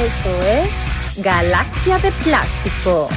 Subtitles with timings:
[0.00, 3.10] Esto es Galaxia de Plástico.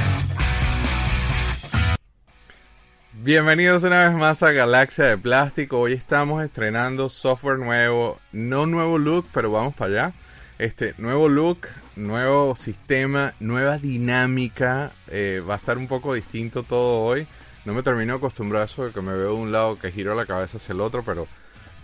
[3.14, 5.80] Bienvenidos una vez más a Galaxia de Plástico.
[5.80, 10.12] Hoy estamos estrenando software nuevo, no nuevo look, pero vamos para allá.
[10.58, 14.90] Este nuevo look, nuevo sistema, nueva dinámica.
[15.10, 17.26] Eh, va a estar un poco distinto todo hoy.
[17.64, 19.90] No me termino de acostumbrar a eso de que me veo de un lado, que
[19.90, 21.26] giro la cabeza hacia el otro, pero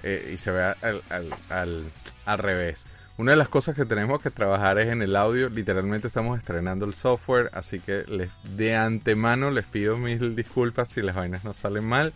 [0.02, 1.02] eh, y se ve al,
[1.48, 1.84] al,
[2.26, 2.86] al, revés.
[3.20, 5.50] Una de las cosas que tenemos que trabajar es en el audio.
[5.50, 11.02] Literalmente estamos estrenando el software, así que les, de antemano les pido mil disculpas si
[11.02, 12.14] las vainas no salen mal.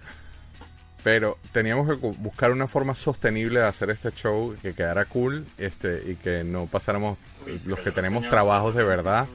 [1.02, 6.10] Pero teníamos que buscar una forma sostenible de hacer este show que quedara cool este,
[6.10, 7.18] y que no pasáramos,
[7.66, 9.26] los que tenemos trabajos de verdad,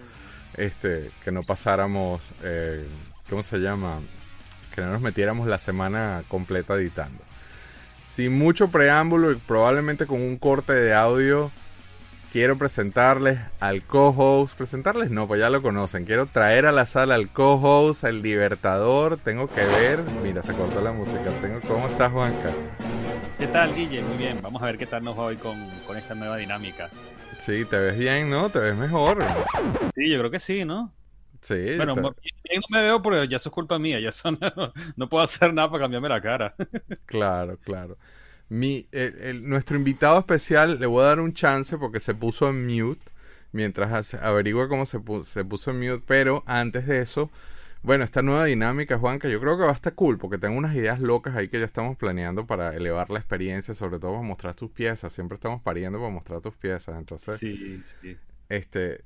[0.58, 2.88] este, que no pasáramos, eh,
[3.30, 4.00] ¿cómo se llama?
[4.74, 7.24] Que no nos metiéramos la semana completa editando.
[8.02, 11.52] Sin mucho preámbulo y probablemente con un corte de audio,
[12.32, 14.58] quiero presentarles al co-host.
[14.58, 16.06] Presentarles no, pues ya lo conocen.
[16.06, 19.18] Quiero traer a la sala al co-host, al libertador.
[19.18, 20.04] Tengo que ver.
[20.24, 21.32] Mira, se cortó la música.
[21.42, 22.52] Tengo, ¿Cómo estás, Juanca?
[23.38, 24.02] ¿Qué tal, Guille?
[24.02, 24.40] Muy bien.
[24.42, 26.90] Vamos a ver qué tal nos va hoy con, con esta nueva dinámica.
[27.38, 28.50] Sí, te ves bien, ¿no?
[28.50, 29.24] Te ves mejor.
[29.96, 30.94] Sí, yo creo que sí, ¿no?
[31.42, 31.78] Sí.
[31.78, 32.14] Bueno, no
[32.70, 34.10] me veo porque ya eso es culpa mía, ya
[34.98, 36.56] no, puedo hacer nada para cambiarme la cara.
[37.06, 37.98] claro, claro.
[38.50, 38.88] Mi,
[39.42, 43.12] nuestro invitado especial le voy a dar un chance porque se puso en mute
[43.52, 47.30] mientras averigua cómo se, se puso en mute, pero antes de eso,
[47.82, 50.58] bueno, esta nueva dinámica, Juan, que yo creo que va a estar cool porque tengo
[50.58, 54.24] unas ideas locas ahí que ya estamos planeando para elevar la experiencia, sobre todo para
[54.24, 55.14] mostrar tus piezas.
[55.14, 57.38] Siempre estamos pariendo para mostrar tus piezas, entonces.
[57.38, 58.18] Sí, sí.
[58.50, 59.06] Este,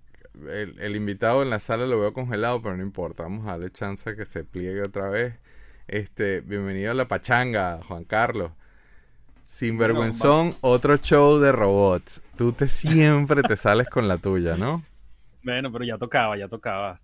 [0.50, 3.24] el, invitado en la sala lo veo congelado, pero no importa.
[3.24, 5.36] Vamos a darle chance a que se pliegue otra vez.
[5.88, 8.52] Este, bienvenido a la pachanga, Juan Carlos.
[9.46, 12.22] Sinvergüenzón, otro show de robots.
[12.38, 14.84] Tú te siempre te sales con la tuya, ¿no?
[15.46, 17.02] Bueno, pero ya tocaba, ya tocaba.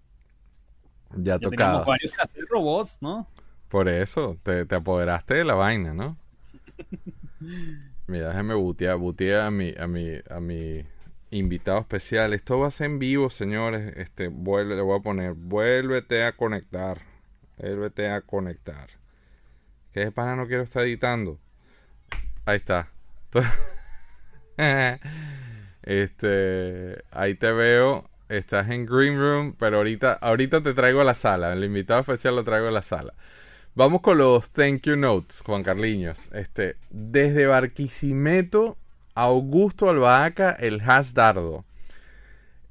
[1.14, 1.84] Ya, tocaba.
[1.84, 3.28] varios hacer robots, ¿no?
[3.68, 6.18] Por eso, te, apoderaste de la vaina, ¿no?
[8.08, 10.86] Mira, déjame butear, butear a mi, a mi, a mi
[11.32, 12.34] invitado especial.
[12.34, 13.94] Esto va a ser en vivo, señores.
[13.98, 17.02] Este, vuelve, le voy a poner, vuélvete a conectar.
[17.58, 18.90] Vuélvete a conectar.
[19.92, 21.40] ¿Qué es pana no quiero estar editando?
[22.50, 22.90] Ahí está.
[25.84, 28.10] este, ahí te veo.
[28.28, 31.54] Estás en Green Room, pero ahorita, ahorita te traigo a la sala.
[31.54, 33.14] El invitado especial lo traigo a la sala.
[33.76, 36.32] Vamos con los thank you notes, Juan Carliños.
[36.34, 38.78] Este, desde Barquisimeto
[39.14, 41.66] Augusto Albahaca, el Has Dardo.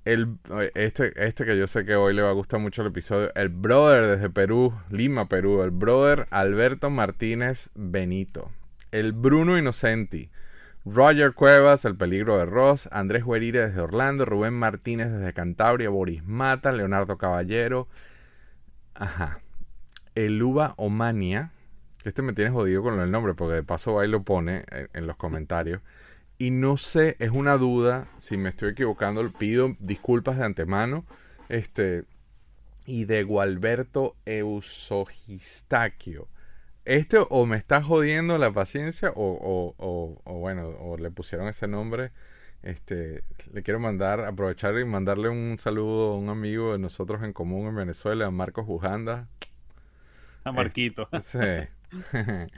[0.05, 0.39] El,
[0.75, 3.31] este, este que yo sé que hoy le va a gustar mucho el episodio.
[3.37, 5.63] El brother desde Perú, Lima, Perú.
[5.63, 8.51] El brother Alberto Martínez Benito.
[8.91, 10.31] El Bruno Inocenti.
[10.85, 12.89] Roger Cuevas, El Peligro de Ross.
[12.93, 14.25] Andrés Huerire desde Orlando.
[14.25, 15.91] Rubén Martínez desde Cantabria.
[15.91, 16.73] Boris Mata.
[16.73, 17.89] Leonardo Caballero.
[18.95, 19.41] Ajá.
[20.15, 21.53] El Uva Omania.
[22.05, 25.17] Este me tiene jodido con el nombre porque de paso ahí lo pone en los
[25.17, 25.83] comentarios.
[26.39, 31.05] Y no sé, es una duda, si me estoy equivocando, pido disculpas de antemano.
[31.49, 32.05] Este,
[32.87, 36.29] y de Gualberto Eusogistaquio.
[36.89, 41.69] Este o me está jodiendo la paciencia o, o, o, bueno, o le pusieron ese
[41.69, 42.13] nombre.
[42.63, 47.35] Este, le quiero mandar, aprovechar y mandarle un saludo a un amigo de nosotros en
[47.35, 49.29] común en Venezuela, a Marcos Bujanda.
[50.45, 51.07] A Marquito.
[51.23, 51.39] sí.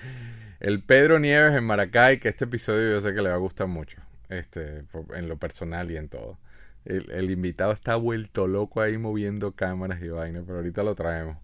[0.60, 3.66] El Pedro Nieves en Maracay, que este episodio yo sé que le va a gustar
[3.66, 3.98] mucho,
[4.28, 6.38] este, en lo personal y en todo.
[6.84, 11.36] El, invitado está vuelto loco ahí moviendo cámaras y vainas, pero ahorita lo traemos.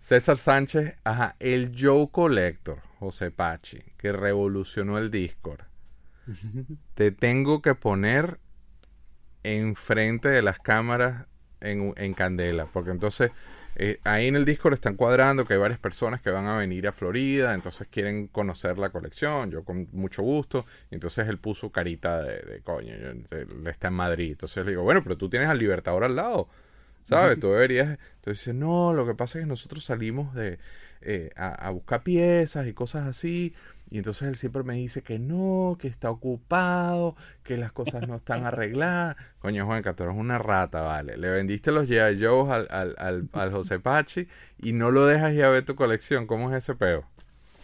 [0.00, 5.60] César Sánchez, ajá, el Joe Collector, José Pachi, que revolucionó el Discord.
[6.94, 8.40] Te tengo que poner
[9.42, 11.26] enfrente de las cámaras
[11.60, 13.30] en, en candela, porque entonces
[13.76, 16.88] eh, ahí en el Discord están cuadrando que hay varias personas que van a venir
[16.88, 21.70] a Florida, entonces quieren conocer la colección, yo con mucho gusto, y entonces él puso
[21.70, 23.26] carita de, coño, él
[23.66, 26.48] está en Madrid, entonces le digo, bueno, pero tú tienes al Libertador al lado,
[27.02, 27.38] ¿sabes?
[27.40, 30.58] Tú deberías, entonces dice, no, lo que pasa es que nosotros salimos de,
[31.00, 33.54] eh, a buscar piezas y cosas así,
[33.92, 38.16] y entonces él siempre me dice que no, que está ocupado, que las cosas no
[38.16, 39.16] están arregladas.
[39.40, 41.16] Coño, Juan tú eres una rata, vale.
[41.16, 42.24] Le vendiste los G.I.
[42.24, 46.28] Joe al, al, al, al, José Pachi y no lo dejas ya ver tu colección.
[46.28, 47.04] ¿Cómo es ese peo?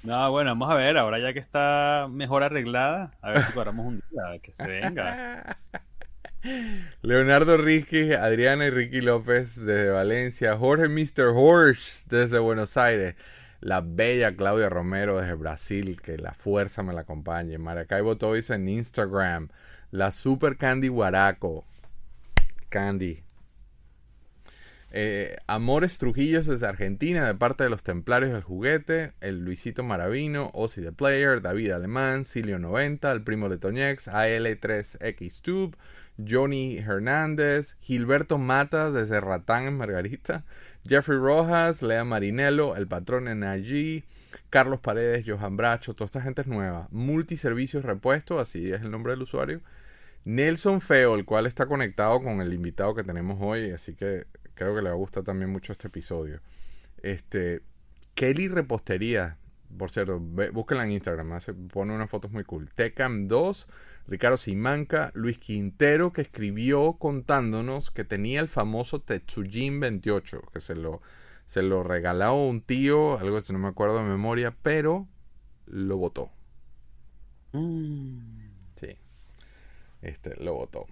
[0.02, 3.86] No, bueno, vamos a ver, ahora ya que está mejor arreglada, a ver si paramos
[3.86, 5.58] un día, que se venga.
[7.02, 11.32] Leonardo Ricky, Adriana y Ricky López desde Valencia, Jorge Mr.
[11.34, 13.14] Horse desde Buenos Aires
[13.60, 17.58] la bella Claudia Romero desde Brasil, que la fuerza me la acompañe.
[17.58, 19.48] Maracaibo Toys en Instagram.
[19.90, 21.64] La Super Candy Guaraco.
[22.68, 23.22] Candy.
[24.92, 30.50] Eh, Amores Trujillos desde Argentina, de parte de los Templarios del Juguete, el Luisito Maravino,
[30.54, 35.76] Ozzy the Player, David Alemán, Silio 90, el primo de Toñex, AL3X Tube,
[36.18, 40.44] Johnny Hernández, Gilberto Matas desde Ratán en Margarita,
[40.88, 44.04] Jeffrey Rojas, Lea Marinello, el patrón en allí,
[44.50, 46.88] Carlos Paredes, Johan Bracho, toda esta gente es nueva.
[46.90, 49.60] Multiservicios Repuesto, así es el nombre del usuario.
[50.24, 54.74] Nelson Feo, el cual está conectado con el invitado que tenemos hoy, así que creo
[54.74, 56.40] que le va a gustar también mucho este episodio.
[57.02, 57.62] Este,
[58.14, 59.36] Kelly Repostería,
[59.78, 62.68] por cierto, búsquenla en Instagram, hace, pone unas fotos muy cool.
[62.74, 63.68] Tecam 2,
[64.06, 70.74] Ricardo Simanca, Luis Quintero, que escribió contándonos que tenía el famoso Tetsujin 28, que se
[70.76, 71.02] lo,
[71.44, 75.08] se lo regaló un tío, algo que no me acuerdo de memoria, pero
[75.66, 76.30] lo votó.
[77.52, 78.46] Mm.
[78.76, 78.96] Sí,
[80.02, 80.86] este, lo votó.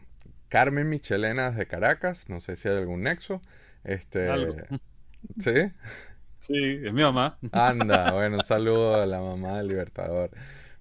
[0.49, 3.43] Carmen Michelena de Caracas, no sé si hay algún nexo.
[3.85, 4.57] Este, Algo.
[5.39, 5.73] ¿Sí?
[6.41, 7.39] Sí, es mi mamá.
[7.53, 10.31] Anda, bueno, un saludo a la mamá del Libertador.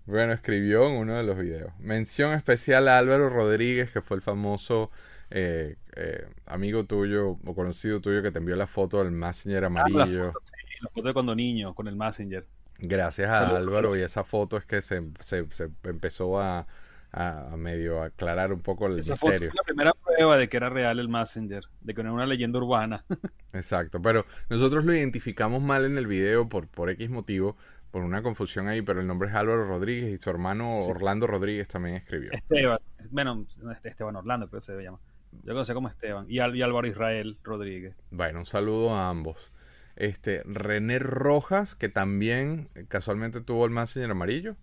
[0.05, 1.71] Bueno, escribió en uno de los videos.
[1.79, 4.91] Mención especial a Álvaro Rodríguez, que fue el famoso
[5.29, 9.69] eh, eh, amigo tuyo o conocido tuyo que te envió la foto del Messenger Ah,
[9.69, 10.25] la amarillo.
[10.33, 12.45] foto, sí, la foto de cuando niño, con el Messenger.
[12.79, 13.55] Gracias a.
[13.55, 16.67] Álvaro y esa foto es que se, se- se empezó a,
[17.11, 19.51] a- medio aclarar un poco el Esa foto misterio.
[19.51, 22.25] fue la primera prueba de que era real el Messenger, de que no era una
[22.25, 23.05] leyenda urbana.
[23.53, 27.55] Exacto, pero nosotros lo identificamos mal en el video por, por X motivo,
[27.93, 30.89] por una confusión ahí, pero el nombre es Álvaro Rodríguez y su hermano Sí.
[30.89, 32.31] Orlando Rodríguez también escribió.
[32.31, 32.79] Esteban,
[33.11, 34.99] bueno, no, este- Esteban Orlando creo que se llama.
[35.43, 36.25] Yo conocí como Esteban.
[36.27, 37.95] Y, Al- y Álvaro Israel Rodríguez.
[38.09, 39.51] Bueno, un saludo a ambos.
[39.95, 44.55] Este, René Rojas, que también eh, casualmente tuvo el Messenger amarillo.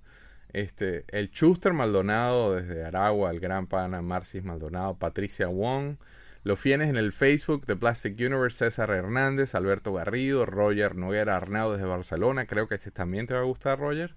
[0.53, 5.99] Este, el Chuster Maldonado desde Aragua, el gran pana Marcis Maldonado, Patricia Wong.
[6.43, 11.73] Los fienes en el Facebook de Plastic Universe, César Hernández, Alberto Garrido, Roger Noguera Arnau
[11.73, 12.47] desde Barcelona.
[12.47, 14.15] Creo que este también te va a gustar, Roger.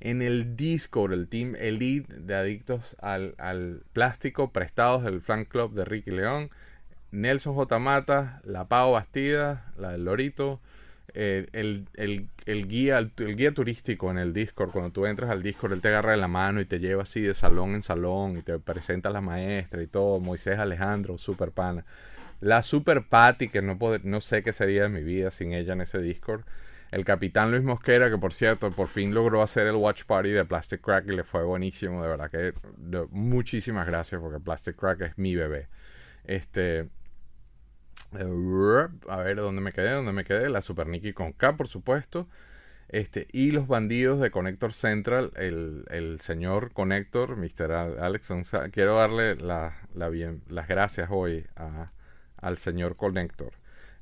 [0.00, 5.72] En el Discord, el Team Elite de Adictos al, al Plástico, prestados del Fan Club
[5.74, 6.50] de Ricky León.
[7.12, 7.78] Nelson J.
[7.78, 10.60] Mata, La Pau Bastida, la del Lorito,
[11.14, 15.42] eh, el, el- el guía, el, guía turístico en el Discord, cuando tú entras al
[15.42, 18.38] Discord, él te agarra de la mano y te lleva así de salón en salón
[18.38, 21.84] y te presenta a la maestra y todo, Moisés Alejandro, super pana.
[22.40, 25.80] La super Patty, que no, no sé qué sería de mi vida sin ella en
[25.82, 26.42] ese Discord.
[26.90, 30.44] El capitán Luis Mosquera, que por cierto, por fin logró hacer el watch party de
[30.44, 32.52] Plastic Crack y le fue buenísimo, de verdad que
[33.10, 35.68] muchísimas gracias porque Plastic Crack es mi bebé.
[36.24, 36.88] Este,
[39.08, 39.90] a ver, ¿dónde me quedé?
[39.90, 40.48] ¿Dónde me quedé?
[40.50, 42.28] La Super Nikki con K, por supuesto.
[42.88, 47.72] Este, y los bandidos de Connector Central, el, el señor Connector, Mr.
[47.72, 51.46] Al- Alex Sonsa- Quiero darle la, las gracias hoy
[52.36, 53.52] al señor Connector.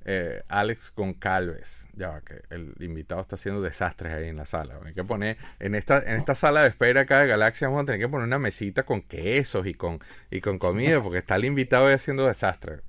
[0.07, 4.79] Eh, Alex Goncalves, ya va, que el invitado está haciendo desastres ahí en la sala.
[4.85, 7.87] Hay que poner, en esta, en esta sala de espera acá de Galaxia, vamos a
[7.87, 11.45] tener que poner una mesita con quesos y con, y con comida, porque está el
[11.45, 12.81] invitado ahí haciendo desastres.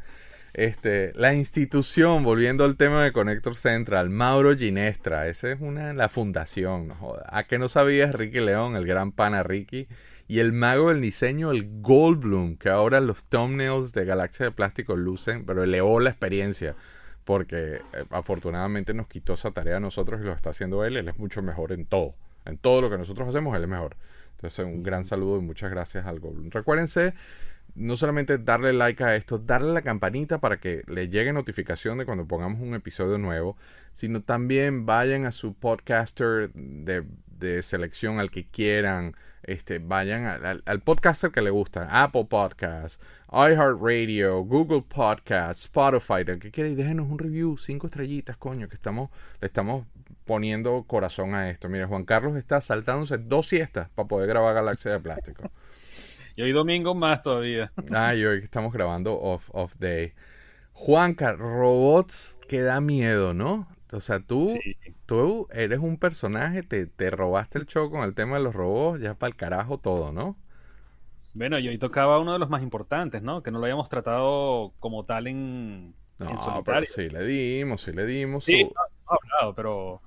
[0.54, 6.10] Este, la institución, volviendo al tema de Connector Central, Mauro Ginestra, esa es una, la
[6.10, 7.26] fundación, no joda.
[7.30, 9.88] ¿A que no sabías Ricky León, el gran pana Ricky?
[10.28, 14.98] Y el mago del diseño, el Goldblum, que ahora los thumbnails de Galaxia de Plástico
[14.98, 16.76] lucen, pero elevó la experiencia,
[17.24, 21.08] porque eh, afortunadamente nos quitó esa tarea a nosotros y lo está haciendo él, él
[21.08, 22.16] es mucho mejor en todo,
[22.46, 23.96] en todo lo que nosotros hacemos, él es mejor.
[24.34, 26.50] Entonces, un gran saludo y muchas gracias al Goldblum.
[26.50, 27.14] Recuérdense
[27.76, 32.06] no solamente darle like a esto, darle la campanita para que le llegue notificación de
[32.06, 33.58] cuando pongamos un episodio nuevo,
[33.94, 37.04] sino también vayan a su podcaster de,
[37.64, 43.00] selección al que quieran, este, vayan al podcaster que le gusta, Apple Podcasts,
[43.32, 48.76] iHeartRadio, Google Podcasts, Spotify, el que quiera y déjenos un review, cinco estrellitas, coño, que
[48.76, 49.10] estamos,
[49.40, 49.88] le estamos
[50.26, 51.68] poniendo corazón a esto.
[51.68, 55.52] Mira, Juan Carlos está saltándose dos siestas para poder grabar Galaxia de Plástico.
[56.36, 57.72] Y hoy domingo más todavía.
[57.94, 60.14] Ah, y hoy estamos grabando off, off day.
[60.74, 63.68] Juanca, robots que da miedo, ¿no?
[63.94, 64.92] O sea, tú, Sí.
[65.08, 69.02] tú eres un personaje, te, te robaste el show con el tema de los robots,
[69.02, 70.38] ya para el carajo todo, ¿no?
[71.34, 73.42] Bueno, y hoy tocaba uno de los más importantes, ¿no?
[73.42, 77.92] Que no lo habíamos tratado como tal en, No, en pero sí le dimos, sí
[77.92, 78.46] le dimos.
[78.46, 80.02] Sí, su- no, hablado, pero,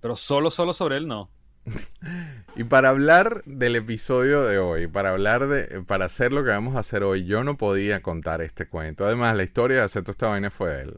[0.00, 1.30] pero solo, solo sobre él no.
[2.54, 6.76] Y para hablar del episodio de hoy, para hablar de, para hacer lo que vamos
[6.76, 9.06] a hacer hoy, yo no podía contar este cuento.
[9.06, 10.94] Además, la historia de hacer toda esta vaina fue él.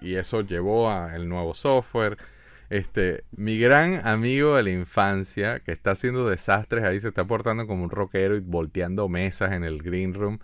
[0.00, 2.18] Y eso llevó a el nuevo software.
[2.70, 7.68] Este, mi gran amigo de la infancia, que está haciendo desastres ahí, se está portando
[7.68, 10.40] como un rockero y volteando mesas en el green room.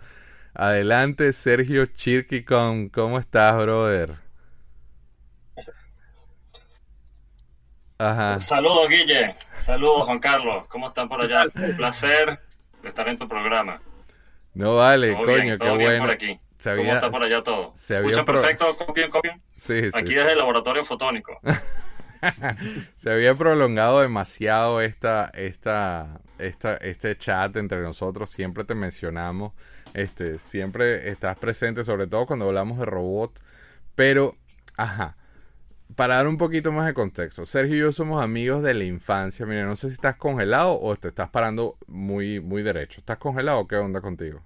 [0.53, 2.87] Adelante, Sergio Chirquicón.
[2.87, 4.22] ¿Cómo estás, brother?
[7.97, 8.39] Ajá.
[8.39, 9.35] Saludos, Guille.
[9.55, 10.67] Saludos, Juan Carlos.
[10.67, 11.45] ¿Cómo están por allá?
[11.55, 12.39] Un placer
[12.81, 13.79] de estar en tu programa.
[14.53, 16.05] No vale, coño, qué bueno.
[16.05, 16.39] Por aquí.
[16.63, 17.73] ¿Cómo está por allá todo?
[17.75, 18.77] Se había perfecto?
[18.77, 19.41] ¿Copian, copian?
[19.57, 19.97] Sí, sí.
[19.97, 21.39] Aquí desde el laboratorio fotónico.
[22.95, 28.29] se había prolongado demasiado esta, esta, esta, este chat entre nosotros.
[28.29, 29.53] Siempre te mencionamos.
[29.93, 33.43] Este, siempre estás presente, sobre todo cuando hablamos de robots.
[33.95, 34.37] Pero,
[34.77, 35.17] ajá
[35.95, 39.45] para dar un poquito más de contexto, Sergio y yo somos amigos de la infancia.
[39.45, 43.01] Mira, no sé si estás congelado o te estás parando muy, muy derecho.
[43.01, 44.41] ¿Estás congelado o qué onda contigo?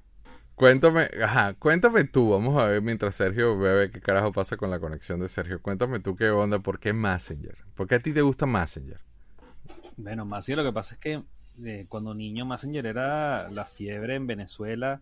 [0.55, 4.79] Cuéntame, ajá, cuéntame tú, vamos a ver mientras Sergio bebe qué carajo pasa con la
[4.79, 5.61] conexión de Sergio.
[5.61, 7.55] Cuéntame tú qué onda, ¿por qué Messenger?
[7.75, 8.99] ¿Por qué a ti te gusta Messenger?
[9.97, 11.23] Bueno, Messenger lo que pasa es que
[11.63, 15.01] eh, cuando niño Messenger era la fiebre en Venezuela.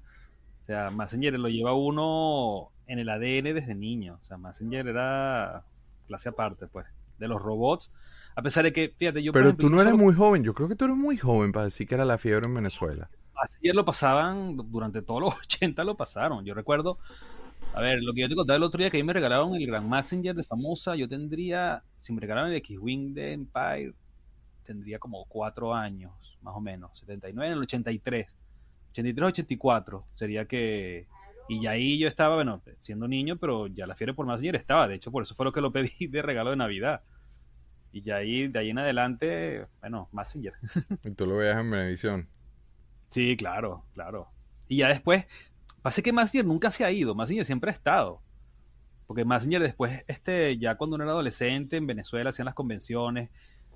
[0.62, 4.20] O sea, Messenger lo lleva uno en el ADN desde niño.
[4.22, 5.64] O sea, Messenger era
[6.06, 6.86] clase aparte, pues,
[7.18, 7.92] de los robots.
[8.36, 9.32] A pesar de que, fíjate, yo...
[9.32, 11.88] Pero tú no eres muy joven, yo creo que tú eres muy joven para decir
[11.88, 13.10] que era la fiebre en Venezuela.
[13.36, 16.46] Así lo pasaban, durante todos los 80 lo pasaron.
[16.46, 16.98] Yo recuerdo,
[17.74, 19.56] a ver, lo que yo te contaba el otro día, que a mí me regalaron
[19.56, 23.94] el Grand Messenger de Famosa, yo tendría, si me regalaron el X-Wing de Empire,
[24.64, 28.36] tendría como cuatro años, más o menos, 79 en el 83.
[28.92, 31.08] 83, 84, sería que
[31.48, 34.88] y ya ahí yo estaba, bueno, siendo niño, pero ya la fiebre por Messenger estaba.
[34.88, 37.04] De hecho, por eso fue lo que lo pedí de regalo de Navidad.
[37.92, 40.54] Y ya ahí, de ahí en adelante, bueno, Messenger.
[41.04, 42.30] Y tú lo veías en Benevisión.
[43.10, 44.28] Sí, claro, claro.
[44.68, 45.26] Y ya después,
[45.82, 47.16] pasa que Messenger nunca se ha ido.
[47.16, 48.22] Messenger siempre ha estado.
[49.08, 53.30] Porque Messenger después, este, ya cuando uno era adolescente en Venezuela hacían las convenciones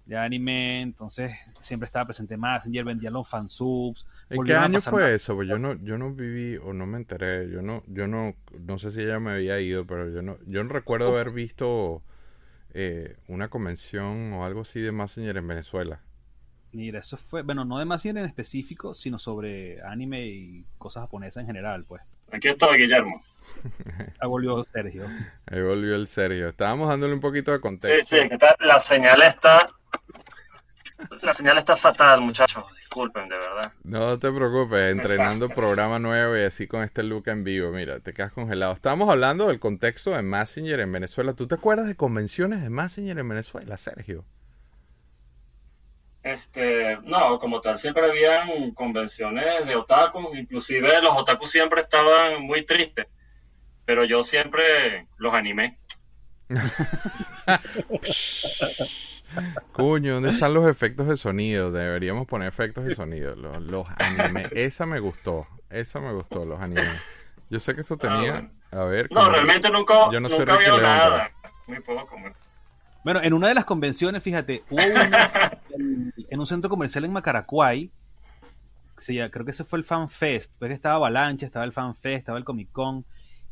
[0.10, 4.08] de anime, entonces siempre estaba presente Messenger, vendían los fansubs.
[4.32, 5.36] ¿En qué año fue eso?
[5.36, 8.80] Pues yo no, yo no viví o no me enteré, yo no, yo no, no
[8.80, 12.02] sé si ella me había ido, pero yo no, yo no recuerdo haber visto
[12.74, 16.02] eh, una convención o algo así de Messenger en Venezuela.
[16.72, 21.42] Mira, eso fue, bueno, no de Messenger en específico, sino sobre anime y cosas japonesas
[21.42, 22.02] en general, pues.
[22.32, 23.24] Aquí estaba Guillermo.
[24.20, 25.06] Ahí volvió Sergio.
[25.48, 26.48] Ahí volvió el Sergio.
[26.48, 28.18] Estábamos dándole un poquito de contexto.
[28.18, 29.60] Sí, sí, la señal está
[31.22, 32.66] la señal está fatal, muchachos.
[32.78, 33.72] Disculpen, de verdad.
[33.84, 37.72] No te preocupes, entrenando programa nuevo y así con este look en vivo.
[37.72, 38.74] Mira, te quedas congelado.
[38.74, 41.34] Estábamos hablando del contexto de Messenger en Venezuela.
[41.34, 44.26] ¿Tú te acuerdas de convenciones de Messenger en Venezuela, Sergio?
[46.22, 50.38] Este, no, como tal, siempre habían convenciones de otakus.
[50.38, 53.08] Inclusive los otakus siempre estaban muy tristes.
[53.90, 55.80] Pero yo siempre los animé.
[59.72, 61.72] Coño, ¿dónde están los efectos de sonido?
[61.72, 63.36] Deberíamos poner efectos de sonido.
[63.36, 64.52] Los, los animes.
[64.52, 65.48] Esa me gustó.
[65.72, 66.86] Esa me gustó, los animes.
[67.50, 68.52] Yo sé que esto tenía.
[68.72, 69.12] Ah, a ver.
[69.12, 71.32] No, realmente nunca, yo no nunca había nada.
[71.66, 72.16] Muy poco.
[73.04, 75.58] Bueno, en una de las convenciones, fíjate, hubo una
[76.30, 77.90] en, un centro comercial en Macaracuay.
[79.00, 80.54] Sí, creo que ese fue el Fan Fest.
[80.60, 83.04] Pues estaba Avalanche, estaba el Fan Fest, estaba el Comic Con.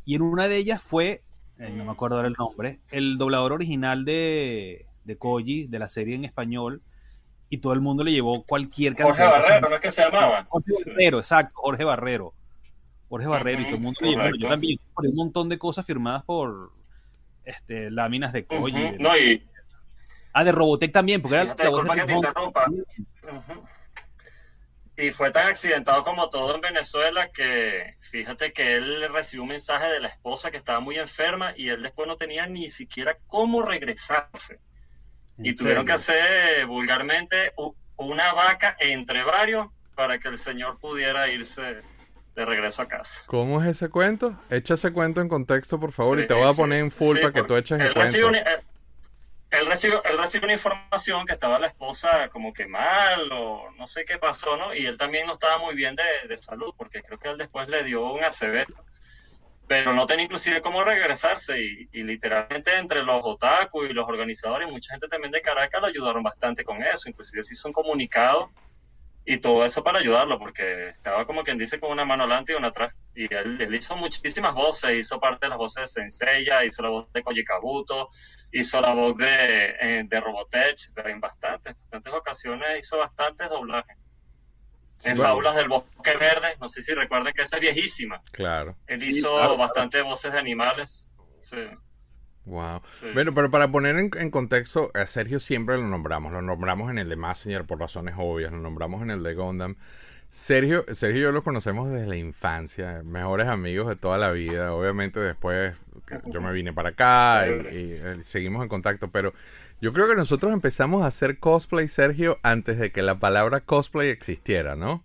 [0.08, 1.22] Y en una de ellas fue,
[1.60, 5.90] eh, no me acuerdo ahora el nombre, el doblador original de, de Koji, de la
[5.90, 6.82] serie en español,
[7.50, 10.46] y todo el mundo le llevó cualquier cantidad Jorge Barrero, ¿no es que se llamaba?
[10.48, 12.34] Jorge Barrero, exacto, Jorge Barrero.
[13.10, 14.30] Jorge Barrero, y todo el mundo le llevó.
[14.40, 16.72] Yo también un montón de cosas firmadas por
[17.44, 18.98] este, láminas de Koji.
[19.00, 19.46] No, y...
[20.32, 22.06] Ah, de Robotech también, porque era la voz de que
[24.98, 29.88] Y fue tan accidentado como todo en Venezuela que fíjate que él recibió un mensaje
[29.90, 33.62] de la esposa que estaba muy enferma y él después no tenía ni siquiera cómo
[33.62, 34.60] regresarse.
[35.38, 37.54] Y tuvieron que hacer vulgarmente
[37.96, 41.78] una vaca entre varios para que el señor pudiera irse
[42.36, 43.24] de regreso a casa.
[43.28, 44.36] ¿Cómo es ese cuento?
[44.50, 47.34] Echa ese cuento en contexto, por favor, y te voy a poner en full para
[47.34, 48.32] que tú eches el cuento.
[49.52, 53.88] Él, recibe, él recibe una información que estaba la esposa como que mal o no
[53.88, 54.74] sé qué pasó, ¿no?
[54.74, 57.68] Y él también no estaba muy bien de, de salud porque creo que él después
[57.70, 58.66] le dio un ACV
[59.68, 64.94] pero no tenía inclusive cómo regresarse y, literalmente entre los otaku y los organizadores, mucha
[64.94, 68.50] gente también de Caracas lo ayudaron bastante con eso, inclusive se hizo un comunicado
[69.26, 72.56] y todo eso para ayudarlo, porque estaba como quien dice con una mano adelante y
[72.56, 72.94] una atrás.
[73.14, 77.12] Y él, hizo muchísimas voces, hizo parte de las voces de Senseiya, hizo la voz
[77.12, 78.08] de Koji Kabuto,
[78.52, 83.98] hizo la voz de, eh, de Robotech, pero en bastantes, bastantes ocasiones hizo bastantes doblajes
[85.06, 88.22] en Fábulas del Bosque Verde, no sé si recuerden que esa es viejísima.
[88.32, 88.76] Claro.
[88.88, 91.10] Él hizo bastante voces de animales.
[91.42, 91.58] Sí.
[92.46, 92.82] Wow.
[93.14, 96.32] Bueno, pero para poner en, contexto, a Sergio siempre lo nombramos.
[96.32, 99.76] Lo nombramos en el de Messenger por razones obvias, lo nombramos en el de Gundam.
[100.30, 104.74] Sergio, Sergio y yo lo conocemos desde la infancia, mejores amigos de toda la vida.
[104.74, 105.76] Obviamente después
[106.26, 109.34] yo me vine para acá y, y, eh, seguimos en contacto, pero
[109.82, 114.10] yo creo que nosotros empezamos a hacer cosplay, Sergio, antes de que la palabra cosplay
[114.10, 115.04] existiera, ¿no?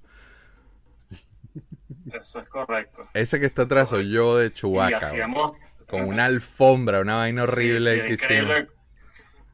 [2.12, 3.08] Eso es correcto.
[3.14, 5.52] Ese que está atrás soy yo de Y hacíamos...
[5.88, 8.54] con una alfombra, una vaina horrible Sí, sí, que increíble.
[8.54, 8.82] hicimos.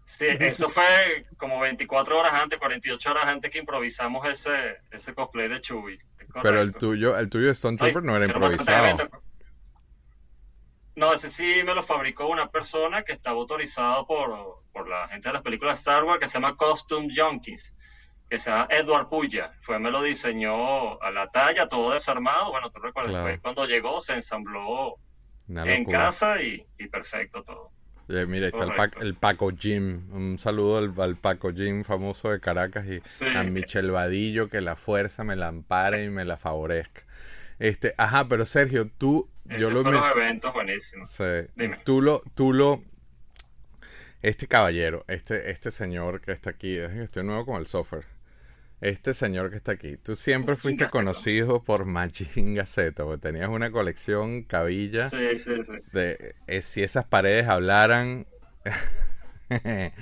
[0.04, 5.48] Sí, eso fue como 24 horas antes, 48 horas antes que improvisamos ese, ese cosplay
[5.48, 5.98] de Chubby.
[6.42, 9.10] Pero el tuyo, el tuyo de Stone Ay, Trooper no era improvisado.
[10.98, 15.28] No, ese sí me lo fabricó una persona que estaba autorizado por, por la gente
[15.28, 17.72] de las películas de Star Wars que se llama Costume Junkies,
[18.28, 19.52] que se llama Edward Puya.
[19.60, 22.50] Fue, me lo diseñó a la talla, todo desarmado.
[22.50, 23.26] Bueno, tú recuerdas, Claro.
[23.26, 24.96] fue cuando llegó, se ensambló
[25.48, 27.70] en casa y, y perfecto todo.
[28.08, 28.98] Eh, mira, ahí está el, Correcto.
[28.98, 30.08] Pac- el Paco Jim.
[30.12, 33.26] Un saludo al, al Paco Jim famoso de Caracas y Sí.
[33.26, 37.02] a Michel Vadillo, que la fuerza me la ampare y me la favorezca.
[37.58, 39.28] Este, ajá, pero Sergio, tú,
[39.58, 41.10] yo lo eventos buenísimos.
[41.10, 41.24] Sí.
[41.56, 41.78] Dime.
[41.84, 42.82] Tú lo, tú lo,
[44.22, 48.04] este caballero, este, este señor que está aquí, es que estoy nuevo con el software.
[48.80, 50.98] Este señor que está aquí, tú siempre fuiste Gaceta.
[50.98, 55.72] conocido por Majin Gaceta, porque tenías una colección cabilla Sí, sí, sí.
[55.92, 58.26] de eh, si esas paredes hablaran.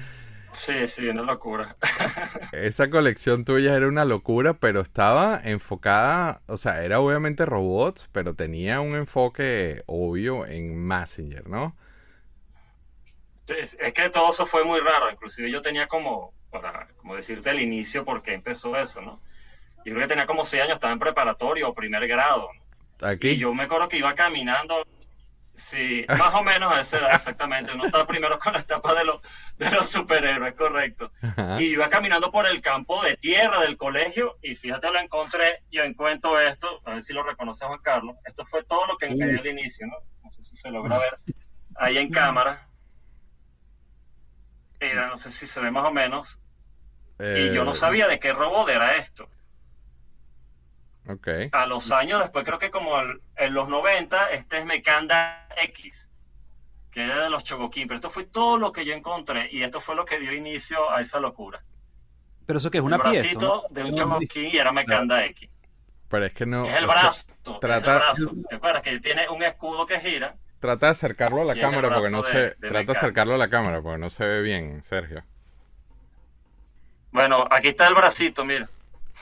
[0.57, 1.77] Sí, sí, una locura.
[2.53, 8.35] Esa colección tuya era una locura, pero estaba enfocada, o sea, era obviamente robots, pero
[8.35, 11.77] tenía un enfoque obvio en Messenger, ¿no?
[13.45, 15.11] Sí, es que todo eso fue muy raro.
[15.11, 19.21] Inclusive yo tenía como, para como decirte el inicio, por qué empezó eso, ¿no?
[19.85, 22.49] Yo creo que tenía como seis años, estaba en preparatorio o primer grado.
[23.01, 23.07] ¿no?
[23.07, 23.29] Aquí.
[23.29, 24.87] Y yo me acuerdo que iba caminando,
[25.57, 27.73] sí, más o menos a esa edad exactamente.
[27.73, 29.21] Uno estaba primero con la etapa de los,
[29.59, 31.11] de los superhéroes, correcto.
[31.23, 31.61] Ajá.
[31.61, 35.83] Y iba caminando por el campo de tierra del colegio y fíjate, lo encontré, yo
[35.83, 38.17] encuentro esto, a ver si lo reconoce Juan Carlos.
[38.25, 39.97] Esto fue todo lo que dio al inicio, ¿no?
[40.23, 41.19] No sé si se logra ver
[41.77, 42.69] ahí en cámara.
[44.81, 46.41] Mira, no sé si se ve más o menos.
[47.19, 49.29] Y yo no Eh, sabía de qué robot era esto.
[51.53, 56.09] A los años después, creo que como el- en los 90, este es Mecanda X,
[56.91, 57.87] que era de los Chogoquín.
[57.87, 60.91] Pero esto fue todo lo que yo encontré y esto fue lo que dio inicio
[60.91, 61.63] a esa locura.
[62.47, 63.21] Pero eso que es una el pieza.
[63.21, 63.75] bracito ¿no?
[63.75, 65.49] de un Chogoquín y era Mecanda X.
[66.09, 66.65] Pero es que no.
[66.67, 67.31] Es el es brazo.
[67.31, 68.31] es trata- el brazo.
[68.49, 70.37] ¿Te acuerdas que tiene un escudo que gira?
[70.61, 72.39] Trata de acercarlo a la es cámara porque no se.
[72.39, 75.23] de- Trata de acercarlo a la cámara porque no se ve bien, Sergio.
[77.13, 78.69] Bueno, aquí está el bracito, mira.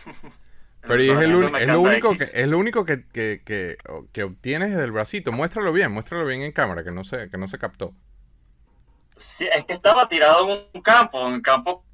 [0.87, 3.79] Pero y es, el es lo único que es lo único que, que, que,
[4.13, 5.33] que obtienes del bracito.
[5.33, 7.93] Muéstralo bien, muéstralo bien en cámara, que no se, que no se captó.
[9.17, 11.85] Sí, es que estaba tirado en un campo, en un campo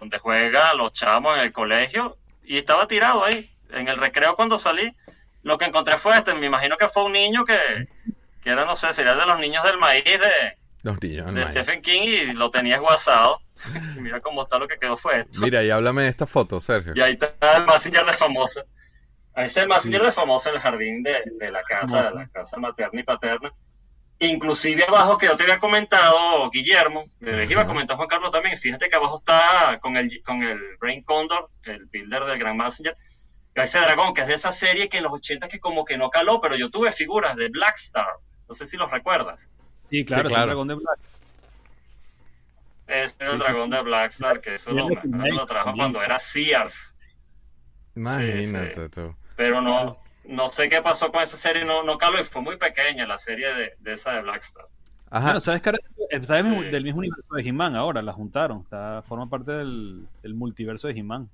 [0.00, 3.50] donde juegan los chamos en el colegio, y estaba tirado ahí.
[3.70, 4.94] En el recreo cuando salí,
[5.42, 7.88] lo que encontré fue este, me imagino que fue un niño que,
[8.42, 11.44] que era, no sé, sería de los niños del maíz de, Los niños del de
[11.44, 11.56] maíz.
[11.56, 13.40] Stephen King y lo tenía guasado.
[14.00, 15.40] Mira cómo está lo que quedó fue esto.
[15.40, 16.92] Mira, y háblame de esta foto, Sergio.
[16.96, 18.62] Y ahí está el Massinger de famosa.
[19.34, 20.06] Ahí está el Massinger Sí.
[20.06, 23.52] de famosa en el jardín de, de la casa, de la casa materna y paterna.
[24.18, 28.30] Inclusive abajo que yo te había comentado, Guillermo, que les iba a comentar Juan Carlos
[28.30, 32.56] también, fíjate que abajo está con el, con el Brain Condor, el builder del Gran
[32.56, 32.96] Messenger,
[33.56, 35.96] y ese dragón, que es de esa serie que en los 80 que como que
[35.98, 38.06] no caló, pero yo tuve figuras de Black Star,
[38.48, 39.50] no sé si los recuerdas.
[39.84, 40.42] Sí, claro, es claro.
[40.44, 41.00] un dragón de Black.
[42.86, 43.52] Este es el Sí, sí.
[43.52, 46.94] dragón de Black Star, que eso lo, el me- lo trajo cuando era Sears.
[47.94, 48.88] Imagínate Sí, sí.
[48.90, 49.14] tú.
[49.36, 52.56] pero no, no sé qué pasó con esa serie, no, no caló y fue muy
[52.56, 54.64] pequeña la serie de, de esa de Blackstar.
[55.10, 55.24] Ajá.
[55.26, 55.78] Bueno, ¿sabes que ahora
[56.10, 56.68] está del mismo, Sí.
[56.70, 58.00] del mismo universo de He-Man ahora?
[58.00, 58.60] La juntaron.
[58.62, 61.28] Está, forma parte del, del multiverso de He-Man.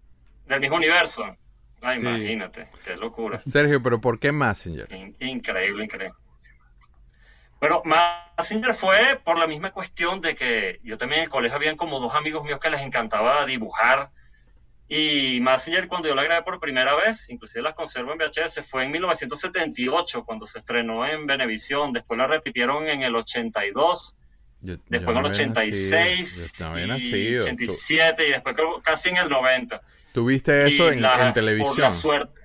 [0.46, 1.24] Del mismo universo.
[1.82, 2.06] Ay, Sí.
[2.06, 3.38] imagínate, qué locura.
[3.38, 4.92] Sergio, pero ¿por qué Messenger?
[4.92, 6.16] In- increíble, increíble.
[7.60, 11.76] Pero Massinger fue por la misma cuestión de que yo también en el colegio habían
[11.76, 14.10] como dos amigos míos que les encantaba dibujar.
[14.88, 18.84] Y Massinger, cuando yo la grabé por primera vez, inclusive las conservo en VHS, fue
[18.84, 21.92] en 1978, cuando se estrenó en Venevisión.
[21.92, 24.14] Después la repitieron en el 82.
[24.60, 27.38] Yo- yo después no en el había 86, nacido, yo y nacido.
[27.44, 29.80] Tú- 87 y después casi en el 90.
[30.14, 31.80] ¿Tú viste eso en, las- en Por televisión?
[31.80, 32.38] la suerte.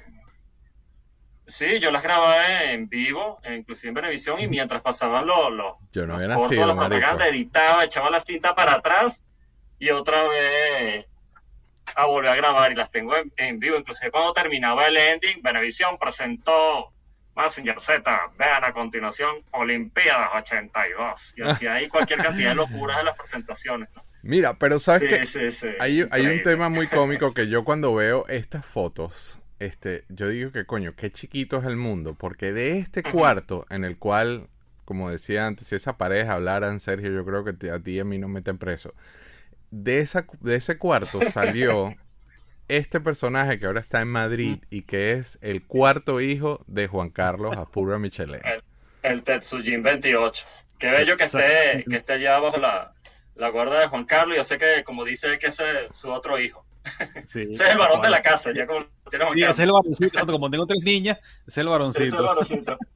[1.53, 6.07] Sí, yo las grabé en vivo, inclusive en Venevisión, y mientras pasaban los, los, Yo
[6.07, 9.23] no los había cortos de nacido, la propaganda, editaba, echaba la cinta para atrás
[9.77, 11.05] y otra vez
[11.95, 13.77] a volver a grabar y las tengo en, en vivo.
[13.77, 16.91] Inclusive cuando terminaba el ending, Venevisión presentó
[17.35, 21.35] Messenger Z, vean a continuación Olimpiadas 82.
[21.37, 23.89] Y hacía ahí cualquier cantidad de locuras en las presentaciones.
[23.95, 24.03] ¿no?
[24.23, 25.25] Mira, pero ¿sabes Sí, qué?
[25.27, 25.67] sí, sí.
[25.79, 30.51] Hay, hay un tema muy cómico que yo cuando veo estas fotos este, yo digo
[30.51, 34.47] que coño, qué chiquito es el mundo, porque de este cuarto en el cual,
[34.85, 38.03] como decía antes, si esa pareja hablaran, Sergio, yo creo que a ti y a
[38.03, 38.93] mí nos meten preso.
[39.71, 41.95] De, esa, de ese cuarto salió
[42.67, 47.09] este personaje que ahora está en Madrid y que es el cuarto hijo de Juan
[47.09, 48.43] Carlos Apura Michelet.
[49.01, 50.45] El, Tetsujin 28.
[50.79, 52.93] Qué bello que esté, que esté allá bajo la,
[53.35, 54.37] la guarda de Juan Carlos.
[54.37, 56.65] Yo sé que, como dice él, que ese es su otro hijo.
[57.15, 58.85] Ese es el varón de la casa, ya como
[59.35, 61.17] ese es el varoncito, como tengo tres niñas,
[61.47, 62.77] ese es el varoncito.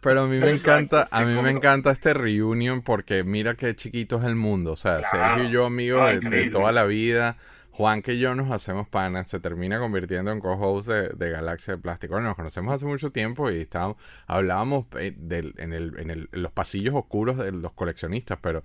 [0.00, 4.18] Pero a mí me encanta, a mí me encanta este reunion porque mira qué chiquito
[4.18, 4.72] es el mundo.
[4.72, 7.36] O sea, Sergio y yo amigos de, toda la vida.
[7.76, 12.14] Juan que yo nos hacemos panas, se termina convirtiendo en co-host de, Galaxia de Plástico.
[12.14, 15.14] Bueno, nos conocemos hace mucho tiempo y estábamos, hablábamos eh,
[15.58, 18.64] en, el, en, los pasillos oscuros de los coleccionistas, pero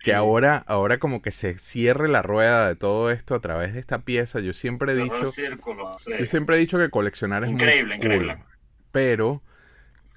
[0.00, 3.80] que ahora, ahora como que se cierre la rueda de todo esto a través de
[3.80, 4.40] esta pieza.
[4.40, 8.44] Yo siempre he dicho, yo siempre he dicho que coleccionar es increíble, muy increíble.
[8.92, 9.42] Pero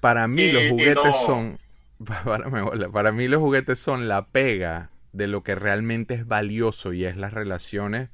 [0.02, 1.58] para mí los juguetes son,
[2.04, 2.50] para,
[2.92, 7.16] para mí los juguetes son la pega de lo que realmente es valioso y es
[7.16, 8.10] las relaciones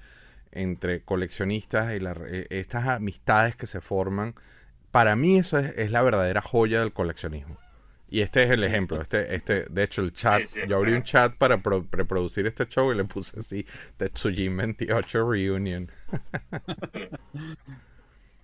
[0.52, 4.34] entre coleccionistas y eh, estas amistades que se forman,
[4.90, 7.56] para mí eso es, la verdadera joya del coleccionismo.
[8.08, 9.00] Y este es el ejemplo.
[9.00, 12.96] Este, este, de hecho, el chat, yo abrí un chat para reproducir este show y
[12.96, 13.64] le puse así,
[13.96, 15.92] Tetsujin 28 Reunion.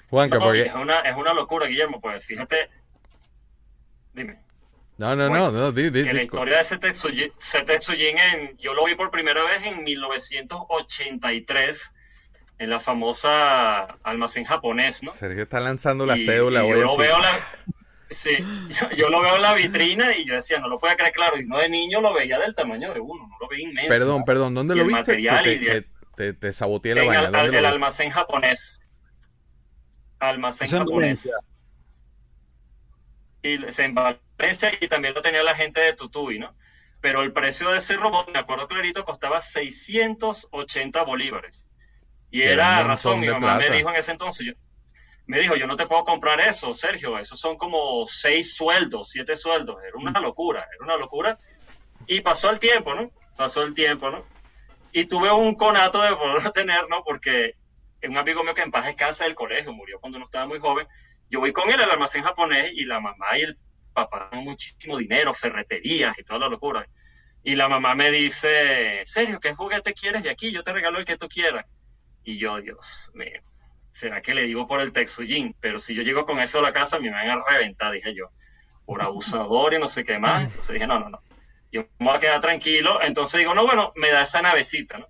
[0.08, 0.62] Juanca, porque...
[0.62, 2.70] es, una, es una locura, Guillermo, pues fíjate.
[4.14, 4.38] Dime.
[4.98, 8.84] No, no, no, no, di, di, que la historia de ese Tetsujin, en, yo lo
[8.84, 11.92] vi por primera vez en 1983
[12.58, 15.12] en la famosa almacén japonés, ¿no?
[15.12, 16.62] Sergio está lanzando la cédula.
[16.62, 17.38] yo, lo veo la,
[18.10, 18.30] sí,
[18.96, 21.44] yo, lo veo en la vitrina y yo decía, no lo puedo creer, claro, y
[21.44, 23.90] no de niño lo veía del tamaño de uno, no lo veía inmenso.
[23.90, 25.16] Perdón, perdón, ¿dónde lo viste?
[25.16, 27.42] Te, te, te, saboteé la vaina.
[27.42, 28.80] El, el almacén japonés.
[30.18, 31.28] Almacén japonés.
[33.42, 36.54] Y se en Valencia y también lo tenía la gente de Tutubi, ¿no?
[37.00, 41.65] Pero el precio de ese robot, me acuerdo clarito, costaba 680 bolívares.
[42.30, 44.52] Y era razón, mi mamá me dijo en ese entonces, yo,
[45.26, 49.36] me dijo, yo no te puedo comprar eso, Sergio, esos son como seis sueldos, siete
[49.36, 51.38] sueldos, era una locura, era una locura.
[52.06, 53.10] Y pasó el tiempo, ¿no?
[53.36, 54.24] Pasó el tiempo, ¿no?
[54.92, 57.02] Y tuve un conato de poderlo tener, ¿no?
[57.04, 57.54] Porque
[58.02, 60.86] un amigo mío que en paz descansa del colegio, murió cuando uno estaba muy joven,
[61.28, 63.58] yo voy con él al almacén japonés y la mamá y el
[63.92, 66.86] papá muchísimo dinero, ferreterías y toda la locura.
[67.42, 70.52] Y la mamá me dice, Sergio, ¿qué juguete quieres de aquí?
[70.52, 71.64] Yo te regalo el que tú quieras.
[72.26, 73.40] Y yo, Dios mío,
[73.92, 75.54] ¿será que le digo por el Texujin?
[75.60, 78.30] Pero si yo llego con eso a la casa, me van a reventar, dije yo,
[78.84, 80.42] por abusador y no sé qué más.
[80.42, 81.20] Entonces dije, no, no, no,
[81.70, 83.00] yo me voy a quedar tranquilo.
[83.00, 85.06] Entonces digo, no, bueno, me da esa navecita, ¿no?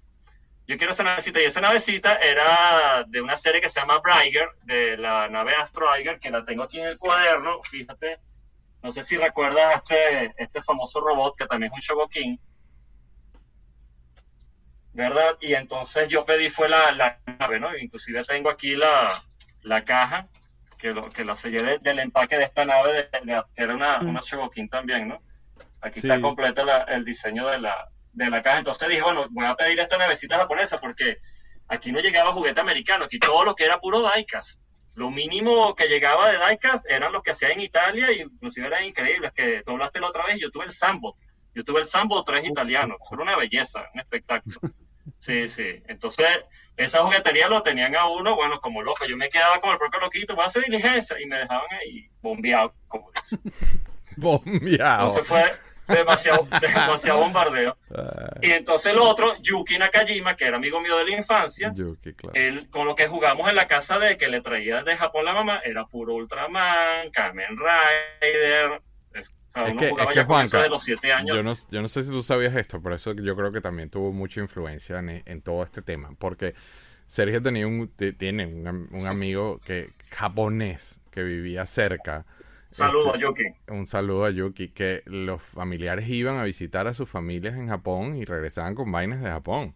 [0.67, 4.49] Yo quiero esa navecita y esa navecita era de una serie que se llama Braiger,
[4.65, 5.87] de la nave Astro
[6.21, 8.19] que la tengo aquí en el cuaderno, fíjate.
[8.83, 12.41] No sé si recuerdas este, este famoso robot que también es un Shogokin
[14.97, 15.37] ¿verdad?
[15.41, 17.77] Y entonces yo pedí fue la, la nave, ¿no?
[17.77, 19.07] Inclusive tengo aquí la,
[19.63, 20.27] la caja
[20.79, 23.09] que, lo, que la sellé del empaque de esta nave, de,
[23.55, 24.09] que era una, mm.
[24.09, 25.21] una Shogokin también, ¿no?
[25.83, 28.59] Aquí está completa el diseño de la, de la caja.
[28.59, 31.19] Entonces dije, bueno, voy a pedir esta navecita japonesa porque
[31.69, 34.63] aquí no llegaba juguete americano, aquí todo lo que era puro diecast.
[34.95, 38.85] Lo mínimo que llegaba de diecast eran los que hacía en Italia y inclusive eran
[38.85, 41.19] increíbles, que tú hablaste la otra vez, yo tuve el Sambo,
[41.55, 44.57] yo tuve el Sambo 3 italiano, era una belleza, un espectáculo.
[45.19, 45.83] Sí, sí.
[45.89, 46.27] Entonces,
[46.77, 49.05] esa juguetería lo tenían a uno, bueno, como loco.
[49.07, 51.21] Yo me quedaba con el propio loquito, voy a hacer diligencia.
[51.21, 53.39] Y me dejaban ahí bombeado, como dice.
[54.17, 55.09] bombeado.
[55.09, 55.53] Entonces fue
[55.89, 57.77] demasiado, demasiado bombardeo.
[57.95, 58.39] Ah.
[58.43, 62.35] Y entonces el otro, Yuki Nakajima, que era amigo mío de la infancia, Yuki, claro.
[62.35, 65.33] él, con lo que jugamos en la casa de que le traía de Japón la
[65.33, 68.83] mamá, era puro Ultraman, Kamen Rider,
[69.19, 69.33] es
[69.79, 71.37] que, de los siete años.
[71.37, 73.89] Yo no, yo no sé si tú sabías esto, pero eso yo creo que también
[73.89, 76.11] tuvo mucha influencia en, todo este tema.
[76.19, 76.55] Porque
[77.07, 82.27] Sergio tenía un, tiene un, amigo que japonés que vivía cerca.
[82.71, 83.45] Saludo este, a Yuki.
[83.69, 88.17] Un saludo a Yuki, que los familiares iban a visitar a sus familias en Japón
[88.17, 89.75] y regresaban con vainas de Japón.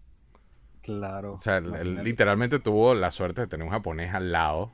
[0.82, 1.34] Claro.
[1.34, 4.72] O sea, él, literalmente tuvo la suerte de tener un japonés al lado,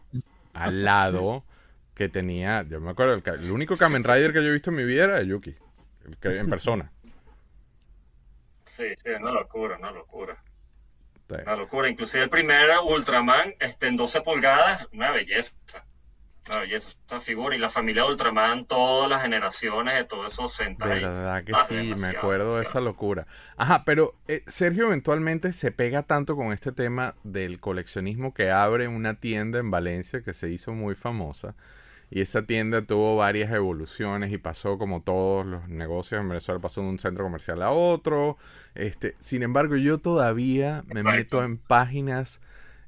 [0.53, 1.45] al lado
[1.97, 4.85] que tenía, yo me acuerdo, el, único Kamen Rider que yo he visto en mi
[4.85, 5.57] vida era Yuki,
[6.23, 6.93] en persona.
[8.67, 10.37] Sí, sí, una locura, una locura.
[11.31, 11.89] Una locura.
[11.89, 15.55] Inclusive el primer Ultraman este, en 12 pulgadas, una belleza.
[16.51, 20.53] La belleza, esta figura y la familia de Ultraman, todas las generaciones de todos esos
[20.53, 21.01] Sentai.
[21.01, 23.27] Verdad que Ah, sí, me demasiado, acuerdo de esa locura.
[23.57, 28.89] Ajá, pero eh, Sergio eventualmente se pega tanto con este tema del coleccionismo que abre
[28.89, 31.55] una tienda en Valencia que se hizo muy famosa.
[32.11, 36.81] Y esa tienda tuvo varias evoluciones y pasó como todos los negocios en Venezuela, pasó
[36.81, 38.37] de un centro comercial a otro.
[38.75, 42.41] Este, sin embargo, yo todavía me meto en páginas,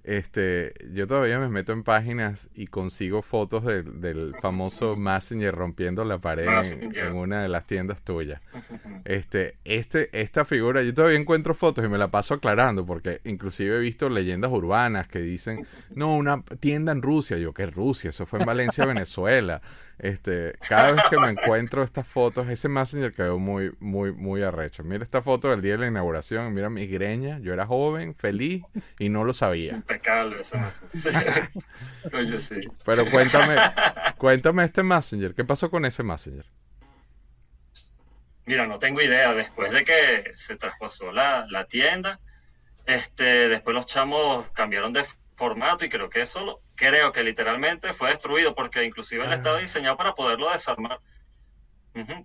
[0.08, 6.02] este, yo todavía me meto en páginas y consigo fotos del, del famoso Messenger rompiendo
[6.02, 8.40] la pared en, una de las tiendas tuyas.
[9.04, 13.76] Este, este, esta figura, yo todavía encuentro fotos y me la paso aclarando, porque inclusive
[13.76, 17.38] he visto leyendas urbanas que dicen, no, una tienda en Rusia.
[17.38, 18.10] Yo, ¿qué Rusia?
[18.10, 19.62] Eso fue en Valencia, Venezuela.
[19.98, 24.84] Este, cada vez que me encuentro estas fotos, ese Messenger quedó muy, muy, muy arrecho.
[24.84, 28.62] Mira esta foto del día de la inauguración, mira mi greña, yo era joven, feliz
[28.98, 29.72] y no lo sabía.
[29.72, 30.36] Impecable.
[32.12, 32.60] Coño, sí.
[32.84, 33.56] Pero cuéntame,
[34.18, 36.46] cuéntame este Messenger, ¿qué pasó con ese Messenger?
[38.46, 39.34] Mira, no tengo idea.
[39.34, 42.18] Después de que se traspasó la, la tienda,
[42.86, 45.04] este, después los chamos cambiaron de
[45.36, 49.34] formato y creo que eso, lo- creo que literalmente fue destruido porque inclusive él Ah.
[49.34, 51.00] estaba diseñado para poderlo desarmar.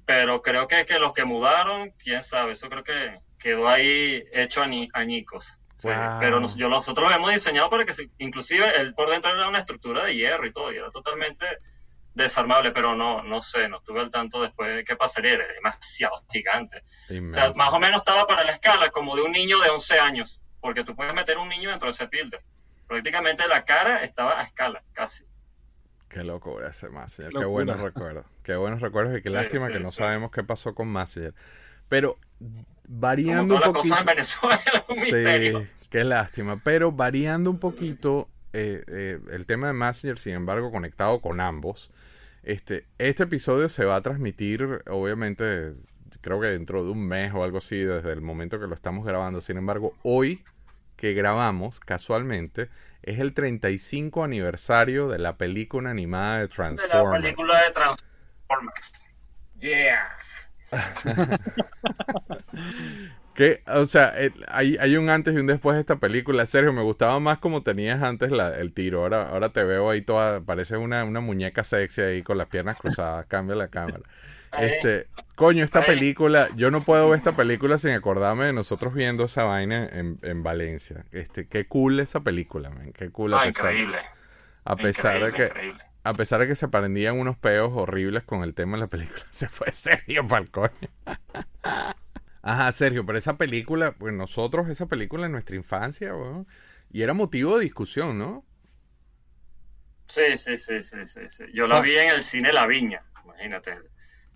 [0.05, 4.61] Pero creo que, que los que mudaron, quién sabe, eso creo que quedó ahí hecho
[4.61, 5.59] añi- añicos.
[5.73, 6.19] Sí, Wow.
[6.19, 9.57] Pero nos- yo, nosotros lo habíamos diseñado para que, inclusive, él por dentro era una
[9.59, 11.45] estructura de hierro y todo, y era totalmente
[12.13, 16.23] desarmable, pero no, no sé, no estuve al tanto después de qué pasaría, era demasiado
[16.31, 16.83] gigante.
[17.27, 19.99] O sea, más o menos estaba para la escala como de un niño de 11
[19.99, 22.41] años, porque tú puedes meter un niño dentro de ese builder.
[22.87, 25.25] Prácticamente la cara estaba a escala, casi.
[26.07, 28.25] Qué locura ese Messenger, Qué buenos recuerdos.
[28.43, 29.97] Qué buenos recuerdos y qué Sí, lástima sí, que no sí.
[29.97, 31.33] sabemos qué pasó con Messenger.
[31.89, 33.99] Pero Como variando un todas las cosas poquito.
[33.99, 35.59] en Venezuela, un misterio.
[35.61, 36.61] Sí, qué lástima.
[36.63, 41.91] Pero variando un poquito eh, eh, el tema de Messenger, sin embargo, conectado con ambos.
[42.43, 45.73] Este, este episodio se va a transmitir, obviamente,
[46.21, 49.05] creo que dentro de un mes o algo así, desde el momento que lo estamos
[49.05, 49.41] grabando.
[49.41, 50.43] Sin embargo, hoy
[51.03, 52.69] que grabamos, casualmente,
[53.01, 57.21] es el 35 aniversario de la película animada de De la Transformers.
[57.23, 59.05] película de Transformers.
[59.59, 60.17] Yeah.
[63.35, 66.45] Que, o sea, eh, hay, hay un antes y un después de esta película.
[66.45, 69.01] Sergio, me gustaba más como tenías antes la- el tiro.
[69.01, 72.77] Ahora, ahora te veo ahí toda, parece una, una muñeca sexy ahí con las piernas
[72.77, 73.25] cruzadas.
[73.25, 74.03] Cambia la cámara.
[74.53, 74.69] Ahí.
[74.69, 75.85] Este, coño, esta Ahí.
[75.85, 80.19] película, yo no puedo ver esta película sin acordarme de nosotros viendo esa vaina en,
[80.21, 81.05] en Valencia.
[81.11, 82.93] Este, qué cool esa película, man.
[82.93, 83.99] Qué cool a Ah, pesar, increíble.
[84.65, 85.83] a pesar de que, increíble.
[86.03, 89.23] a pesar de que se prendían unos peos horribles con el tema de la película,
[89.31, 90.71] se fue Sergio pa'l coño.
[92.41, 96.47] Ajá, Sergio, pero esa película, pues nosotros, esa película en nuestra infancia, weón,
[96.91, 98.45] y era motivo de discusión, ¿no?
[100.07, 101.45] Sí, sí, sí, sí, sí, sí.
[101.53, 101.81] Yo la Ah.
[101.81, 103.77] vi en el cine La Viña, imagínate.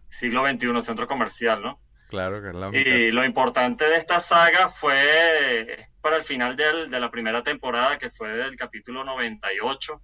[0.09, 1.79] Siglo XXI, centro comercial, ¿no?
[2.09, 3.15] Claro que es la Y única.
[3.15, 8.09] lo importante de esta saga fue para el final del- de la primera temporada, que
[8.09, 10.01] fue del capítulo 98,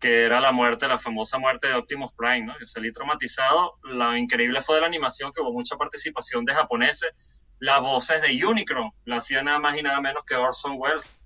[0.00, 2.58] que era la muerte, la famosa muerte de Optimus Prime, ¿no?
[2.58, 3.74] Yo salí traumatizado.
[3.84, 7.10] Lo increíble fue de la animación, que hubo mucha participación de japoneses.
[7.60, 11.20] Las voces de Unicron la hacía nada más y nada menos que Orson Welles.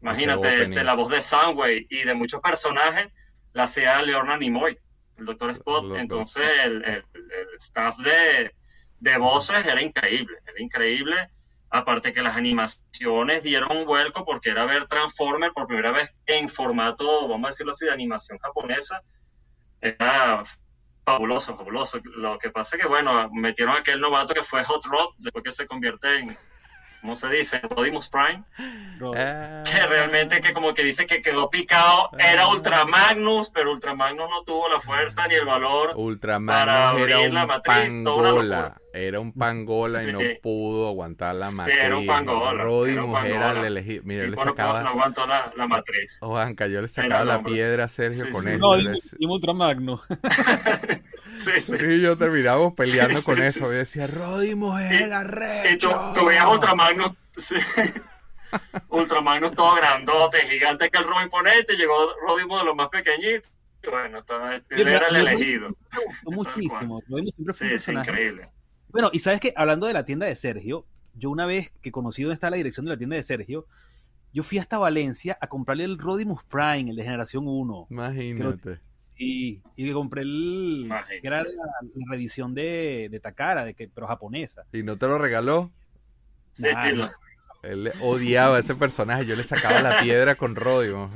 [0.00, 3.08] Imagínate, este, la voz de Soundwave y de muchos personajes
[3.52, 4.78] la hacía Leonard Nimoy,
[5.18, 5.96] el Doctor Spot.
[5.96, 8.54] Entonces, el, el- el staff de,
[9.00, 11.28] de voces era increíble, era increíble.
[11.70, 16.48] Aparte que las animaciones dieron un vuelco porque era ver Transformer por primera vez en
[16.48, 19.02] formato, vamos a decirlo así, de animación japonesa.
[19.80, 20.42] Era
[21.04, 22.00] fabuloso, fabuloso.
[22.16, 25.42] Lo que pasa es que, bueno, metieron a aquel novato que fue Hot Rod, después
[25.44, 26.38] que se convierte en,
[27.04, 27.60] ¿cómo se dice?
[27.68, 28.42] Rodimus Prime
[29.14, 33.94] Ah, que realmente que como que dice que quedó picado era Ultra Magnus, pero Ultra
[33.94, 35.88] Magnus no tuvo la fuerza ni el valor.
[35.90, 36.88] para Ultramagnus era
[37.18, 40.38] abrir la un matriz, toda una pangola, era un pangola y no Sí.
[40.42, 41.76] pudo aguantar la Sí, matriz.
[41.78, 44.02] era un pangola, Rodimus era un el elegido.
[44.06, 46.16] Mira, le sacaba, no aguantó la, la matriz.
[46.20, 48.48] Juanca, yo le sacaba la piedra a Sergio Sí, con sí.
[48.50, 48.58] eso.
[48.58, 50.00] No, y, le- y Ultra Magno.
[51.36, 51.74] Sí, sí.
[51.80, 53.58] Y yo terminábamos peleando Sí, con sí, eso.
[53.60, 53.64] sí.
[53.64, 55.22] Yo decía, Rodimus Y- era
[55.70, 55.88] Y tú,
[56.26, 57.56] veías Ultra Magnus, sí.
[58.88, 61.94] Ultra Magnus todo grandote, gigante que el Robin Ponente, llegó
[62.26, 63.50] Rodimus de los más pequeñitos.
[63.82, 65.68] Y Bueno, estaba, él era el elegido.
[65.92, 67.02] Me gustó muchísimo.
[67.08, 68.10] Rodimus siempre fue Sí, un personaje.
[68.10, 68.48] increíble.
[68.88, 72.22] Bueno, y sabes que hablando de la tienda de Sergio, yo una vez que conocí
[72.22, 73.66] dónde está la dirección de la tienda de Sergio,
[74.32, 77.88] yo fui hasta Valencia a comprarle el Rodimus Prime, el de generación 1.
[77.90, 78.80] Imagínate.
[79.16, 80.82] Sí, y compré el.
[80.86, 81.20] Imagínate.
[81.20, 84.64] que era la, la reedición de, de Takara, de que, pero japonesa.
[84.72, 85.70] ¿Y no te lo regaló?
[86.50, 87.10] Sí, Nah, estilo.
[87.62, 89.24] Él le odiaba a ese personaje.
[89.26, 91.10] Yo le sacaba la piedra con Rodimus.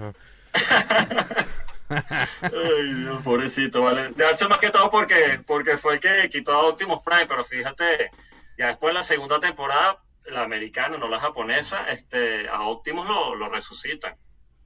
[2.40, 4.10] Ay, Dios, pobrecito, vale.
[4.10, 7.44] De darse más que todo porque, porque fue el que quitó a Optimus Prime, pero
[7.44, 8.10] fíjate,
[8.56, 13.34] ya después de la segunda temporada, la americana, no la japonesa, este, a Optimus lo,
[13.34, 14.14] lo resucitan.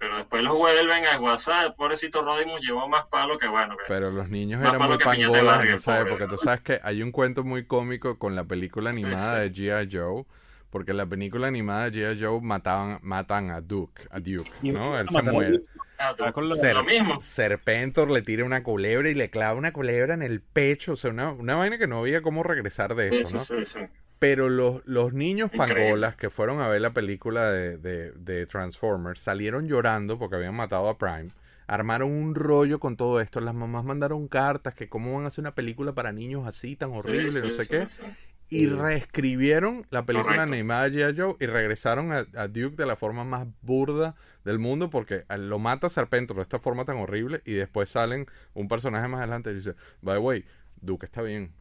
[0.02, 3.76] Pero después los vuelven a WhatsApp, pobrecito Rodimus llevó más palo que bueno.
[3.76, 6.26] que- Pero los niños eran muy pangolas en esa época.
[6.26, 9.48] Tú sabes que hay un cuento muy cómico con la película animada sí.
[9.62, 9.88] de G.I.
[9.96, 10.24] Joe.
[10.70, 12.20] Porque en la película animada de G.I.
[12.20, 14.98] Joe mataban, matan a Duke, a Duke, ¿no?
[14.98, 15.60] Él se muere.
[16.00, 17.20] Ah, Ah, con lo- Ser- lo mismo.
[17.20, 20.94] Serpentor le tira una culebra y le clava una culebra en el pecho.
[20.94, 23.88] O sea, una, una vaina que no había cómo regresar de Sí, eso, sí, ¿no?
[24.22, 25.82] Pero los, los niños Increíble.
[25.82, 30.54] pangolas que fueron a ver la película de, de- de Transformers salieron llorando porque habían
[30.54, 31.30] matado a Prime.
[31.66, 33.40] Armaron un rollo con todo esto.
[33.40, 36.92] Las mamás mandaron cartas que cómo van a hacer una película para niños así tan
[36.92, 37.86] horrible, Sí, no sé sí, qué.
[37.88, 38.02] sí.
[38.48, 40.52] Y reescribieron la película Correcto.
[40.52, 41.18] animada de G.I.
[41.20, 45.36] Joe y regresaron a, a Duke de la forma más burda del mundo porque a-
[45.36, 49.50] lo mata Serpentor de esta forma tan horrible y después salen un personaje más adelante
[49.50, 50.44] y dice, by the way,
[50.80, 51.54] Duke está bien.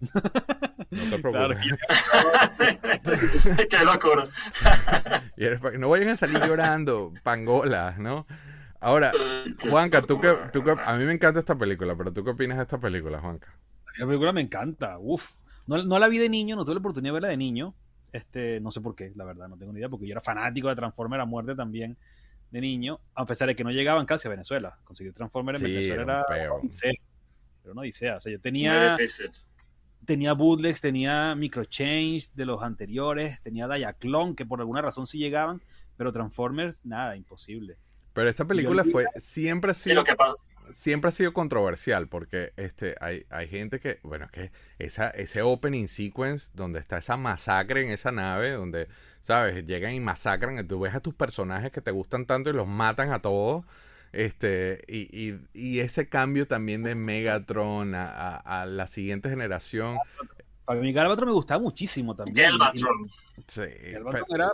[0.00, 1.78] No te Claro, preocupes.
[3.70, 4.24] Qué locura.
[5.36, 8.26] Y eres pa- no vayan a salir llorando, pangolas, ¿no?
[8.80, 9.12] Ahora,
[9.68, 12.56] Juanca, tú que, tú que- a mí me encanta esta película, pero tú qué opinas
[12.56, 13.54] de esta película, Juanca?
[13.98, 15.34] La película me encanta, uf.
[15.66, 17.74] No, no la vi de niño, no tuve la oportunidad de verla de niño.
[18.12, 20.68] Este, no sé por qué, la verdad, no tengo ni idea, porque yo era fanático
[20.68, 21.96] de Transformer a muerte también
[22.50, 24.78] de niño, a pesar de que no llegaban casi a Venezuela.
[24.82, 26.54] Conseguir Transformer en Sí, Venezuela era un era peo.
[26.54, 26.92] una odisea.
[27.62, 28.16] Era una odisea.
[28.16, 29.30] O sea, yo Muy tenía, difícil.
[30.10, 35.62] Tenía bootlegs, tenía microchange de los anteriores, tenía Diaclone, que por alguna razón sí llegaban,
[35.96, 37.78] pero Transformers, nada, imposible.
[38.12, 40.36] Pero esta película fue, siempre ha Sí, sido pasa.
[40.72, 45.42] siempre ha sido controversial porque este hay, hay gente que, bueno, es que esa, ese
[45.42, 48.88] opening sequence donde está esa masacre en esa nave, donde,
[49.20, 49.64] ¿sabes?
[49.66, 53.12] Llegan y masacran, tú ves a tus personajes que te gustan tanto y los matan
[53.12, 53.64] a todos.
[54.12, 59.98] Este, y, y, y ese cambio también de Megatron a, a- a la siguiente generación.
[60.64, 62.50] Para mí Galvatron me gustaba muchísimo también.
[62.50, 63.08] Galvatron.
[63.46, 64.52] Sí, Galvatron pero- era,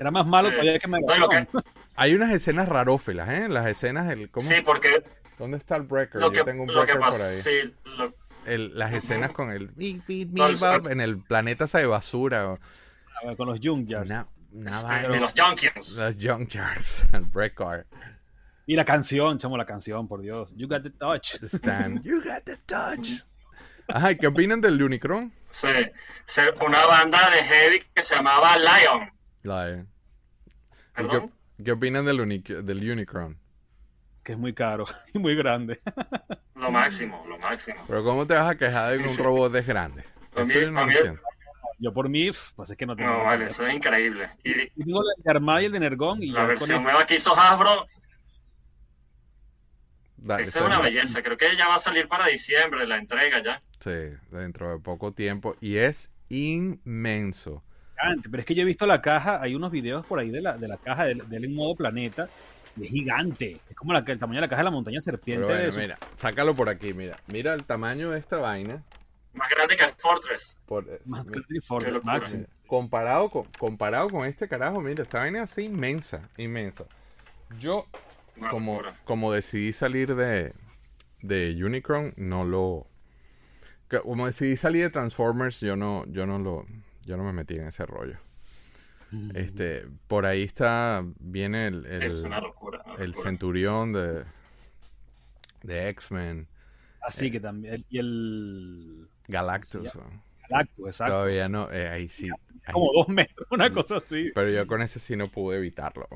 [0.00, 0.54] era más malo Sí.
[0.56, 1.48] todavía que Megatron.
[1.96, 3.48] hay unas escenas rarófilas, ¿eh?
[3.48, 4.48] Las escenas, el, ¿cómo?
[4.48, 5.02] Sí, porque
[5.38, 6.20] ¿Dónde está el breaker?
[6.20, 7.40] lo Yo tengo un lo que breaker por ahí.
[7.40, 8.14] sí, lo-
[8.46, 12.58] el- las escenas con el en el planeta esa de basura.
[13.36, 14.06] con los Junkyards.
[14.10, 15.96] Una, una los Junkions.
[15.96, 17.86] Los Junkyards, el break car.
[18.70, 20.54] Y la canción, chamo, la canción, por Dios.
[20.56, 21.40] You got the touch.
[21.40, 22.04] The stand.
[22.04, 23.24] You got the touch.
[23.88, 25.32] Ajá, ¿y ¿qué opinan del Unicron?
[25.50, 25.66] Sí,
[26.64, 29.10] una banda de heavy que se llamaba Lion.
[31.58, 33.36] ¿y qué, opinan del, uni- del Unicron?
[34.22, 35.80] Que es muy caro y muy grande.
[36.54, 37.82] Lo máximo, lo máximo.
[37.88, 39.20] Pero ¿cómo te vas a quejar de que un Sí.
[39.20, 40.04] robot es grande?
[40.36, 41.20] A mí- Eso yo no mí- entiendo.
[41.80, 43.10] Yo por mí, pues es que no tengo.
[43.10, 44.30] No, vale, eso es increíble.
[44.44, 47.16] Y tengo el de Armada y el de Nergón y la versión eso- nueva que
[47.16, 47.88] hizo Hasbro,
[50.22, 51.22] Dale, esa es una belleza.
[51.22, 53.62] Creo que ya va a salir para diciembre la entrega ya.
[53.78, 55.56] Sí, dentro de poco tiempo.
[55.60, 57.62] Y es inmenso.
[57.98, 60.40] gigante, Pero es que yo he visto la caja, hay unos videos por ahí de
[60.40, 62.28] la, de la caja de, de él en modo planeta.
[62.76, 63.60] y es gigante.
[63.68, 65.44] Es como la, el tamaño de la caja de la montaña serpiente.
[65.46, 67.18] Bueno, de mira, sácalo por aquí, mira.
[67.26, 68.82] Mira el tamaño de esta vaina.
[69.32, 70.56] Más grande que el Fortress.
[70.66, 71.40] Por, más mira.
[71.48, 72.12] grande Qué locura.
[72.12, 72.44] máximo.
[72.66, 76.84] Comparado con, comparado con este carajo, mira, esta vaina es así inmensa, inmensa.
[77.58, 77.86] Yo,
[78.50, 78.96] como, locura.
[79.04, 80.52] como decidí salir de,
[81.22, 82.86] de Unicron, no lo...
[84.04, 86.66] Como decidí salir de Transformers, yo no, yo no lo...
[87.02, 88.18] Yo no me metí en ese rollo.
[89.34, 92.82] Este, por ahí está, viene el, el, es una locura.
[92.86, 93.24] una el locura.
[93.28, 94.24] centurión de,
[95.64, 96.46] de X-Men,
[97.00, 97.84] Así que también.
[97.88, 99.08] Y el.
[99.28, 99.90] Galactus.
[100.48, 101.14] Galactus, exacto.
[101.14, 102.28] Todavía no, eh, ahí sí.
[102.64, 102.92] ahí Como sí.
[102.96, 104.28] dos metros, una cosa así.
[104.34, 106.08] Pero yo con ese sí no pude evitarlo.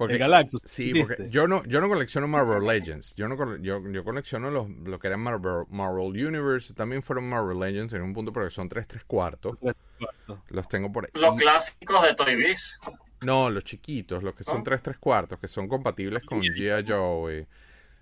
[0.00, 0.62] Porque, Galactus.
[0.64, 1.00] sí, ¿viste?
[1.16, 3.14] porque yo no, yo no colecciono Marvel Legends.
[3.16, 6.72] Yo no cole- yo, yo colecciono los, lo que eran Marvel, Marvel Universe.
[6.74, 9.58] También fueron Marvel Legends en un punto porque son 3 3 cuartos.
[10.48, 11.10] Los tengo por ahí.
[11.20, 12.80] Los clásicos de Toy Biz.
[13.22, 14.62] no, los chiquitos, los que son ¿Oh?
[14.62, 16.84] 3 3 cuartos, que son compatibles con G.I.
[16.86, 17.46] Joe.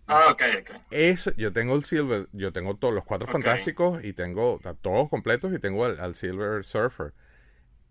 [0.07, 0.71] Ah, ok, ok.
[0.91, 5.53] Eso, yo tengo el Silver, yo tengo todos los cuatro fantásticos y tengo todos completos
[5.53, 7.13] y tengo al, al Silver Surfer.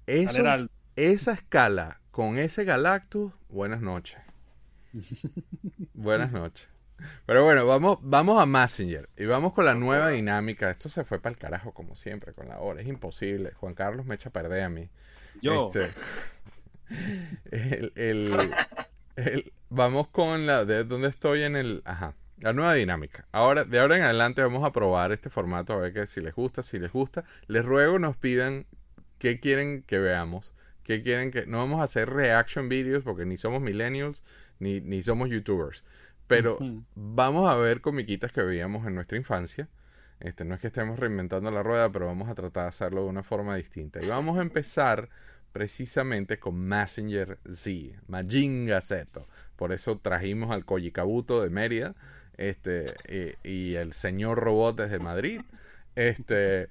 [0.08, 4.18] Eso, General, esa escala con ese Galactus, buenas noches.
[5.94, 6.68] buenas noches.
[7.28, 10.72] Pero bueno, vamos, vamos a Messenger y vamos con la nueva dinámica.
[10.72, 12.82] Esto se fue para el carajo como siempre con la hora.
[12.82, 13.52] Es imposible.
[13.52, 14.90] Juan Carlos me echa a perder a mí.
[15.44, 15.70] yo.
[15.72, 15.92] Este,
[17.52, 18.56] el- el-
[19.16, 21.84] el- vamos con la de donde estoy en el.
[21.86, 22.16] Ajá.
[22.40, 23.28] La nueva dinámica.
[23.32, 26.34] Ahora, de ahora en adelante vamos a probar este formato a ver que si les
[26.34, 27.26] gusta, si les gusta.
[27.46, 28.66] Les ruego nos pidan
[29.20, 30.52] qué quieren que veamos.
[30.88, 31.46] ¿Qué quieren que.?
[31.46, 34.24] No vamos a hacer reaction videos porque ni somos millennials
[34.60, 35.84] ni, ni somos youtubers.
[36.28, 36.58] Pero
[36.96, 39.68] vamos a ver comiquitas que veíamos en nuestra infancia.
[40.22, 43.10] Este, no es que estemos reinventando la rueda, pero vamos a tratar de hacerlo de
[43.10, 44.02] una forma distinta.
[44.02, 45.10] Y vamos a empezar
[45.52, 49.26] precisamente con Messenger Z, Majinga Z.
[49.58, 51.96] Por eso trajimos al Koji Kabuto de Mérida
[52.38, 52.94] este,
[53.44, 55.42] y, y el señor robot desde Madrid.
[55.96, 56.70] Este,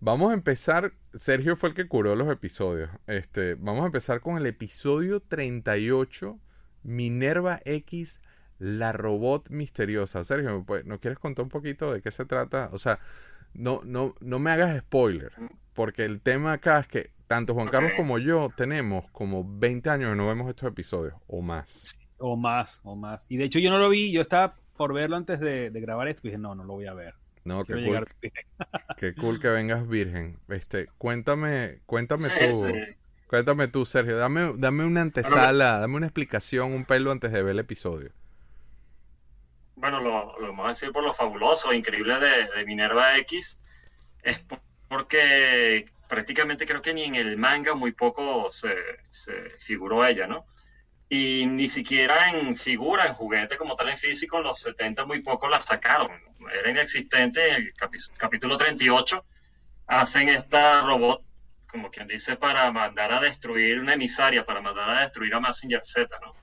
[0.00, 0.92] vamos a empezar.
[1.14, 2.90] Sergio fue el que curó los episodios.
[3.06, 6.38] Este, vamos a empezar con el episodio 38,
[6.82, 8.20] Minerva X,
[8.58, 10.24] la robot misteriosa.
[10.24, 12.70] Sergio, ¿me puede- ¿no quieres contar un poquito de qué se trata?
[12.72, 12.98] O sea,
[13.54, 15.32] no, no, no me hagas spoiler,
[15.74, 20.10] porque el tema acá es que tanto Juan Carlos como yo tenemos como 20 años
[20.10, 21.98] que no vemos estos episodios, o más.
[22.18, 23.26] O más, o más.
[23.28, 26.08] Y de hecho yo no lo vi, yo estaba por verlo antes de, de grabar
[26.08, 27.14] esto y dije, no, no lo voy a ver.
[27.48, 28.08] No, qué Quiero cool, llegar.
[28.96, 30.40] qué cool que vengas virgen.
[30.48, 32.98] Este, cuéntame, cuéntame Sí, tú, sí.
[33.28, 37.52] cuéntame tú, Sergio, dame, dame una antesala, dame una explicación, un pelo antes de ver
[37.52, 38.12] el episodio.
[39.74, 43.60] Bueno, lo, lo vamos a decir por lo fabuloso, increíble de, de Minerva X,
[44.22, 48.74] es por- porque prácticamente creo que ni en el manga muy poco se,
[49.10, 50.46] se figuró ella, ¿no?
[51.10, 55.20] Y ni siquiera en figura, en juguete como tal en físico, en los 70 muy
[55.22, 56.10] poco la sacaron.
[56.38, 56.50] ¿no?
[56.50, 57.72] Era inexistente en el
[58.16, 59.24] capítulo 38.
[59.86, 61.22] Hacen esta robot,
[61.70, 65.82] como quien dice, para mandar a destruir una emisaria, para mandar a destruir a Messenger
[65.82, 66.34] Z, ¿no?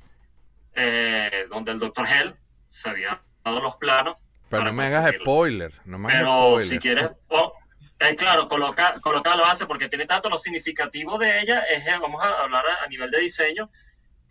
[0.73, 2.05] Eh, donde el Dr.
[2.07, 2.35] Hell
[2.67, 4.19] se había dado los planos.
[4.49, 6.67] Pero no me hagas spoiler, no me hagas Pero spoiler.
[6.67, 7.53] si quieres, oh,
[7.99, 11.97] eh, claro, coloca, coloca lo hace porque tiene tanto lo significativo de ella, es, eh,
[11.99, 13.69] vamos a hablar a, a nivel de diseño,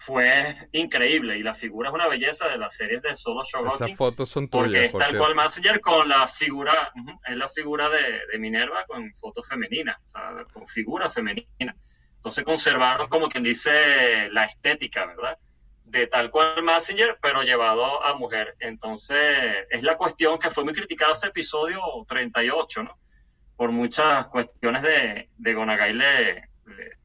[0.05, 3.95] fue increíble y la figura es una belleza de las series de Solo Esas Shogoki.
[3.95, 5.25] fotos son Porque tuyas, es por tal cierto.
[5.27, 6.93] cual Messenger con la figura,
[7.27, 9.97] es la figura de, de Minerva con fotos femeninas,
[10.53, 11.75] con figura femenina.
[12.17, 15.39] Entonces conservaron, como quien dice, la estética, ¿verdad?
[15.85, 18.57] De tal cual Messenger, pero llevado a mujer.
[18.61, 22.99] Entonces, es la cuestión que fue muy criticado ese episodio 38, ¿no?
[23.57, 26.35] Por muchas cuestiones de, de Gonagai le,
[26.67, 26.99] le,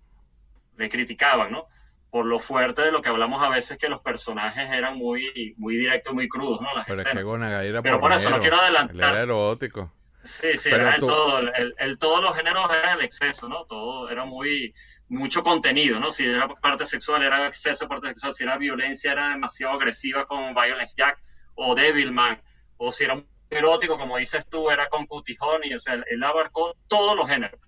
[0.78, 1.68] le criticaban, ¿no?
[2.12, 5.76] Por lo fuerte de lo que hablamos a veces, que los personajes eran muy, muy
[5.78, 6.74] directos, muy crudos, ¿no?
[6.76, 7.18] Las Pero es escenas.
[7.18, 8.96] que Gonagai era Pero por eso no quiero adelantar.
[9.14, 9.94] era erótico.
[10.24, 13.02] Sí, sí, Pero era el tú- todo, el, el- el- todos los géneros era el
[13.02, 13.64] exceso, ¿no?
[13.66, 14.74] Todo era muy,
[15.08, 16.12] mucho contenido, ¿no?
[16.12, 20.26] Si era parte sexual, era exceso de parte sexual, si era violencia, era demasiado agresiva
[20.26, 21.20] con Violence Jack
[21.56, 22.42] o Devilman,
[22.78, 26.24] o si era muy erótico, como dices tú, era con Cutie Honey, o sea, él
[26.24, 27.60] abarcó todos los géneros.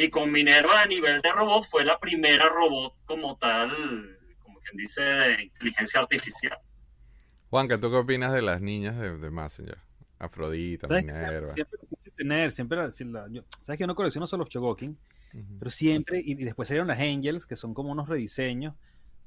[0.00, 3.68] Y con Minerva a nivel de robot fue la primera robot como tal,
[4.44, 6.56] como quien dice, de inteligencia artificial.
[7.50, 9.78] Juanca, ¿tú qué opinas de las niñas de, de Messenger?
[10.20, 10.86] Afrodita.
[10.86, 11.48] Minerva.
[11.48, 14.96] Siempre quise tener, siempre la- yo- sabes que yo no colecciono solo los Chogokin,
[15.58, 18.74] pero siempre, y, y después salieron las Angels, que son como unos rediseños,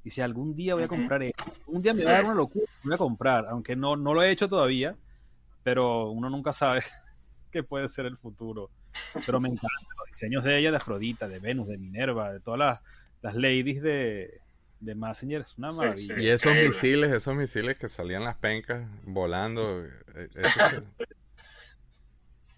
[0.06, 2.06] y si algún día voy a comprar esto, un día me Sí.
[2.06, 4.96] va a dar una locura, voy a comprar, aunque no, no lo he hecho todavía,
[5.64, 6.82] pero uno nunca sabe
[7.52, 8.70] qué puede ser el futuro.
[9.26, 12.60] Pero me encantan los diseños de ella, de Afrodita, de Venus, de Minerva, de todas
[12.60, 12.82] las,
[13.22, 14.42] las ladies de,
[14.80, 16.16] de Messenger, es una Sí, maravilla.
[16.20, 16.68] Y esos Increíble.
[16.68, 19.84] misiles, esos misiles que salían las pencas volando.
[19.86, 20.82] eh, eso se-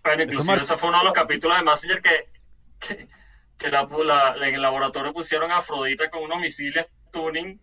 [0.03, 2.29] Bueno, inclusive ese fue uno de los capítulos de Messenger que,
[2.79, 3.07] que,
[3.57, 7.59] que la, la- en el laboratorio pusieron a Afrodita con unos misiles tuning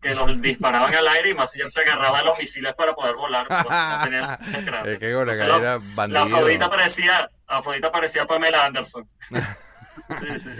[0.00, 3.46] que los disparaban al aire y Messenger se agarraba de los misiles para poder volar.
[3.48, 4.38] cráneo.
[4.92, 6.24] es que Gonagai Entonces, era la, bandido.
[6.24, 9.06] la Afrodita parecía, Afrodita parecía Pamela Anderson.
[10.20, 10.50] Sí, sí.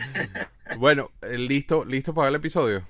[0.76, 2.82] Bueno, eh, listo, listo para el episodio.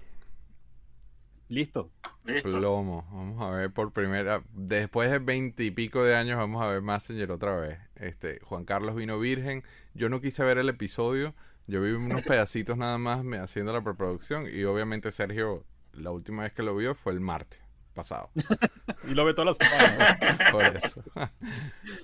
[1.49, 1.91] Listo.
[2.25, 2.49] Listo.
[2.51, 3.07] Plomo.
[3.13, 4.43] Vamos a ver por primera.
[4.53, 7.79] Después de veinte y pico de años, vamos a ver Messenger otra vez.
[7.97, 9.63] Este, Juan Carlos vino virgen.
[9.95, 11.35] Yo no quise ver el episodio.
[11.67, 14.47] Yo vi unos pedacitos nada más me- haciendo la preproducción.
[14.53, 15.65] Y obviamente Sergio,
[15.99, 17.61] la última vez que lo vio fue el martes
[17.99, 18.31] pasado.
[19.09, 20.39] Y lo ve todas las semanas.
[20.53, 21.03] Por eso.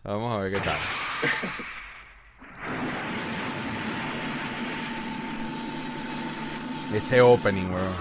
[0.05, 0.79] Vamos a ver qué tal.
[6.95, 7.95] Ese opening, weón.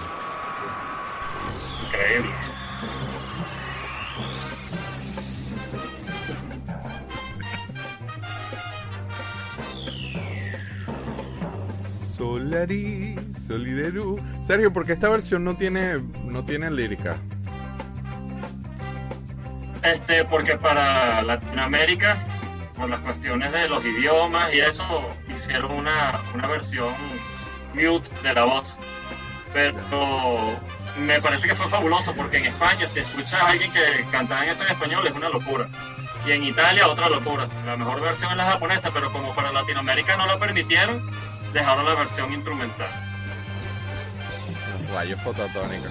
[1.86, 2.30] Increíble.
[12.16, 13.16] Solari,
[13.46, 14.20] Solireru.
[14.42, 17.16] Sergio, porque esta versión no tiene, no tiene lírica.
[19.82, 22.16] Este, porque para Latinoamérica,
[22.74, 24.84] por las cuestiones de los idiomas y eso,
[25.30, 26.94] hicieron una, una versión
[27.74, 28.78] mute de la voz.
[29.52, 30.58] Pero
[30.98, 34.50] me parece que fue fabuloso porque en España, si escuchas a alguien que cantaba en
[34.50, 35.68] eso en español, es una locura.
[36.26, 37.46] Y en Italia, otra locura.
[37.66, 41.02] La mejor versión es la japonesa, pero como para Latinoamérica no la permitieron,
[41.52, 43.13] dejaron la versión instrumental.
[44.92, 45.90] Rayos fototónicos.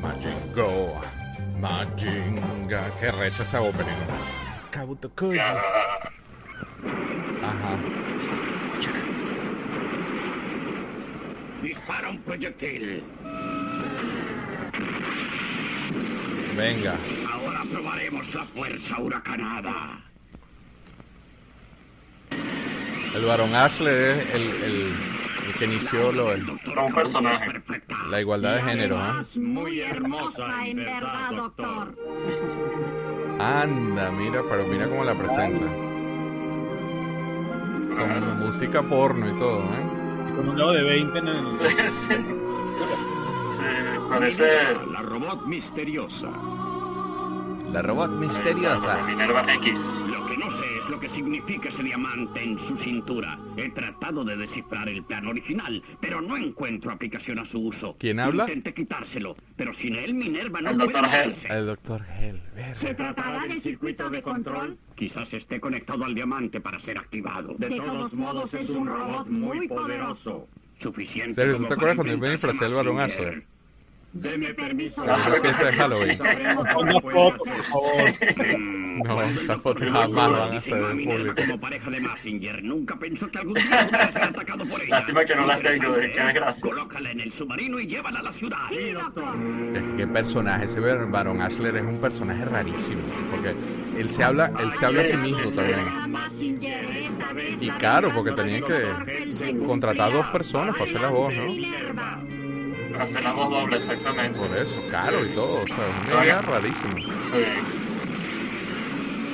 [0.00, 0.98] Majin Go.
[1.60, 2.90] Majinga.
[2.98, 3.92] Qué recho este opening.
[4.70, 5.38] Kabuto Koji.
[5.38, 5.62] Ajá.
[11.62, 13.04] Dispara un proyectil.
[16.56, 16.96] Venga.
[17.32, 20.00] Ahora probaremos la fuerza huracanada.
[23.14, 25.11] El varón Ashley es el, el,
[25.46, 27.62] el que inició lo, el- Era un personaje.
[28.10, 28.98] la igualdad de género.
[28.98, 29.24] ¿ah?
[29.36, 31.94] Muy hermosa, en verdad, doctor.
[33.40, 35.66] Anda, mira, pero mira cómo la presenta.
[37.96, 40.32] Con música porno y todo, ¿eh?
[40.36, 41.38] Con un grado de 20 en el.
[41.68, 42.14] Sí, sí.
[43.52, 43.62] Sí,
[44.08, 44.48] parece
[44.92, 46.28] La robot misteriosa.
[47.72, 49.02] La robot misteriosa.
[49.06, 50.04] Minerva X.
[50.06, 53.38] Lo que no sé es lo que significa ese diamante en su cintura.
[53.56, 57.96] He tratado de descifrar el plan original, pero no encuentro aplicación a su uso.
[57.98, 58.44] ¿Quién habla?
[58.44, 60.80] Intenté quitárselo, pero sin él Minerva no El.
[60.82, 60.90] Hell.
[60.90, 61.48] moverse.
[61.48, 62.42] El doctor Hell.
[62.74, 64.76] ¿Se tratará del circuito de control?
[64.94, 67.54] Quizás esté conectado al diamante para ser activado.
[67.56, 70.46] De todos modos, es un robot muy poderoso.
[70.78, 71.34] Suficiente.
[71.34, 71.56] ¿Serio?
[71.56, 73.52] ¿Tú te acuerdas cuando él me enfrentarse disfracé del a varón Mazinger.
[74.12, 75.02] Deme permiso.
[75.02, 76.18] Ah, La fiesta de Halloween.
[76.18, 78.12] Por favor.
[79.04, 79.16] No,
[79.60, 79.90] fotos Dr.
[79.90, 81.34] jamás van a ser público.
[81.34, 84.96] Como pareja de Massinger, nunca pensó que algún día pudiera ser atacado por ella.
[84.96, 86.24] Lástima que no las tengo, qué Interesante, ¿eh?
[86.26, 86.70] desgracia.
[86.70, 88.58] Colócala en el submarino y llévala a la ciudad.
[88.68, 89.34] Sí, doctor.
[89.74, 93.02] Es que personaje, ese varón Ashler es un personaje rarísimo.
[93.30, 93.54] Porque
[93.98, 95.78] él se habla, él se habla a sí mismo también.
[96.38, 102.41] Y la venganza porque tenían que contratar dos personas para hacer la voz, ¿no?
[103.00, 104.38] Hacer la voz doble, exactamente.
[104.38, 105.62] Por eso, caro y todo.
[105.62, 106.94] O sea, es una idea rarísima.
[107.20, 107.44] Sí.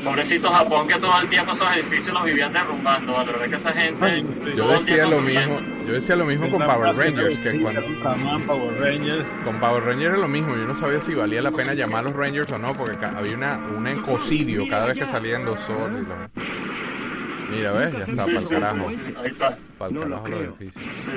[0.04, 3.26] Pobrecito Japón que todo el tiempo esos edificios los vivían derrumbando, ¿vale?
[3.26, 4.04] La verdad que esa gente.
[4.04, 7.82] Ay, Yo decía lo mismo, yo decía lo mismo con Power Rangers, que cuando
[8.46, 9.26] Power Rangers.
[9.44, 12.08] con Power Rangers es lo mismo, yo no sabía si valía la pena llamar a
[12.08, 15.98] los Rangers o no, porque había una, un ecocidio cada vez que salían los los...
[17.50, 19.58] Mira, ves, ya está, Sí, para el sí, carajo, sí, sí, Ahí está.
[19.78, 20.84] para el carajo los edificios.
[20.96, 21.10] Sí.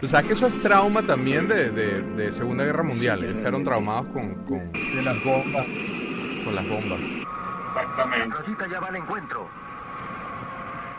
[0.00, 3.64] Tú sabes que eso es trauma también de, de, de Segunda Guerra Mundial, ellos quedaron
[3.64, 5.66] traumados con, con, de las bombas.
[6.44, 7.00] con las bombas.
[7.62, 8.36] Exactamente.
[8.36, 9.48] Rosita ya va al encuentro.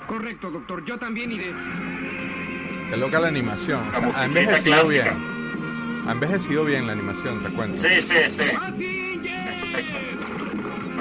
[0.07, 0.83] Correcto, doctor.
[0.85, 1.53] Yo también iré.
[2.89, 5.03] Qué loca la animación, o La sea, ha envejecido clásica.
[5.03, 5.33] bien.
[6.07, 7.77] Ha envejecido bien la animación, te cuento.
[7.77, 8.43] Sí, sí, sí.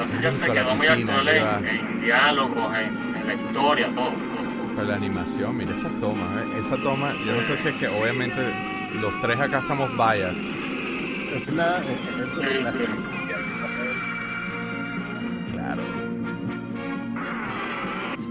[0.03, 4.11] Así que se quedó muy actual en, en diálogos, en, en la historia, todo.
[4.11, 4.73] todo.
[4.75, 6.59] Pero la animación, mira esas tomas, ¿eh?
[6.61, 8.41] esa toma, yo no sé si es que obviamente
[9.01, 10.37] los tres acá estamos bias.
[11.35, 11.79] Es la.
[11.79, 12.85] es- es- Sí, sí.
[15.53, 15.83] Claro.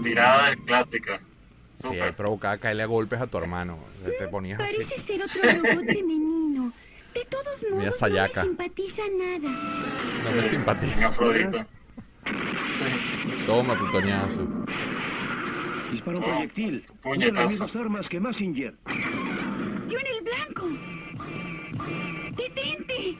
[0.02, 1.20] Tirada de clásica.
[1.78, 3.76] Sí, provocaba caerle a golpes a tu hermano.
[4.18, 4.76] Te ponías así.
[4.84, 6.41] Parece ser otro robot femenino.
[7.14, 8.42] De todos modos, no Sayaka.
[8.42, 9.50] me simpatiza nada.
[10.24, 11.08] No me simpatiza.
[11.08, 11.66] Afrodita.
[12.70, 12.84] Sí.
[13.46, 14.46] Toma tu toñazo.
[15.90, 16.84] Dispara un proyectil.
[17.02, 17.32] puñetazo.
[17.32, 18.74] Usa las mismas armas que Massinger.
[19.88, 20.68] Yo en el blanco.
[22.36, 23.16] ¡Detente!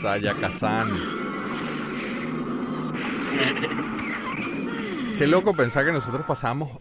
[0.00, 0.88] Sayaka-san.
[3.18, 3.36] Sí.
[5.18, 6.78] Qué loco pensar que nosotros pasamos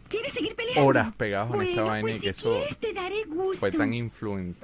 [0.78, 3.60] horas pegados en esta Bueno, vaina pues y que si eso quieres, te daré gusto.
[3.60, 4.60] fue tan influente.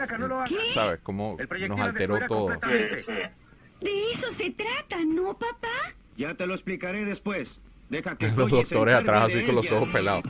[0.73, 0.99] ¿Sabes?
[1.03, 2.49] Cómo nos alteró todo.
[2.49, 5.67] De eso se trata, ¿no, papá?
[6.15, 7.59] Ya te lo explicaré después.
[7.89, 10.23] Deja que Los doctores atrás así con los ojos pelados.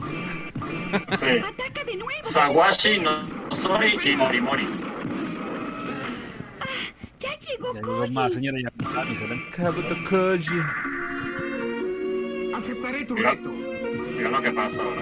[1.18, 1.26] sí.
[1.38, 2.24] Ataca de nuevo.
[2.24, 4.66] Sawashi, no Sori y Morimori.
[7.20, 8.12] Ya llegó Ya llegó Koji.
[8.12, 8.58] más, señora.
[8.60, 8.70] Ya
[9.56, 10.60] Kabuto Koji.
[12.54, 13.32] Aceptaré tu Mira.
[13.32, 13.50] reto.
[13.50, 15.00] Mira lo que pasa ahora.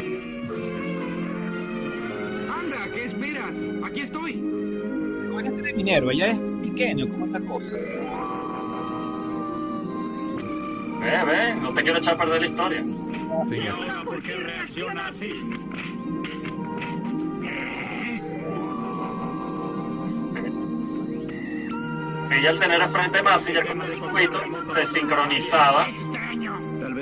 [2.59, 3.57] Anda, ¿qué esperas?
[3.85, 4.33] Aquí estoy.
[5.29, 6.13] ¿Cómo es este de Minerva?
[6.15, 7.75] Ya es pequeño, ¿cómo es la cosa?
[11.01, 12.85] Ve, ve, no te quiero echar a perder la historia.
[13.49, 13.61] Sí.
[14.05, 15.31] ¿Por qué reacciona así?
[22.31, 25.87] Ella al tener al frente a Massinger con ese circuito, se sincronizaba.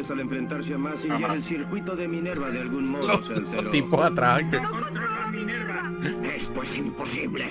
[0.01, 3.61] Vez al enfrentarse a el circuito de Minerva de algún modo Los, se alteró.
[3.65, 4.43] los tipos atrás.
[4.51, 4.57] que-
[6.37, 7.45] Esto es imposible.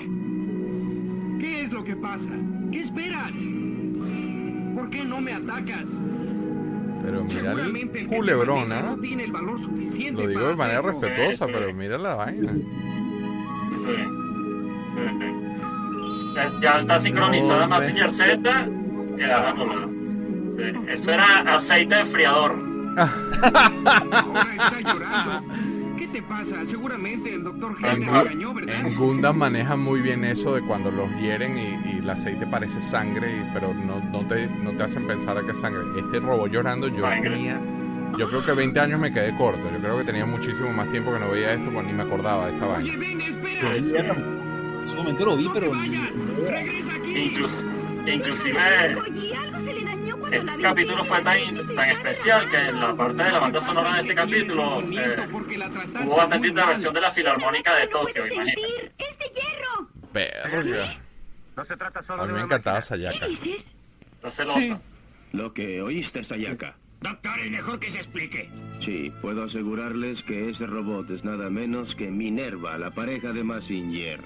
[1.38, 2.32] ¿Qué es lo que pasa?
[2.72, 3.30] ¿Qué esperas?
[4.74, 5.84] ¿Por qué no me atacas?
[7.04, 8.82] Pero mira el culebrón, ¿ah?
[8.96, 11.00] no tiene el valor suficiente Lo digo de manera hacerlo.
[11.00, 11.58] respetuosa, Sí, sí.
[11.60, 12.48] pero mira la vaina.
[12.48, 12.64] Sí.
[13.84, 15.06] Sí.
[16.34, 19.88] Ya, ya está sincronizada No, Massinger Z, anulada.
[20.60, 20.78] Sí.
[20.88, 22.54] Eso era aceite de friador.
[22.96, 25.54] Ahora está llorando.
[25.96, 26.64] ¿Qué te pasa?
[26.66, 28.74] Seguramente el doctor En, regañó, ¿verdad?
[28.86, 32.80] en Gundam manejan muy bien eso de cuando los hieren y, y el aceite parece
[32.80, 35.82] sangre, y- pero no, no, te, no te hacen pensar a que es sangre.
[35.98, 37.30] Este robot llorando, yo Sangre.
[37.30, 37.60] tenía,
[38.18, 39.70] yo creo que 20 años me quedé corto.
[39.70, 42.46] Yo creo que tenía muchísimo más tiempo que no veía esto, pues ni me acordaba
[42.46, 42.98] de esta Oye, vaina.
[42.98, 43.74] ven, espera.
[43.74, 43.96] Sí, sí.
[44.82, 46.00] En su momento lo vi, No te pero vayas.
[46.50, 47.14] Regresa aquí.
[47.14, 47.68] Inclus-
[48.06, 48.58] inclusive
[50.32, 54.00] este capítulo fue tan, tan especial que en la parte de la banda sonora de
[54.02, 55.16] este capítulo eh,
[56.04, 58.92] hubo bastante intervención de la Filarmónica de Tokio, imagínate.
[58.98, 59.30] este.
[60.12, 60.98] Verga.
[61.56, 62.80] No se trata solo A mí de me una encantaba.
[62.80, 63.18] Sayaka.
[63.20, 63.64] ¿Qué dices?
[64.14, 64.80] Está celosa.
[65.32, 66.76] Lo que oíste, Sayaka.
[67.00, 68.50] Doctor, es mejor que se explique.
[68.80, 74.20] Sí, puedo asegurarles que ese robot es nada menos que Minerva, la pareja de Massinger.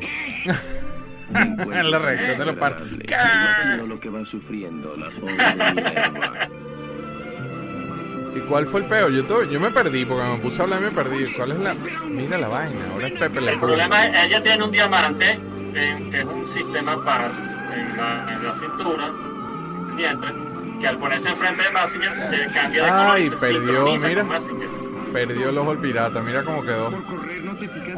[1.84, 2.56] La reacción de los.
[2.56, 5.34] Imagino lo que va sufriendo la pobre
[5.74, 6.48] Minerva.
[8.34, 9.08] ¿Y cuál fue el peo?
[9.10, 11.32] Yo, to- yo me perdí porque me puse a hablar y me perdí.
[11.34, 11.74] ¿Cuál es la...?
[12.08, 15.38] Mira la vaina, ahora es Pepe Le El problema es, ella tiene un diamante,
[15.74, 17.30] eh, que es un sistema par
[17.74, 19.10] en la, en la cintura,
[19.96, 20.30] vientre,
[20.80, 24.26] que al ponerse enfrente de Massinger se cambia de color Ay, y se perdió, mira.
[25.12, 26.90] Perdió el ojo el pirata, mira cómo quedó.
[26.90, 27.51] Por correr no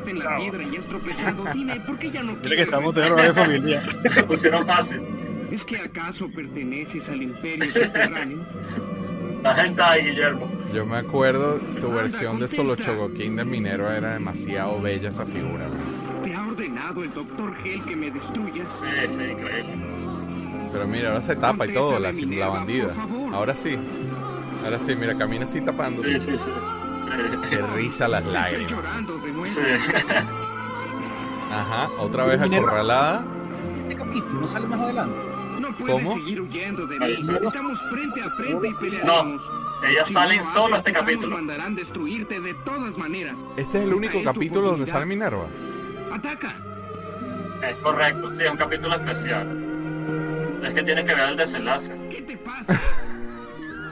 [0.05, 1.45] te fijaste en la piedra y has tropezado.
[1.55, 3.83] Dime, ¿por qué ya no Mira que quieres estamos teniendo una familia.
[4.01, 5.01] Se pusieron fácil.
[5.51, 8.45] ¿Es que acaso perteneces al imperio subterráneo?
[9.43, 10.51] La gente ahí, Guillermo.
[10.73, 12.57] Yo me acuerdo tu Anda, versión de contesta.
[12.57, 15.69] Solo Chogoquín de Minero era demasiado bella esa figura.
[15.69, 16.23] man.
[16.25, 18.69] ¿Te ha ordenado el doctor Hell que me destruyas?
[18.81, 19.75] Sí, sí, increíble.
[20.73, 22.95] Pero mira, ahora se tapa y todo, la, Contéstame, la bandida.
[23.33, 23.79] Ahora sí.
[24.65, 26.19] Ahora sí, mira, camina así Sí, tapándose.
[26.19, 26.51] sí, sí.
[27.49, 28.71] Qué risa las lágrimas.
[28.73, 29.47] llorando de nuevo.
[29.47, 29.61] Sí.
[31.51, 32.67] Ajá, otra vez Minerva.
[32.69, 33.25] acorralada.
[33.89, 35.17] Este capítulo no sale más adelante.
[35.61, 36.15] No puedes ¿Cómo?
[36.15, 37.13] seguir huyendo de mí.
[37.13, 39.43] Estamos frente a frente y pelearemos.
[39.89, 41.37] Ellas Si salen no solo haces este capítulo.
[41.37, 43.37] mandarán destruirte de todas maneras.
[43.57, 45.47] Este es el único Esta capítulo donde sale Minerva.
[46.13, 46.55] Ataca.
[47.69, 50.61] Es correcto, sí, es un capítulo especial.
[50.65, 51.95] Es que tienes que ver el desenlace.
[52.11, 52.65] ¿Qué te pasa?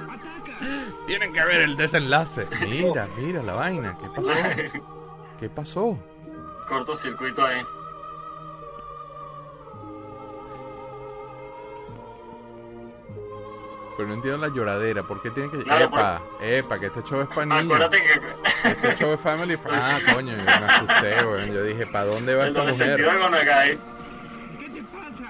[0.08, 0.58] Ataca.
[1.06, 2.46] Tienen que ver el desenlace.
[2.68, 3.98] Mira, mira la vaina.
[3.98, 4.32] ¿Qué pasó?
[5.40, 5.98] ¿Qué pasó?
[6.68, 7.62] Cortocircuito ahí.
[13.96, 15.02] Pero no entiendo la lloradera.
[15.02, 15.58] ¿Por qué tienen que.?
[15.64, 17.64] Claro, epa, epa, que este show es para niños.
[17.64, 19.58] Acuérdate que Este show es family.
[19.68, 21.52] Ah, coño, me asusté, weón.
[21.52, 22.74] Yo dije, ¿para dónde va el esta mujer?
[22.74, 23.78] sentido de Gonagai.
[24.58, 25.24] ¿Qué te pasa?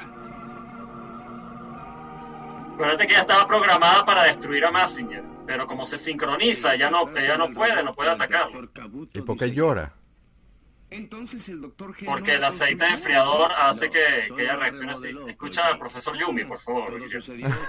[2.74, 5.24] Acuérdate que ella estaba programada para destruir a Massinger.
[5.46, 8.68] Pero como se sincroniza, ella no, ella no puede, no puede atacarlo.
[9.12, 9.94] ¿Y por qué llora?
[10.90, 12.94] Entonces el doctor Porque el aceite construyó.
[12.94, 15.08] enfriador hace que, que ella la reaccione así.
[15.26, 16.92] Escucha al profesor Yumi, por favor.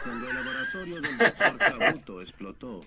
[0.04, 2.80] Cuando el laboratorio del doctor Kabuto explotó.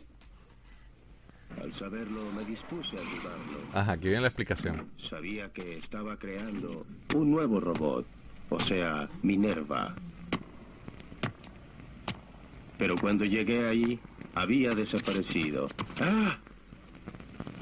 [1.62, 3.58] Al saberlo, me dispuse a ayudarlo.
[3.72, 4.90] Ajá, aquí viene la explicación.
[4.98, 6.84] Sabía que estaba creando
[7.14, 8.06] un nuevo robot,
[8.50, 9.94] o sea, Minerva.
[12.76, 13.98] Pero cuando llegué ahí,
[14.36, 15.68] había desaparecido.
[16.00, 16.36] ¡Ah!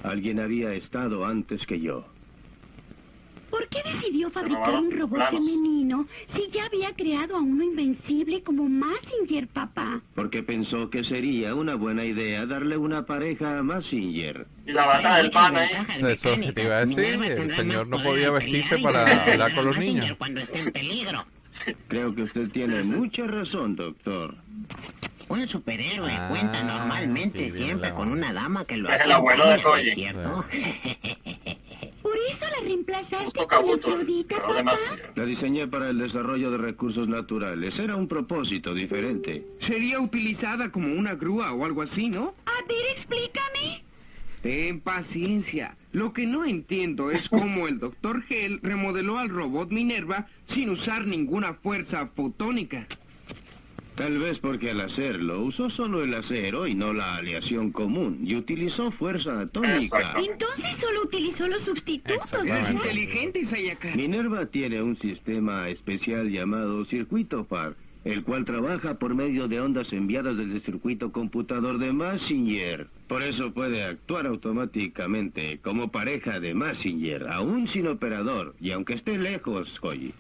[0.03, 2.05] Alguien había estado antes que yo.
[3.49, 5.45] ¿Por qué decidió fabricar un robot planos.
[5.45, 10.03] femenino si ya había creado a uno invencible como Massinger, papá?
[10.17, 14.49] Porque pensó que sería una buena idea darle una pareja a Massinger.
[14.67, 15.71] Y la bata del pan ahí.
[15.95, 17.23] Eso es lo que te iba a decir.
[17.23, 20.17] El señor no podía vestirse para hablar con los niños.
[20.19, 21.25] Cuando esté en peligro.
[21.87, 24.35] Creo que usted tiene mucha razón, doctor.
[25.35, 29.49] Un superhéroe Ah, cuenta normalmente sí, siempre con una dama que lo Es el abuelo
[29.49, 29.59] de.
[32.03, 34.77] Por eso la reemplazaste Justo con Afrodita, papá.
[35.17, 37.77] La diseñé para el desarrollo de recursos naturales.
[37.81, 39.45] Era un propósito diferente.
[39.59, 42.35] Sería utilizada como una grúa o algo así, ¿no?
[42.47, 43.83] A ver, explícame.
[44.41, 45.77] Ten paciencia.
[45.91, 51.07] Lo que no entiendo es cómo el doctor Hell remodeló al robot Minerva sin usar
[51.09, 52.87] ninguna fuerza fotónica.
[53.95, 58.35] Tal vez porque al hacerlo usó solo el acero y no la aleación común y
[58.35, 59.77] utilizó fuerza atómica.
[59.77, 60.19] Exacto.
[60.19, 62.33] Entonces solo utilizó los sustitutos.
[62.45, 63.95] Eres inteligente, Sayaka.
[63.95, 69.93] Minerva tiene un sistema especial llamado circuito FAR, el cual trabaja por medio de ondas
[69.93, 72.89] enviadas desde el circuito computador de Massinger.
[73.07, 79.19] Por eso puede actuar automáticamente como pareja de Massinger, aún sin operador, y aunque esté
[79.19, 80.13] lejos, Koji.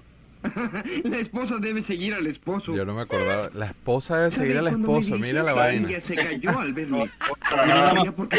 [1.05, 2.75] La esposa debe seguir al esposo.
[2.75, 3.51] Yo no me acordaba.
[3.55, 5.19] La esposa debe ¿Sabe seguir al esposo.
[5.19, 6.01] Mira la vaina.
[6.01, 7.11] Se cayó al verme.
[7.43, 8.37] Ah, ¿Sabía por qué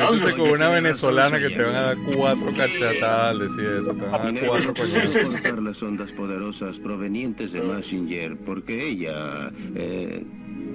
[0.00, 0.12] emocionó?
[0.24, 3.38] Métete con No, una no, venezolana no, que te van a dar cuatro cachetadas al
[3.40, 3.94] decir eso.
[3.94, 5.26] Te van a dar cuatro puede Sí, sí, coñazos.
[5.32, 5.42] sí.
[5.42, 10.24] cortar las ondas poderosas provenientes de Massinger, porque ella eh,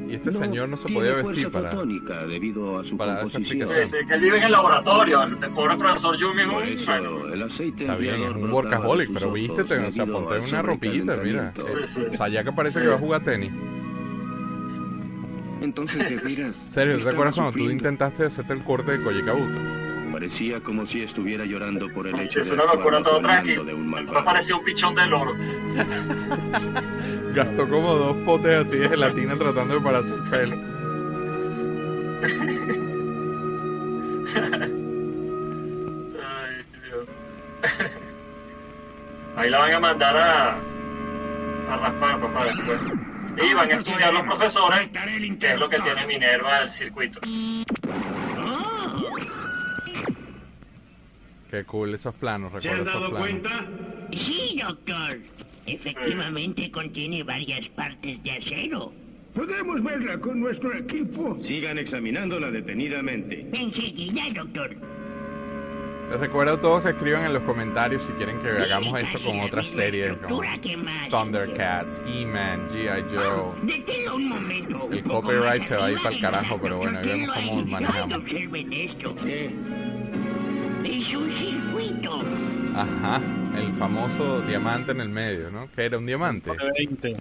[0.10, 1.74] Y este No, señor no se podía vestir para...
[2.28, 3.62] debido a su para esa composición.
[3.64, 3.88] aplicación.
[3.88, 5.24] Sí, sí, que él vive en el laboratorio.
[5.24, 9.78] El, el pobre profesor Yumi bueno, el aceite Está bien, es un workaholic, pero vístete,
[9.80, 11.54] o sea, ponte una ropita, mira.
[11.62, 12.02] Sí, sí.
[12.10, 12.84] O sea, ya que parece Sí.
[12.86, 13.52] que va a jugar tenis.
[15.62, 16.56] Entonces, de veras.
[16.66, 19.60] Serio, ¿te acuerdas cuando tú intentaste hacerte el corte de Koyikabuto?
[20.12, 23.34] Parecía como si estuviera llorando por el hecho es de una actuar locura todo bajo
[23.38, 23.50] el tranqui.
[23.58, 25.34] mando de un Me parecía un pichón de loro.
[27.36, 30.58] Gastó como dos potes así de gelatina tratando de pararse el pelo.
[35.28, 37.08] Ay, Dios.
[39.36, 40.52] Ahí la van a mandar a,
[41.72, 42.80] a raspar, papá, después.
[43.42, 47.20] Y van a estudiar los profesores, que es lo que tiene Minerva del circuito.
[51.50, 53.28] Qué cool esos planos, ¿Se han recuerdo esos dado planos.
[53.30, 53.66] cuenta?
[54.18, 55.18] Sí, doctor.
[55.66, 58.94] Efectivamente contiene varias partes de acero.
[59.34, 61.38] Podemos verla con nuestro equipo.
[61.44, 63.46] Sigan examinándola detenidamente.
[63.54, 64.76] Enseguida, doctor.
[66.10, 69.42] Les recuerdo a todos que escriban en los comentarios si quieren que hagamos esto con
[69.42, 70.78] otras series como que.
[71.10, 73.04] Thundercats, He-Man, G.I.
[73.14, 73.54] Joe.
[73.64, 74.88] Deténlo un momento.
[74.90, 77.66] El Un copyright se va a ir pa'l de carajo, pero bueno, ahí vemos cómo
[77.66, 78.20] manejamos.
[80.86, 82.20] Es un circuito.
[82.74, 83.22] Ajá,
[83.58, 85.68] el famoso diamante en el medio, ¿no?
[85.76, 86.52] ¿Qué era un diamante?
[86.78, 87.18] 20.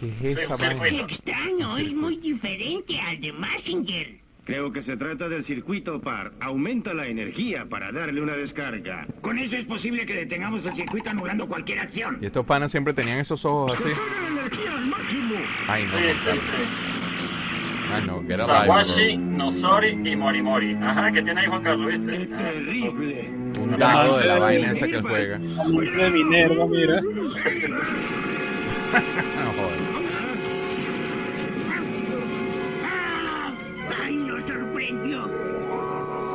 [0.00, 1.04] ¿Qué es esa circuito.
[1.04, 4.21] Extraño, es muy diferente al de Massinger.
[4.44, 6.32] Creo que se trata del circuito par.
[6.40, 9.06] Aumenta la energía para darle una descarga.
[9.20, 12.18] Con eso es posible que detengamos el circuito anulando cualquier acción.
[12.20, 13.84] Y estos panas siempre tenían esos ojos así.
[13.88, 15.34] La energía al máximo.
[15.68, 16.50] Ay, no, Sí, sí, sí.
[17.94, 19.16] Ay, no, get a life, Sawashi.
[19.16, 20.74] Nosori y Morimori.
[20.82, 22.26] Ajá, ¿qué tiene ahí Juan Carlos, viste?
[22.26, 23.30] ¡Qué Ah, terrible!
[23.60, 25.38] Un dado de la vaina esa que él juega.
[25.38, 27.00] De Minerva, mira.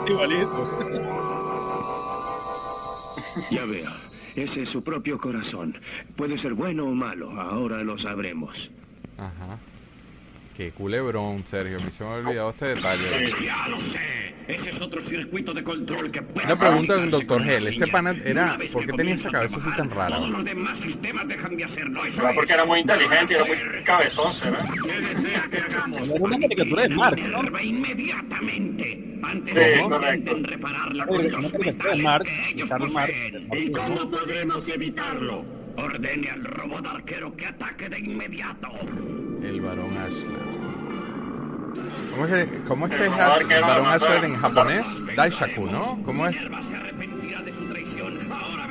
[0.07, 0.69] Igualito.
[3.51, 3.91] Ya veo.
[4.35, 5.79] Ese es su propio corazón.
[6.15, 7.31] Puede ser bueno o malo.
[7.39, 8.69] Ahora lo sabremos.
[9.17, 9.57] Ajá.
[10.55, 11.79] Qué culebrón, Sergio.
[11.81, 13.33] Me se me había olvidado este detalle.
[13.43, 13.99] Ya lo sé.
[14.47, 16.45] Ese es otro circuito de control que puede...
[16.45, 17.67] Una pregunta del con Hell.
[17.67, 18.57] Este pana era...
[18.71, 20.15] ¿Por qué tenía esa cabeza así tan rara?
[20.15, 22.05] Todos los demás sistemas dejan de hacerlo.
[22.05, 22.35] Eso es.
[22.35, 24.65] porque era muy inteligente y era muy cabezón, ¿será?
[24.83, 25.97] ¿Qué desea que hagamos?
[26.09, 27.59] Era una caricatura de Marx, ¿no?
[27.61, 29.03] Inmediatamente.
[29.23, 33.49] Antes Sí, de intenten repararla con una los metales que ellos poseen.
[33.51, 35.43] ¿Y cómo podremos evitarlo?
[35.77, 38.69] Ordene al robot arquero que ataque de inmediato.
[39.43, 40.46] El varón Ashler.
[42.11, 44.25] ¿Cómo es que, cómo es, que El es mataron.
[44.25, 44.87] en japonés?
[45.15, 45.99] Daishaku, ¿no?
[46.03, 46.49] ¿Cómo es que-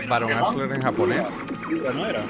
[0.09, 1.29] Ashler en japonés?
[1.95, 2.23] No era.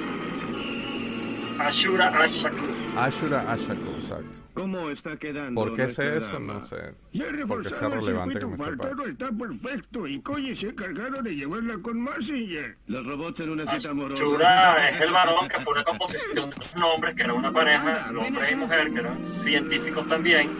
[1.58, 2.56] Ashura Ashaku.
[2.98, 4.45] Ashura Ashaku, exacto.
[4.56, 5.60] ¿Cómo está quedando?
[5.60, 6.26] ¿Por qué sé eso?
[6.32, 6.54] dama?
[6.54, 6.94] No sé.
[7.12, 9.10] Ya Porque sea el relevante que circuito me par, sepa todo eso.
[9.12, 12.76] está perfecto y Koye se encargaron de llevarla con Massinger.
[12.86, 14.22] Los robots en una cita amorosa.
[14.24, 18.10] Ashura es el varón que fue una composición de dos nombres, que era una pareja,
[18.18, 20.50] hombre y mujer, que eran científicos también.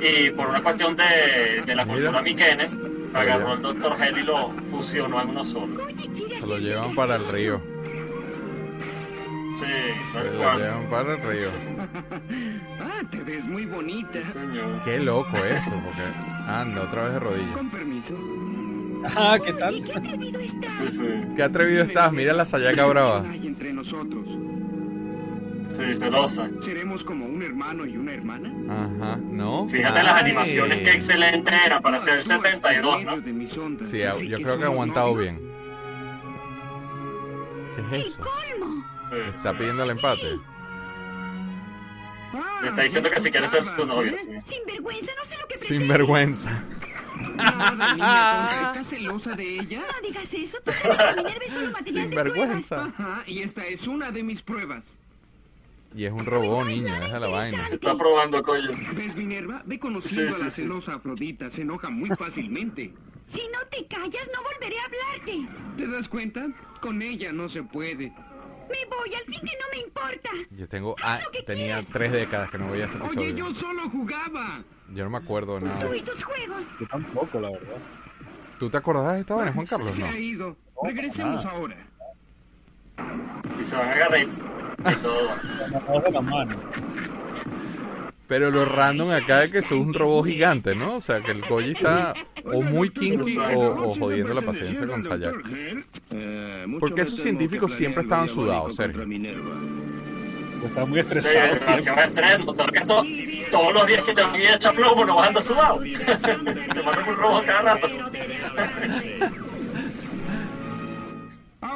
[0.00, 1.96] Y por una cuestión de, de la Mira.
[1.96, 2.70] cultura miquene,
[3.10, 4.00] Se agarró al Dr.
[4.00, 5.76] Hell y lo fusionó en uno solo.
[6.38, 7.60] Se lo llevan para el río.
[9.58, 9.64] Sí,
[10.12, 10.58] Se cual.
[10.58, 11.48] llevan para el río.
[12.80, 14.24] Ah, te ves muy bonita.
[14.24, 14.82] Señor.
[14.84, 16.02] Qué loco esto, porque
[16.46, 17.56] anda otra vez de rodillas.
[17.56, 18.14] Con permiso.
[19.16, 19.84] Ah, ¿qué tal?
[19.84, 20.70] ¿Qué atrevido está?
[20.70, 21.04] Sí, sí.
[21.36, 23.22] Qué atrevido estás, mira la sayaca brava.
[23.30, 24.26] Hay entre nosotros.
[25.76, 26.48] Sí, celosa.
[26.60, 28.52] ¿Seremos como un hermano y una hermana?
[28.68, 29.68] Ajá, ¿no?
[29.68, 33.16] Fíjate las animaciones, qué excelente era para ser el 72, ¿no?
[33.86, 35.40] Sí, yo creo que ha aguantado bien.
[37.76, 38.22] ¿Qué es eso?
[39.10, 40.38] Sí, Está pidiendo el empate.
[42.34, 44.12] Ah, Le está diciendo que si quiere ser su novio.
[44.14, 44.18] ¿eh?
[44.18, 44.54] sí.
[44.54, 46.64] Sin vergüenza, no sé lo que Sin vergüenza.
[47.18, 49.80] No, de niña, ¿estás celosa de ella?
[49.80, 50.58] No digas eso.
[50.64, 52.84] Tú sabes que Minerva es solo material Sin de vergüenza.
[52.84, 54.98] Ajá, y esta es una de mis pruebas.
[55.94, 57.66] Y es un robot, niño, deja la vaina.
[57.72, 58.70] Está probando, coño.
[58.94, 59.62] ¿Ves, Minerva?
[59.64, 61.50] Ve conociendo Sí, a la celosa Afrodita.
[61.50, 62.92] Se enoja muy fácilmente.
[63.32, 65.48] Si no te callas, no volveré a hablarte.
[65.78, 66.46] ¿Te das cuenta?
[66.82, 68.12] Con ella no se puede.
[68.68, 70.30] Me voy, al fin que no me importa.
[70.50, 70.94] Yo tengo.
[71.02, 73.36] Ah, tenía tres décadas que no veía este Oye, episodio.
[73.36, 74.62] yo solo jugaba.
[74.90, 75.86] Yo no me acuerdo de nada.
[75.86, 76.62] Tú y tus juegos.
[76.80, 77.76] Yo tampoco, la verdad.
[78.58, 79.92] ¿Tú te acordás de esta vaina, Juan Carlos?
[79.92, 80.06] Se No.
[80.06, 80.56] ha ido.
[80.82, 81.56] Regresemos nada.
[81.56, 81.76] ahora.
[83.58, 85.28] Y se van a agarrar y todo.
[86.04, 86.56] De la mano.
[88.28, 90.96] Pero lo random acá es que es un robot gigante, ¿no?
[90.96, 92.12] O sea, que el Koji está
[92.44, 95.02] o muy kinky o, o jodiendo la paciencia con.
[96.10, 99.02] Eh, mucho Porque esos científicos siempre estaban sudados, Sergio.
[100.64, 101.46] Está muy Sí, estresado.
[101.54, 101.84] estrés.
[101.84, 103.02] ¿Sabes que esto,
[103.50, 105.78] todos los días que te voy a echar plomo no vas a andar sudado?
[105.80, 107.88] te mandan un robo cada rato.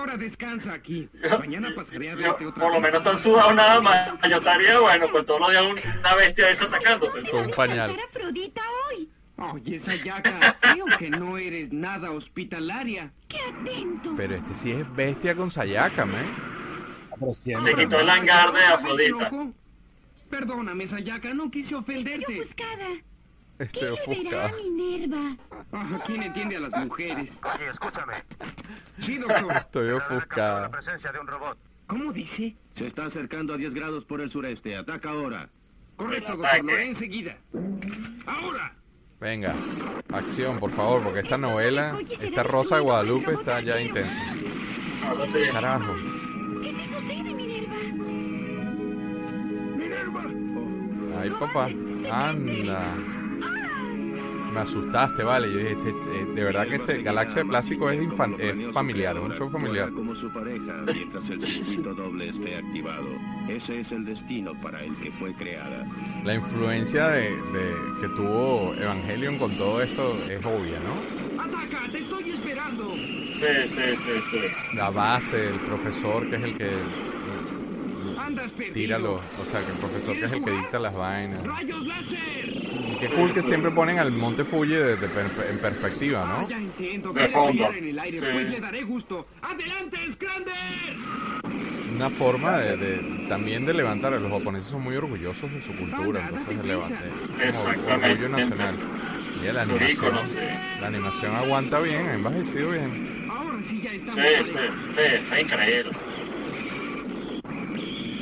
[0.02, 1.08] Ahora descansa aquí.
[1.38, 4.10] Mañana pasaré a Yo, verte otra por lo menos tan sudado nada más.
[4.28, 7.30] Yo estaría, bueno, pues todos los días un- una bestia esa atacándote.
[7.30, 7.96] Con un pañal.
[8.90, 9.08] Hoy.
[9.36, 13.12] Oye, Sayaka, creo que no eres nada hospitalaria.
[13.28, 14.14] ¡Qué atento!
[14.16, 16.26] Pero este sí es bestia con Sayaka, man.
[17.44, 19.30] Pero Le quitó el hangar de ¿Ves, Afrodita.
[20.28, 22.40] Perdóname, Sayaka, no quise ofenderte.
[22.40, 22.88] ofuscada.
[23.58, 24.46] Este ¿Qué le verá ofuscado.
[24.46, 25.36] a Minerva?
[25.72, 27.30] Ah, ¿Quién entiende a las mujeres?
[27.30, 28.14] Sí, escúchame.
[29.00, 29.56] Sí, doctor.
[29.56, 30.70] Estoy La ofuscado.
[30.70, 31.58] presencia de un robot.
[31.86, 32.54] ¿Cómo dice?
[32.74, 34.76] Se está acercando a 10 grados por el sureste.
[34.76, 35.48] Ataca ahora.
[35.96, 36.64] Correcto, doctor.
[36.64, 37.36] Lo haré enseguida.
[38.26, 38.74] ¡Ahora!
[39.20, 39.54] Venga,
[40.12, 44.18] acción, por favor, porque esta novela, esta Rosa de Guadalupe está ya intensa.
[45.06, 45.38] Ahora sí.
[45.52, 45.94] Carajo.
[46.60, 47.76] ¿Qué te sucede, Minerva?
[51.20, 51.66] Ay, papá.
[52.10, 52.94] Anda.
[54.52, 55.50] Me asustaste, vale.
[55.50, 58.00] Yo dije, este- este- de verdad que este Galaxia de Plástico es,
[58.38, 59.90] es familiar, un show familiar.
[59.92, 63.06] Como su pareja mientras el circuito doble esté activado.
[63.48, 65.86] Ese es el destino para el que fue creada.
[66.24, 71.42] La influencia de, de- que tuvo Evangelion con todo esto es obvia, ¿no?
[71.42, 71.90] ¡Ataca!
[71.90, 72.94] ¡Te estoy esperando!
[72.94, 74.76] Sí, sí, sí, sí.
[74.76, 76.70] La base, el profesor que es el que
[78.18, 81.42] Andas tira los, o sea, que el profesor que es el que dicta las vainas.
[81.44, 82.61] ¡Rayos láser!
[83.02, 86.48] Qué cool que siempre ponen al Monte Fuji de- de per- en perspectiva, Ah, ¿no?
[86.48, 87.12] ya entiendo.
[87.12, 87.72] De fondo.
[87.72, 88.24] en el aire, Sí.
[88.32, 89.26] pues le daré gusto.
[89.42, 90.52] ¡Adelante, Scrander!
[91.96, 94.12] Una forma de, de- también de levantar.
[94.12, 97.02] Los japoneses son muy orgullosos de su cultura, entonces de levantar.
[97.44, 98.06] Exactamente.
[98.12, 98.74] Orgullo nacional.
[99.42, 100.14] Y la animación,
[100.80, 103.26] la animación aguanta bien, ha envejecido bien.
[103.28, 104.46] Ahora sí ya estamos.
[104.46, 104.58] Sí, sí,
[104.94, 105.90] sí, fue increíble.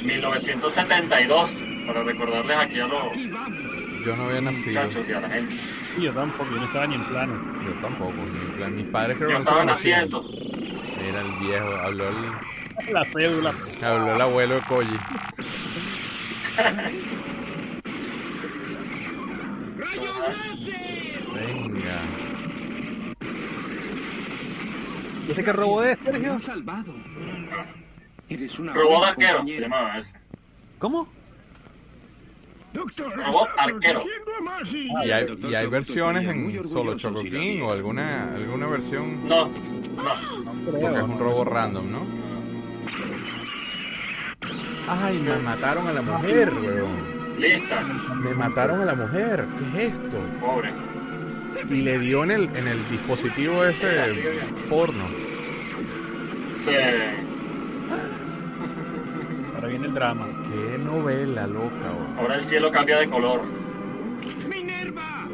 [0.03, 3.61] 1972, para recordarles aquí a los Aquí vamos.
[4.05, 5.57] Yo no había nacido, muchachos la gente.
[5.99, 7.63] Yo tampoco, yo no estaba ni en plano.
[7.65, 8.13] yo tampoco.
[8.15, 10.11] ni en plan, mis padres creo que no se estaba conocían.
[10.11, 10.31] naciendo.
[11.09, 12.15] Era el viejo, habló el,
[12.93, 13.55] La cédula.
[13.83, 14.97] habló el abuelo de Koji.
[21.35, 22.01] Venga.
[25.27, 26.41] ¿Y este qué robot es, Sergio?
[26.41, 26.95] salvado.
[28.29, 30.17] Eres una Robot buena arquero, se llamaba ese.
[30.79, 31.09] ¿Cómo?
[32.73, 34.03] Robot arquero.
[35.05, 37.65] Y hay, Doctor y hay versiones en Solo si Choco la King viera.
[37.65, 39.27] o alguna, alguna versión.
[39.29, 39.53] No, no.
[40.71, 42.07] Porque es un robo random, ¿no?
[44.89, 47.21] Ay, me mataron a la mujer, weón.
[47.39, 47.81] Lista,
[48.17, 49.47] Me mataron a la mujer.
[49.59, 50.19] ¿Qué es esto?
[50.41, 50.71] pobre.
[51.69, 53.89] Y le dio en el, en el dispositivo ese
[54.69, 55.05] porno.
[56.55, 56.71] Sí.
[59.71, 60.27] Viene el drama.
[60.49, 62.19] Qué novela loca, weón.
[62.19, 63.41] Ahora el cielo cambia de color.
[64.49, 65.29] ¡Minerva!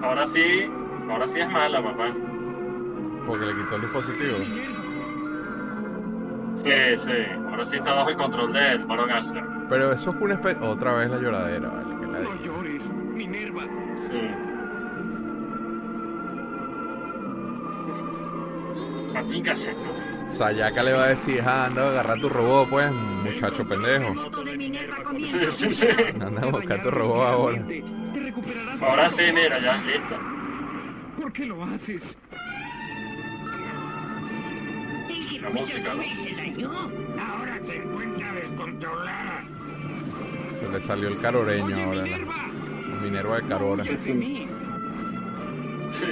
[0.00, 0.70] Ahora sí,
[1.10, 2.10] ahora sí es mala, papá.
[3.26, 4.38] Porque le quitó el dispositivo.
[6.54, 7.10] Sí, sí.
[7.48, 9.42] Ahora sí está bajo el control del Baron Ashler.
[9.68, 10.64] Pero eso es una especie...
[10.64, 11.96] Otra vez la lloradera, vale.
[12.00, 13.64] que la No llores, Minerva.
[13.96, 14.49] Sí.
[19.12, 19.94] Martín Caseto.
[20.28, 24.14] Sayaka le va a decir, ah, anda a agarrar tu robot, pues, muchacho pendejo.
[25.24, 25.88] Sí, sí, sí.
[26.20, 27.64] Anda a buscar tu robot ahora.
[28.80, 30.16] Ahora sí, mira, ya, listo.
[31.20, 32.16] ¿Por qué lo haces?
[35.40, 36.70] La música, doble se dañó.
[37.18, 39.44] Ahora se encuentra descontrolada.
[40.58, 42.06] Se le salió el caroreño ahora.
[42.06, 43.82] La Minerva de Carora.
[43.82, 43.96] Mí.
[45.90, 46.06] Sí.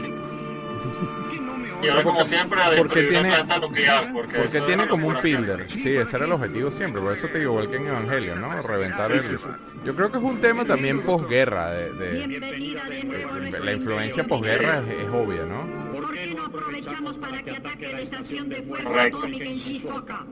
[1.83, 2.05] Y ahora, oyes.
[2.05, 4.13] como siempre, a porque tiene- una planta nuclear.
[4.13, 5.71] Porque, Porque tiene como un pilder.
[5.71, 7.01] Sí, ese era el objetivo siempre.
[7.01, 8.63] Por eso te digo, igual que en Evangelio, ¿no?
[8.63, 9.21] Reventar Sí, el...
[9.21, 9.49] sí, sí.
[9.85, 11.71] Yo creo que es un tema también posguerra.
[11.71, 15.93] De, de- Bienvenida de de- la influencia posguerra es, es obvia, ¿no?
[15.93, 20.27] ¿Por qué no aprovechamos para que ataque la estación de fuerza atómica en Shizuoka?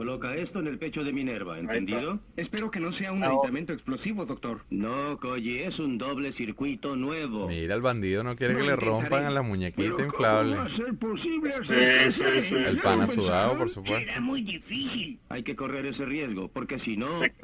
[0.00, 2.20] Coloca esto en el pecho de Minerva, ¿entendido?
[2.34, 4.64] Espero que no sea un aditamento explosivo, doctor.
[4.70, 7.46] No, Koji, es un doble circuito nuevo.
[7.46, 10.70] Mira, el bandido no quiere que le rompan a la muñequita inflable.
[10.70, 11.74] ser posible Sí,
[12.08, 12.56] sí, sí.
[12.56, 13.98] El pana sudado, por supuesto.
[13.98, 15.18] Será muy difícil.
[15.28, 17.34] Hay que correr ese riesgo, porque si no, Se,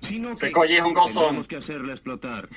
[0.00, 0.52] Sino se que...
[0.52, 1.26] colle es un gozón.
[1.26, 2.48] tenemos que hacerla explotar.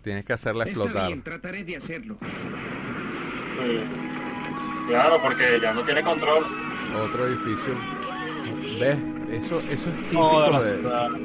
[0.00, 1.08] Tienes que hacerla Está explotar.
[1.08, 2.16] bien, trataré de hacerlo.
[3.50, 3.80] Sí.
[4.88, 6.46] Claro, porque ya no tiene control.
[6.96, 7.74] Otro edificio.
[8.82, 8.98] ¿Ves?
[9.44, 10.72] Eso, eso es típico de,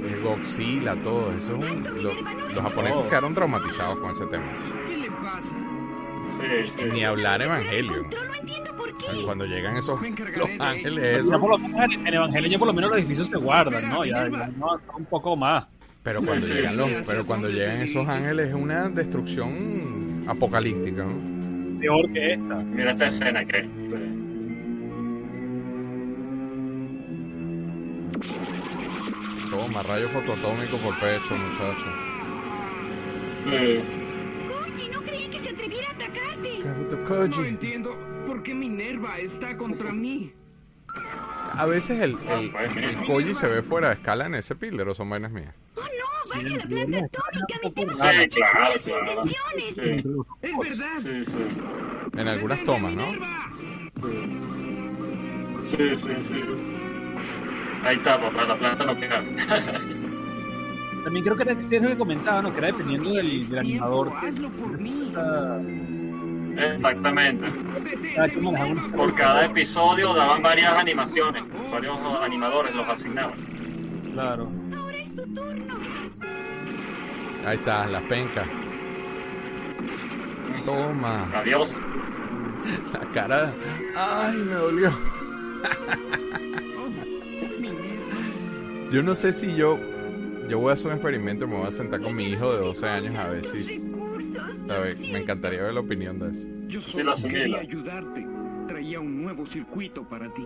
[0.10, 1.32] de Godzilla, todo.
[1.38, 2.14] Eso es un, lo-
[2.54, 4.46] los japoneses quedaron traumatizados con ese tema.
[4.88, 5.42] ¿Qué le pasa?
[6.38, 6.82] Sí, sí.
[6.94, 7.96] Ni hablar Evangelion.
[8.06, 9.24] Encontró, no entiendo por O sea, qué.
[9.24, 11.40] cuando llegan esos los ángeles, Ya eso.
[11.40, 14.06] por lo menos en, Evangelio ya por lo menos los edificios se guardan, ¿no?
[14.06, 15.66] Ya, ya no, hasta un poco más.
[16.04, 16.78] Pero cuando sí, llegan sí.
[16.78, 21.80] los, pero cuando llegan esos ángeles es una destrucción apocalíptica, ¿no?
[21.80, 22.56] Peor que esta.
[22.58, 23.68] Mira esta escena que.
[29.50, 31.86] Toma, rayo fotoatómico por pecho, muchacho.
[33.44, 33.50] Sí.
[33.50, 36.60] Oye, no creí que se atreviera a atacarte.
[36.64, 37.48] Kabuto No Koji.
[37.48, 37.98] entiendo
[38.28, 40.34] por qué Minerva está contra mí.
[41.54, 44.88] A veces el, el, pues, el Koji se ve fuera de escala en ese pilder
[44.90, 45.54] o son vainas mías.
[45.76, 45.88] Oh, no,
[46.36, 47.60] vaya a la planta atómica.
[47.64, 48.00] Mi tema Sí,
[48.30, 49.24] claro, sus claro.
[49.24, 49.66] intenciones.
[49.68, 50.04] Sí,
[50.42, 50.98] Es verdad.
[50.98, 51.40] sí, sí.
[52.18, 53.06] En algunas tomas, ¿no?
[55.64, 56.44] Sí, sí, sí.
[57.84, 59.22] Ahí está, papá, la planta no queda.
[61.04, 62.52] También creo que era lo que comentaba, ¿no?
[62.52, 64.10] Que era dependiendo del, del animador.
[64.10, 65.62] o sea,
[66.74, 67.46] Exactamente.
[68.42, 73.34] una- Por cada episodio daban varias animaciones, varios animadores los asignaban.
[74.14, 74.52] Claro.
[74.76, 75.76] Ahora es tu turno.
[77.46, 78.48] Ahí está, las pencas.
[80.66, 81.30] Toma.
[81.36, 81.82] Adiós.
[82.92, 83.54] La cara.
[83.96, 84.92] Ay, me dolió.
[88.92, 89.78] Yo no sé si yo.
[90.50, 91.48] Yo voy a hacer un experimento.
[91.48, 93.92] Me voy a sentar con mi hijo de 12 años a ver si.
[94.70, 96.48] A ver, me encantaría ver la opinión de eso.
[96.68, 98.26] Yo solo quería ayudarte.
[98.68, 100.46] Traía un nuevo circuito para ti.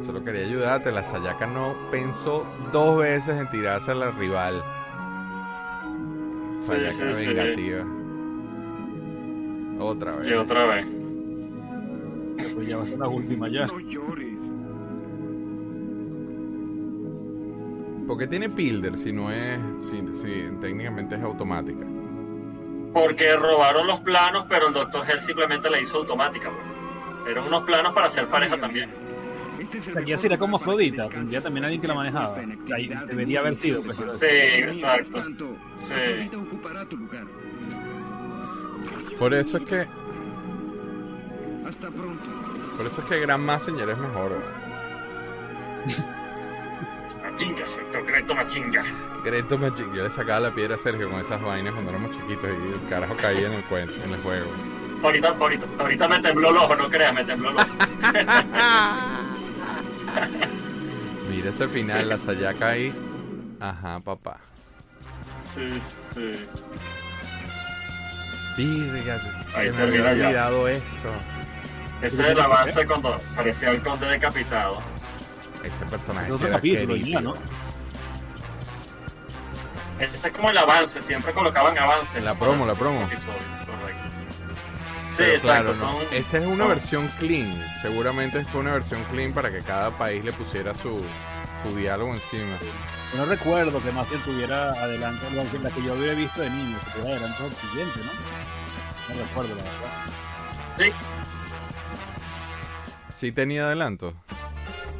[0.00, 0.90] Solo quería ayudarte.
[0.90, 4.62] La Sayaka no pensó dos veces en tirarse a la rival.
[6.60, 7.26] Sayaka sí, sí.
[7.28, 7.84] vengativa.
[9.78, 10.26] Otra vez.
[10.26, 10.86] Y otra vez.
[12.54, 13.66] Pues ya va a ser la última ya.
[13.66, 14.31] No llores.
[18.06, 19.58] ¿Por qué tiene Pilder si no es.
[19.78, 21.86] Si, si técnicamente es automática?
[22.92, 25.08] Porque robaron los planos, pero el Dr.
[25.08, 26.50] Hell simplemente la hizo automática.
[26.50, 27.30] bro.
[27.30, 28.90] Eran unos planos para ser pareja también.
[29.58, 32.36] Este Aquí sería como Afrodita, tendría también alguien que la manejaba.
[32.74, 33.96] Ahí debería haber sido, pues.
[34.18, 35.22] Sí, exacto.
[35.78, 35.94] Sí.
[39.18, 39.86] Por eso es que.
[41.66, 42.24] Hasta pronto.
[42.76, 44.42] Por eso es que Gran Messenger es mejor.
[47.22, 48.82] Machinga, secreto machinga.
[49.24, 52.44] Greto Magic, yo le sacaba la piedra a Sergio con esas vainas cuando éramos chiquitos
[52.44, 54.50] y el carajo caía en el cuento, en el juego.
[55.02, 57.66] Ahorita, ahorita, ahorita me tembló el ojo, no creas, me tembló el ojo.
[61.30, 62.92] Mira ese final, la Sayaka ahí.
[63.60, 64.38] Ajá, papá.
[65.54, 65.66] Sí,
[66.14, 66.46] sí.
[68.56, 70.10] Virga, se me había ya.
[70.10, 71.08] olvidado esto.
[72.02, 74.74] Ese es el avance cuando aparecía el conde decapitado.
[75.64, 77.34] Ese personaje Es otro era capítulo ya, ¿no?
[79.98, 82.20] Ese es como el avance, siempre colocaban avance.
[82.20, 83.02] La promo, la promo.
[83.04, 83.34] Episodio,
[83.64, 84.08] correcto.
[85.06, 85.42] Sí, Pero exacto.
[85.42, 85.74] claro, no.
[85.74, 87.64] son- Esta es una son- versión clean.
[87.80, 91.00] Seguramente fue una versión clean para que cada país le pusiera su,
[91.64, 92.56] su diálogo encima.
[93.12, 96.50] Yo no recuerdo que más tuviera adelante, la que- la que yo había visto de
[96.50, 99.14] niño, que tuviera adelante el siguiente, ¿no?
[99.14, 99.92] No recuerdo, la verdad.
[100.78, 100.92] Sí,
[103.14, 104.14] Sí tenía adelanto.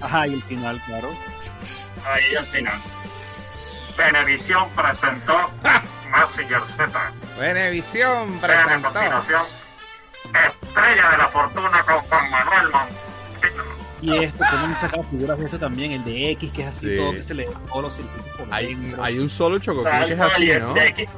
[0.03, 1.11] Ajá, y el final, claro.
[2.07, 2.75] ahí al final.
[3.97, 5.51] Venevisión presentó
[6.11, 7.13] Massinger Z.
[8.43, 9.43] A continuación
[10.47, 13.63] Estrella de la Fortuna con Juan Manuel Montino.
[14.01, 16.87] Y esto, cómo han sacado figuras de esto también, el de X, que es así
[16.89, 16.97] Sí.
[16.97, 19.05] todo, que se le todos los circuitos por Hay, dentro.
[19.05, 20.75] hay un solo Tal que es así, el ¿no?
[20.75, 21.09] de X-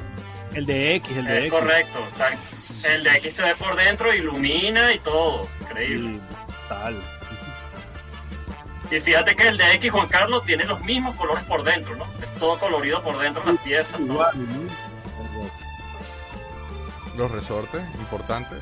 [0.54, 1.50] El de X, el de Es X.
[1.52, 2.08] correcto.
[2.18, 2.38] tal-
[2.84, 5.46] El de X se ve por dentro, ilumina y todo.
[5.60, 6.14] Increíble.
[6.14, 6.20] Sí,
[6.68, 7.02] tal.
[8.90, 12.04] Y fíjate que el de X, Juan Carlos, tiene los mismos colores por dentro, ¿no?
[12.22, 14.04] Es todo colorido por dentro, las piezas, todo.
[14.12, 14.70] Igual, ¿no?
[17.16, 18.56] Los resortes, importante.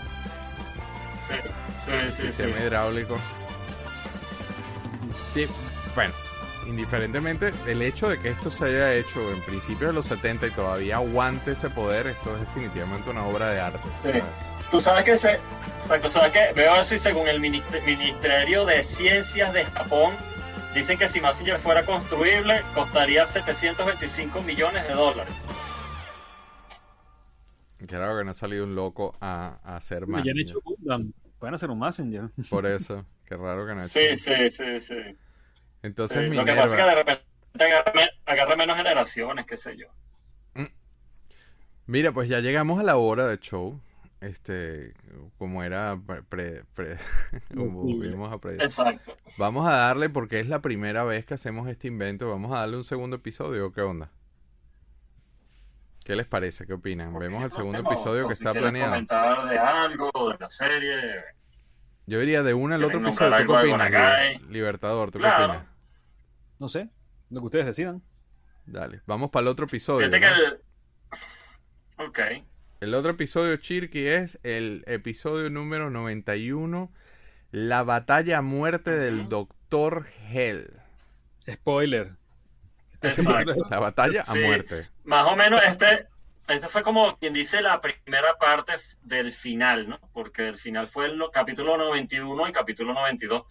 [1.27, 1.35] Sí,
[1.85, 2.11] sí, sí.
[2.13, 2.23] sí.
[2.27, 3.17] Sistema hidráulico.
[5.33, 5.47] Sí,
[5.95, 6.13] bueno,
[6.67, 10.51] indiferentemente del hecho de que esto se haya hecho en principios de los 70 y
[10.51, 13.79] todavía aguante ese poder, esto es definitivamente una obra de arte.
[13.79, 14.13] O Sí.
[14.13, 14.25] sea,
[14.73, 15.39] Tú sabes que se,
[15.77, 20.15] exacto, sabes que veo eso y según el Minist- Ministerio de Ciencias de Japón,
[20.75, 25.35] dicen que si Massinger fuera construible, costaría 725 millones de dólares.
[27.87, 30.25] Claro que no ha salido un loco a, a hacer más.
[30.25, 31.13] Ya han hecho Gundam.
[31.39, 32.31] Pueden hacer un Messenger.
[32.49, 33.93] Por eso, qué raro que no ha hecho.
[33.93, 34.95] Sí, sí, sí, sí.
[35.83, 37.25] Entonces, Sí, lo que pasa es que de repente
[37.59, 39.89] agarra, me- agarra menos generaciones, qué sé yo.
[41.87, 43.79] Mira, pues ya llegamos a la hora del show.
[44.23, 44.95] Este,
[45.37, 46.97] como era pre, pre- pre-
[47.57, 48.01] como Sí.
[48.05, 48.49] íbamos a.
[48.63, 49.17] Exacto.
[49.37, 52.77] Vamos a darle, porque es la primera vez que hacemos este invento, vamos a darle
[52.77, 54.11] un segundo episodio, ¿o ¿qué onda?
[56.05, 56.67] ¿Qué les parece?
[56.67, 57.17] ¿Qué opinan?
[57.19, 58.93] Vemos el segundo No, episodio que si está planeado.
[58.93, 60.97] comentar de algo, de la serie.
[62.07, 63.47] Yo iría de una al otro ¿Quieren episodio.
[63.47, 65.11] ¿Tú qué opinas, Libertador?
[65.13, 65.37] ¿Tú Claro.
[65.39, 65.67] qué opinas?
[66.59, 66.89] No sé,
[67.31, 68.03] lo que ustedes decidan.
[68.67, 70.07] Dale, vamos para el otro episodio.
[70.09, 70.37] Fíjate que ¿no?
[72.05, 72.09] el.
[72.09, 72.19] Ok.
[72.83, 76.91] El otro episodio, Chirky, es el episodio número 91,
[77.53, 80.81] La batalla a muerte del Doctor Hell.
[81.49, 82.17] Spoiler.
[83.01, 83.55] Exacto.
[83.71, 84.41] La batalla a Sí.
[84.41, 84.89] muerte.
[85.05, 86.09] Más o menos este,
[86.49, 88.73] este fue como quien dice la primera parte
[89.05, 90.01] del final, ¿no?
[90.13, 93.45] Porque el final fue el capítulo 91 y capítulo 92.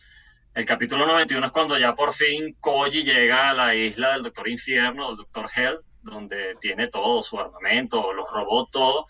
[0.55, 4.49] El capítulo 91 es cuando ya por fin Koji llega a la isla del Doctor
[4.49, 9.07] Infierno, del Doctor Hell, donde tiene todo, su armamento, los robots, todo.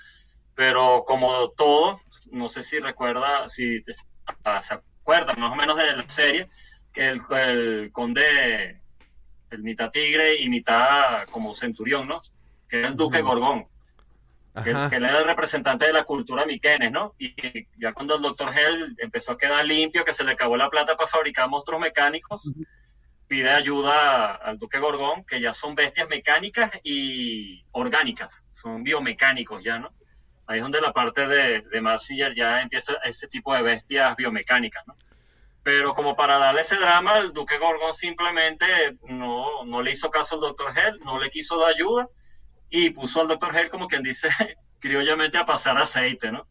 [0.54, 3.94] Pero como todo, no sé si recuerda, si te-
[4.44, 6.48] ah, se acuerdan más o menos de la serie,
[6.94, 8.82] que el, el conde,
[9.50, 12.22] el mitad tigre y mitad como centurión, ¿no?
[12.68, 13.68] Que era el duque Gorgón
[14.66, 17.16] que, que él era el representante de la cultura miquenes, ¿no?
[17.18, 17.34] Y
[17.80, 20.98] ya cuando el doctor Hell empezó a quedar limpio, que se le acabó la plata
[20.98, 22.52] para fabricar monstruos mecánicos,
[23.32, 29.80] pide ayuda al duque Gorgón, que ya son bestias mecánicas y orgánicas, son biomecánicos ya,
[29.80, 29.94] ¿no?
[30.48, 34.86] Ahí es donde la parte de, de Massinger ya empieza ese tipo de bestias biomecánicas,
[34.86, 34.98] ¿no?
[35.64, 40.36] Pero como para darle ese drama, el duque Gorgón simplemente no, no le hizo caso
[40.36, 42.10] al doctor Hell, no le quiso dar ayuda
[42.70, 44.28] y puso al doctor Hell como quien dice
[44.80, 46.48] criollamente a pasar aceite, ¿no?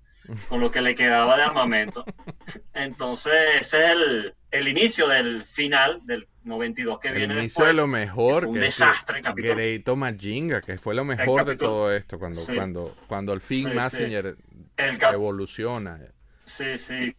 [0.48, 2.06] Con lo que le quedaba de armamento.
[2.72, 7.68] Entonces, ese es el, el inicio del final del 92 que El viene inicio después.
[7.68, 8.40] de lo mejor.
[8.42, 9.54] fue un que es desastre el capítulo.
[9.54, 12.18] Greito Majinga, que fue lo mejor de todo esto.
[12.18, 12.54] Cuando, Sí.
[12.54, 13.76] cuando, cuando al fin Sí, sí.
[13.76, 14.36] Massinger
[14.76, 15.98] El cap- evoluciona.
[16.44, 17.14] Sí, sí.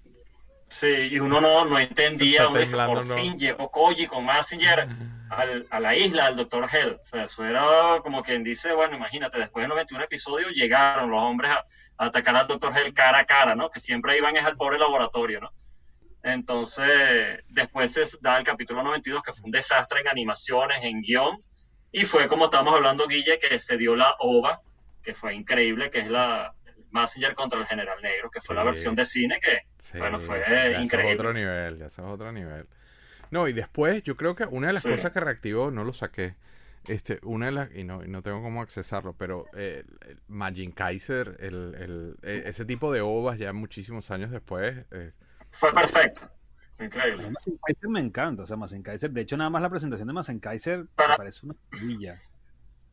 [0.67, 3.13] Sí, y uno no, no entendía, uno dice, por ¿no?
[3.15, 4.87] fin llegó Koji con Massinger
[5.29, 6.65] al- a la isla del Dr.
[6.73, 6.97] Hell.
[7.01, 11.21] O sea, eso era como quien dice, bueno, imagínate, después de 91 episodios llegaron los
[11.21, 11.65] hombres a,
[11.97, 12.71] a atacar al Dr.
[12.77, 13.69] Hell cara a cara, ¿no?
[13.69, 15.51] Que siempre iban es al pobre laboratorio, ¿no?
[16.23, 21.35] Entonces, después se da el capítulo 92, que fue un desastre en animaciones, en guion,
[21.91, 24.61] y fue como estamos hablando, Guille, que se dio la OVA,
[25.03, 26.53] que fue increíble, que es la
[26.91, 30.37] Massinger contra el General Negro, que fue la versión de cine que, Sí, bueno, fue
[30.45, 31.15] sí, ya eso es increíble.
[31.15, 32.67] otro nivel, ya eso es otro nivel.
[33.31, 36.35] No, y después yo creo que una de las cosas que reactivó, no lo saqué,
[36.87, 40.71] este, una de las, y no, y no tengo cómo accesarlo, pero eh, el Majin
[40.71, 45.11] Kaiser, el, el- e- ese tipo de ovas ya muchísimos años después, eh,
[45.51, 46.21] Fue perfecto.
[46.77, 47.29] Fue increíble.
[47.29, 50.13] Massen Kaiser me encanta, o sea, Massen Kaiser, de hecho nada más la presentación de
[50.13, 52.21] Massen Kaiser Para- me parece una maravilla.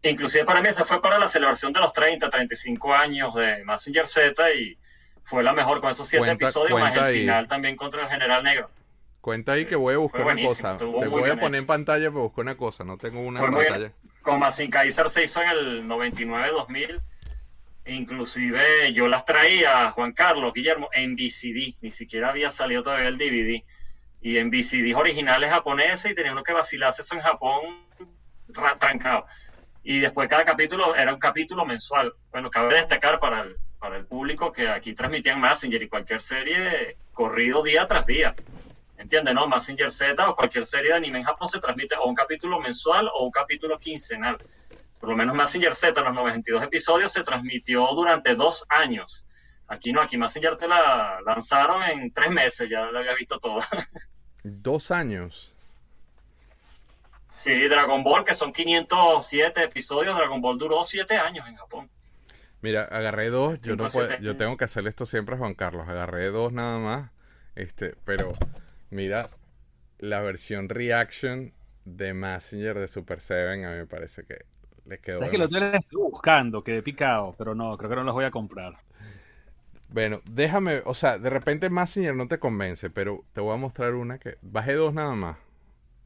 [0.02, 4.06] Inclusive para mí esa fue para la celebración de los 30, 35 años de Massinger
[4.06, 4.78] Z y
[5.24, 7.20] fue la mejor con esos siete Cuenta- episodios, más cuenta el ahí.
[7.22, 8.70] final también contra el General Negro.
[9.20, 11.56] cuenta ahí que voy a buscar una cosa, te voy a poner hecho.
[11.56, 13.92] en pantalla, pero busco una cosa, no tengo una Fue en pantalla.
[14.22, 17.00] Con Massinger Kaiser se hizo en el 99-2000.
[17.88, 21.76] Inclusive yo las traía, Juan Carlos, Guillermo, en VCD.
[21.80, 23.64] Ni siquiera había salido todavía el DVD.
[24.20, 27.86] Y en VCD originales japoneses y tenía uno que vacilarse eso en Japón
[28.48, 29.24] ra- trancado.
[29.82, 32.12] Y después cada capítulo era un capítulo mensual.
[32.30, 36.98] Bueno, cabe destacar para el, para el público que aquí transmitían Massinger y cualquier serie
[37.14, 38.34] corrido día tras día.
[38.98, 39.32] ¿Entiendes?
[39.32, 42.60] No, Massinger Z o cualquier serie de anime en Japón se transmite o un capítulo
[42.60, 44.36] mensual o un capítulo quincenal.
[45.00, 49.24] Por lo menos Massinger Z, los 92 episodios, se transmitió durante dos años.
[49.68, 53.66] Aquí no, aquí Massinger te la lanzaron en tres meses, ya la había visto toda.
[54.42, 55.54] Dos años.
[57.34, 61.90] Sí, Dragon Ball, que son 507 episodios, Dragon Ball duró siete años en Japón.
[62.60, 65.88] Mira, agarré dos, yo no puedo, yo tengo que hacer esto siempre a Juan Carlos,
[65.88, 67.10] agarré dos nada más,
[67.54, 68.32] este, pero
[68.90, 69.28] mira,
[69.98, 71.52] la versión reaction
[71.84, 74.44] de Messenger de Super 7 a mí me parece que
[74.88, 78.04] le quedó Sabes que los tres estoy buscando, quedé picado, pero no, creo que no
[78.04, 78.74] los voy a comprar.
[79.88, 83.94] Bueno, déjame, o sea, de repente Messenger no te convence, pero te voy a mostrar
[83.94, 85.38] una que bajé dos nada más.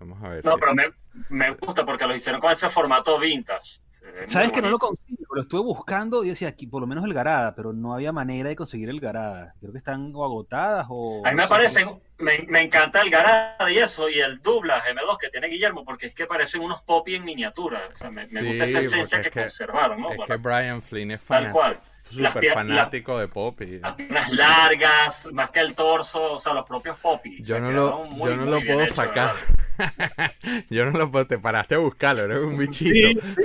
[0.00, 0.44] Vamos a ver.
[0.44, 0.84] No, si- pero me,
[1.28, 3.80] me gusta porque lo hicieron con ese formato vintage.
[4.02, 7.04] Ve Sabes que no lo consigo, lo estuve buscando y decía aquí por lo menos
[7.04, 9.54] el Garada, pero no había manera de conseguir el Garada.
[9.60, 11.22] Creo que están o agotadas o.
[11.26, 15.18] A mí me parecen, me, me encanta el Garada y eso, y el Dubla M2
[15.18, 17.88] que tiene Guillermo, porque es que parecen unos popis en miniatura.
[17.90, 20.10] O sea, me, me Sí, gusta esa esencia que, conservaron, ¿no?
[20.10, 21.78] es Para- que Brian Flynn es Tal fana- cual.
[22.16, 26.52] Las súper fanático de pop y Las piernas largas, más que el torso, o sea,
[26.52, 27.46] los propios popis.
[27.46, 29.32] yo no lo, muy, yo no lo puedo sacar.
[29.34, 29.61] ¿verdad?
[30.70, 32.90] yo no lo puedo, te paraste a buscarlo, eres un bichito.
[32.92, 33.42] Sí, sí.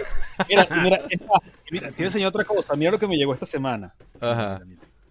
[0.49, 2.75] Mira, mira, es más, y mira, te voy a enseñar otra cosa.
[2.75, 3.93] Mira lo que me llegó esta semana.
[4.19, 4.61] Ajá,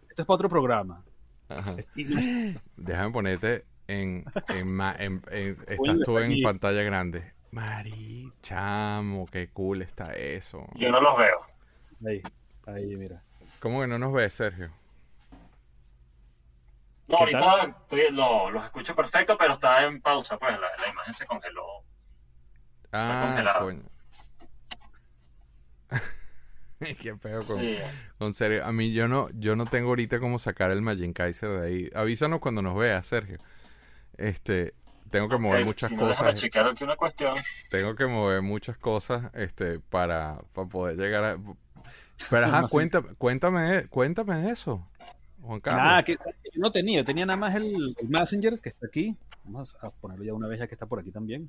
[0.08, 1.02] Esto es para otro programa.
[1.48, 1.76] ajá.
[2.76, 6.42] Déjame ponerte en, en, ma- en- en- estás tú en aquí.
[6.42, 7.32] pantalla grande.
[7.52, 10.66] Mari, chamo, qué cool está eso.
[10.74, 11.40] Yo no los veo.
[12.06, 12.22] Ahí,
[12.66, 13.22] ahí, mira.
[13.60, 14.70] ¿Cómo que no nos ves, Sergio?
[17.08, 20.88] No, ¿Qué ahorita estoy- lo- los escucho perfecto, pero está en pausa, pues la, la
[20.88, 21.64] imagen se congeló.
[22.92, 23.64] Ah, congelado.
[23.66, 23.82] coño.
[27.00, 27.76] Qué feo con, Sí.
[28.18, 28.64] con Sergio.
[28.66, 31.90] A mí yo no, yo no tengo ahorita cómo sacar el Magic Kaiser de ahí.
[31.94, 33.38] Avísanos cuando nos veas, Sergio.
[34.18, 34.74] Este,
[35.10, 36.40] tengo que mover muchas si no, déjame cosas.
[36.40, 37.34] chequear aquí una cuestión.
[37.70, 41.38] Tengo que mover muchas cosas, este, para, para poder llegar a.
[42.30, 44.86] Pero ajá, cuéntame, cuéntame, cuéntame eso,
[45.46, 45.84] Juan Carlos.
[45.84, 49.16] Nada, que yo no tenía, tenía nada más el, el Messenger que está aquí.
[49.44, 51.48] Vamos a ponerlo ya una vez ya que está por aquí también.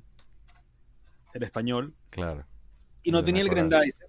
[1.34, 1.94] El español.
[2.10, 2.44] Claro.
[3.02, 3.48] Y no tenía el.
[3.48, 4.08] Grandizer.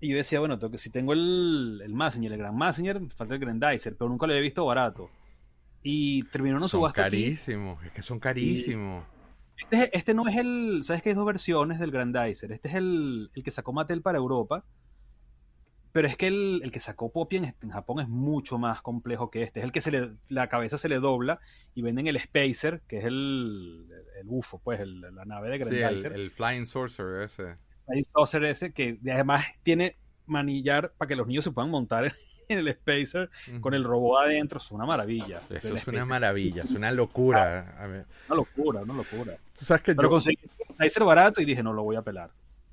[0.00, 3.10] Y yo decía, bueno, tengo que- si tengo el, el Messenger, el Grand Messenger, me
[3.10, 5.10] falta el Grandizer, pero nunca lo había visto barato.
[5.82, 7.22] Y terminó una subasta aquí.
[7.24, 9.04] carísimos, es que son carísimos.
[9.58, 10.80] Este, es- este no es el.
[10.84, 12.50] ¿Sabes que hay dos versiones del Grandizer?
[12.52, 14.64] Este es el, el que sacó Mattel para Europa.
[15.92, 19.42] Pero es que el, el que sacó Poppy en, Japón es mucho más complejo que
[19.42, 19.60] este.
[19.60, 21.40] Es el que se le, la cabeza se le dobla
[21.74, 23.88] y venden el Spacer, que es el,
[24.20, 26.12] el UFO, pues, el- la nave de Sí, el, Grandizer.
[26.12, 27.56] el Flying Sorcerer ese.
[27.88, 29.96] Hay Saucer ese que además tiene
[30.26, 32.04] manillar para que los niños se puedan montar
[32.48, 33.30] en, el Spacer
[33.60, 34.58] con el robot adentro.
[34.60, 35.42] Es una maravilla.
[35.50, 36.04] Eso es una Spacer.
[36.06, 37.76] maravilla, es una locura.
[37.80, 39.36] A ver, Una locura, una locura.
[39.58, 42.02] tú sabes que Pero yo, conseguí el Grandizer barato y dije, no lo voy a
[42.02, 42.30] pelar.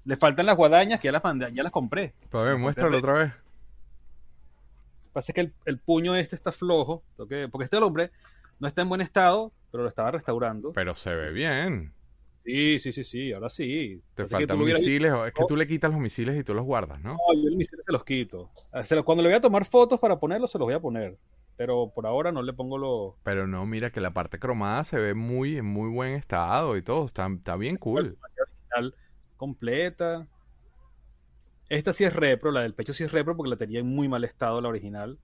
[0.07, 2.13] Le faltan las guadañas que ya las, mandé- ya las compré.
[2.31, 3.27] a ver, muéstralo otra vez.
[3.29, 3.35] Lo
[5.09, 8.11] que pasa es que el, el puño este está flojo, que- porque este hombre
[8.59, 10.71] no está en buen estado, pero lo estaba restaurando.
[10.73, 11.93] Pero se ve bien.
[12.45, 14.01] Sí, sí, sí, sí, ahora sí.
[14.15, 15.11] Te Así que faltan hubieras misiles.
[15.11, 17.09] o- Es que tú le quitas los misiles y tú los guardas, ¿no?
[17.11, 18.49] No, yo el misil se los quito.
[18.71, 21.17] Ah, Cuando le voy a tomar fotos para ponerlos, se los voy a poner.
[21.57, 23.15] Pero por ahora no le pongo los...
[23.23, 26.81] Pero no, mira que la parte cromada se ve muy en muy buen estado y
[26.81, 27.05] todo.
[27.05, 28.17] Está, está bien cool.
[28.71, 28.95] original
[29.37, 30.27] completa.
[31.69, 34.07] Esta sí es repro, la del pecho sí es repro porque la tenía en muy
[34.07, 35.17] mal estado la original.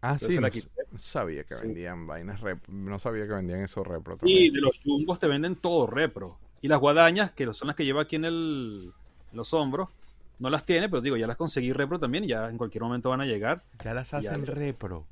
[0.00, 0.40] Ah, Entonces sí.
[0.40, 0.68] la No, quité.
[0.92, 1.62] no sabía que Sí.
[1.62, 2.66] vendían vainas rep.
[2.68, 4.52] No sabía que vendían esos repro Sí, también.
[4.52, 6.38] de los jumbos te venden todo repro.
[6.60, 8.92] Y las guadañas, que son las que lleva aquí en, el,
[9.30, 9.88] en los hombros,
[10.38, 13.08] no las tiene, pero digo, ya las conseguí repro también y ya en cualquier momento
[13.10, 13.62] van a llegar.
[13.82, 14.52] Ya las hacen ya.
[14.52, 15.06] repro.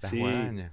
[0.00, 0.20] Las Sí.
[0.20, 0.72] guadañas.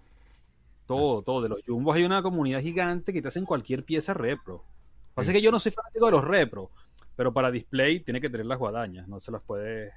[0.86, 1.42] Todo, todo.
[1.42, 4.64] De los jumbos hay una comunidad gigante que te hacen cualquier pieza repro.
[5.18, 6.70] Pasa que yo no soy fanático de los repro,
[7.16, 9.92] pero para display tiene que tener las guadañas, no se las puede,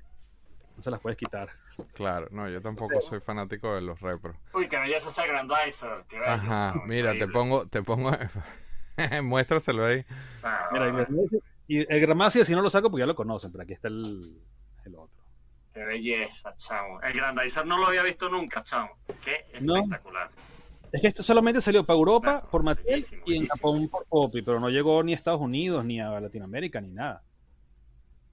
[0.74, 1.50] no se las puedes quitar.
[1.92, 4.34] Claro, no, yo tampoco soy fanático de los repro.
[4.54, 6.04] Uy, qué belleza ese Grandizer.
[6.08, 8.12] Qué bello, Ajá, mira, te pongo, te pongo,
[9.22, 10.06] muéstraselo ahí.
[10.42, 11.06] Ah, Mira,
[11.68, 14.40] y el Gramacia si no lo saco porque ya lo conocen, pero aquí está el,
[14.86, 15.22] el otro.
[15.74, 16.98] Qué belleza, chamo.
[17.02, 18.96] El Grandizer no lo había visto nunca, chamo.
[19.22, 19.74] Qué No.
[20.92, 23.46] Es que esto solamente salió para Europa Claro, por Mattel bellísimo, y en.
[23.48, 27.22] Japón por Poppy, pero no llegó ni a Estados Unidos, ni a Latinoamérica, ni nada.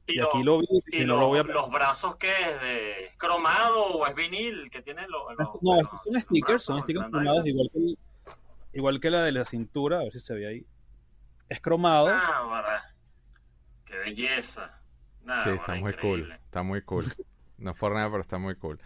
[0.07, 2.61] Y aquí lo vi y, y no lo- lo voy a los brazos que es
[2.61, 6.63] de ¿es cromado o es vinil que tiene los, los- No, los- estos son stickers,
[6.63, 7.95] son stickers cromados igual que,
[8.73, 10.65] igual que la de la cintura, a ver si se ve ahí.
[11.49, 12.81] Es cromado, Ah, verdad.
[13.85, 14.79] Qué belleza.
[15.23, 16.23] Nah, Sí, está muy increíble.
[16.23, 17.05] cool, está muy cool.
[17.57, 18.79] No es por nada, pero está muy cool.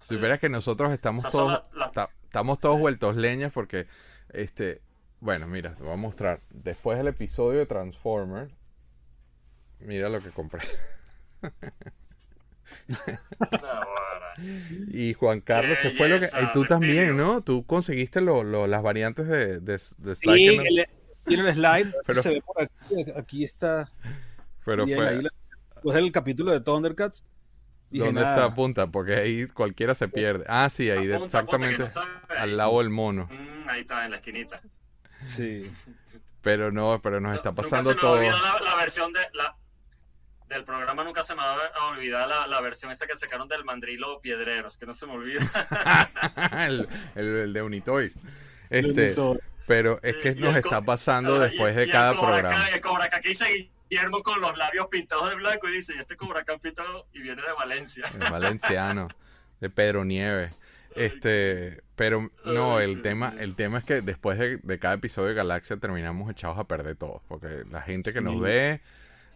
[0.00, 2.80] Si supieras que nosotros estamos O sea, son todos, la- la- ta- estamos todos Sí.
[2.80, 3.86] vueltos leñas porque,
[4.32, 4.80] este,
[5.20, 6.40] bueno, mira, te voy a mostrar.
[6.50, 8.52] Después del episodio de Transformers,
[9.78, 10.60] mira lo que compré.
[14.88, 16.26] Y Juan Carlos, ¿qué fue lo que?
[16.26, 17.16] Y tú también.
[17.16, 17.40] ¿no?
[17.40, 20.86] Tú conseguiste lo- lo- las variantes de, de, de sí, el,
[21.24, 23.88] tiene el slide, Pero- se ve por aquí, aquí está,
[24.64, 25.30] pero bien, fue, ahí la-
[25.82, 27.22] pues el capítulo de Thundercats.
[27.94, 28.86] Dije, ¿dónde nada, está apunta?
[28.88, 30.44] Porque ahí cualquiera se pierde.
[30.48, 33.28] Ah, sí, ahí exactamente no al lado del mono.
[33.30, 34.60] Mm, ahí está, en la esquinita.
[35.22, 35.70] Sí.
[36.42, 38.12] Pero no, pero nos está Nunca pasando se me todo.
[38.18, 39.56] olvida la, la versión de la,
[40.48, 43.64] del programa, nunca se me va a olvidar la, la versión esa que sacaron del
[43.64, 45.40] mandrilo Piedreros, que no se me olvida.
[46.66, 48.16] el, el- el de Unitoys.
[48.70, 49.14] Este,
[49.66, 52.50] pero es que Y nos está pasando después y de cada programa.
[52.64, 53.34] Kai- el Cobra Kai que
[53.94, 57.20] Guillermo con los labios pintados de blanco y dice, y este Cobra Kai pintado y
[57.20, 58.04] viene de Valencia.
[58.12, 59.08] El valenciano,
[59.60, 60.52] de Pedro Nieves.
[60.96, 65.34] Este, pero no, el tema, el tema es que después de, de cada episodio de
[65.34, 68.80] Galaxia terminamos echados a perder todos, porque la gente que nos ve,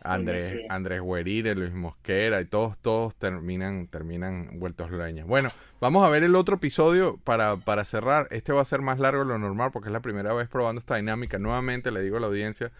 [0.02, 0.56] Andrés.
[0.68, 5.26] Andrés Guerire, Luis Mosquera y todos, todos terminan, terminan vueltos leñas.
[5.26, 8.26] Bueno, vamos a ver el otro episodio para, para cerrar.
[8.32, 10.80] Este va a ser más largo de lo normal porque es la primera vez probando
[10.80, 11.38] esta dinámica.
[11.38, 12.72] Nuevamente le digo a la audiencia,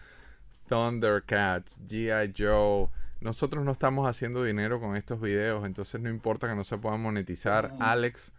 [0.69, 2.33] Thundercats, G.I.
[2.37, 2.87] Joe.
[3.19, 7.01] Nosotros no estamos haciendo dinero con estos videos, entonces no importa que no se puedan
[7.01, 7.73] monetizar.
[7.79, 8.31] Alex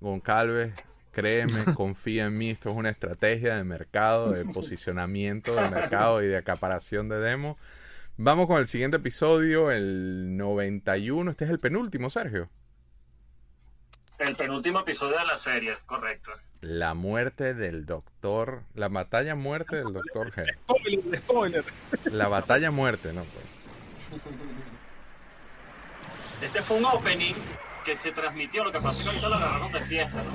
[0.00, 0.74] Goncalves,
[1.12, 2.50] créeme, confía en mí.
[2.50, 7.56] Esto es una estrategia de mercado, de posicionamiento de mercado y de acaparación de demos.
[8.18, 11.30] Vamos con el siguiente episodio, el 91.
[11.30, 12.48] Este es el penúltimo, Sergio.
[14.18, 16.32] El penúltimo episodio de la serie, es correcto.
[16.66, 18.64] La muerte del doctor.
[18.74, 20.52] La batalla muerte del doctor G.
[20.64, 21.64] Spoiler, spoiler.
[22.06, 23.24] La batalla muerte, ¿no?
[23.24, 23.44] Pues.
[26.42, 27.34] Este fue un opening
[27.84, 30.32] que se transmitió, lo que pasa es que ahorita lo agarraron de fiesta, ¿no?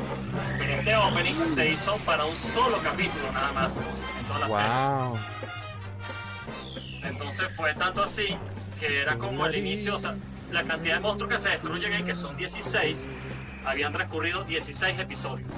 [0.58, 3.86] Pero este opening se hizo para un solo capítulo nada más
[4.18, 5.18] en toda la Wow.
[6.94, 7.10] serie.
[7.10, 8.38] Entonces fue tanto así
[8.80, 10.16] que era como el inicio, o sea,
[10.50, 13.10] la cantidad de monstruos que se destruyen ahí, que son 16,
[13.66, 15.50] habían transcurrido 16 episodios.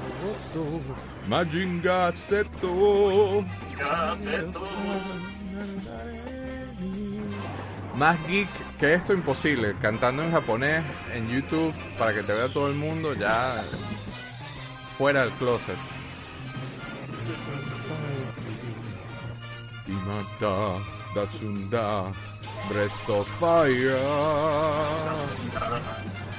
[1.28, 3.46] Majinga Seto.
[3.78, 4.68] Gaceto.
[7.96, 8.50] Más geek
[8.80, 9.76] que esto imposible.
[9.82, 13.64] Cantando en japonés en YouTube para que te vea todo el mundo ya
[14.98, 15.78] fuera del closet.
[19.88, 20.80] Imata,
[21.14, 22.12] Datsunda,
[22.70, 23.98] Breast of Fire.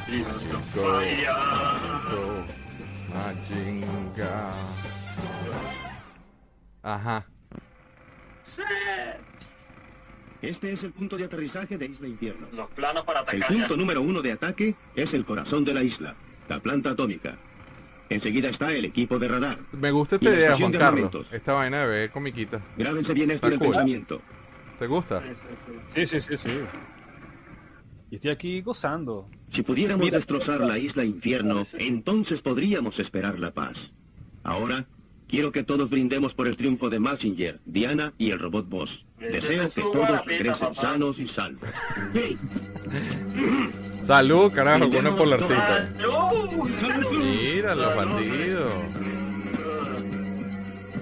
[0.06, 0.20] Go,
[0.74, 2.44] go,
[3.12, 4.50] Majinga.
[6.82, 7.26] Ajá.
[10.42, 12.46] Este es el punto de aterrizaje de Isla Infierno.
[12.52, 13.56] Los planos para El atacar ya.
[13.56, 16.14] punto número uno de ataque es el corazón de la isla,
[16.48, 17.36] la planta atómica.
[18.10, 19.58] Enseguida está el equipo de radar.
[19.72, 21.26] Me gusta esta idea, Juan de Carlos.
[21.32, 22.60] Esta vaina de ver comiquita.
[22.76, 23.58] Grábense bien el cool.
[23.58, 24.20] pensamiento.
[24.78, 25.22] ¿Te gusta?
[25.88, 26.50] Sí, sí, sí, sí.
[28.14, 29.28] Y estoy aquí gozando.
[29.48, 30.18] Si pudiéramos Mira.
[30.18, 33.90] destrozar la isla infierno, entonces podríamos esperar la paz.
[34.44, 34.86] Ahora,
[35.26, 39.04] quiero que todos brindemos por el triunfo de Massinger, Diana y el robot Boss.
[39.18, 41.68] Deseo que todos regresen sanos y salvos.
[44.00, 45.92] Salud, carajo, con una polarcita.
[47.10, 48.74] Mira, los bandidos.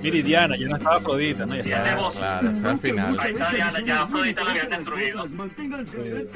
[0.02, 1.56] Miridiana, ya no estaba Afrodita, ¿no?
[1.56, 2.10] Ya estaba.
[2.10, 3.18] Claro, está al final.
[3.20, 5.26] Ahí está Diana, ya Afrodita la habían destruido.
[5.26, 6.28] Manténganse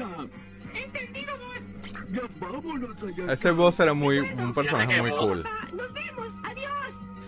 [2.11, 3.33] Ya vámonos allá.
[3.33, 5.43] Ese boss era muy un personaje muy cool.
[5.73, 6.27] Nos vemos.
[6.43, 6.71] Adiós.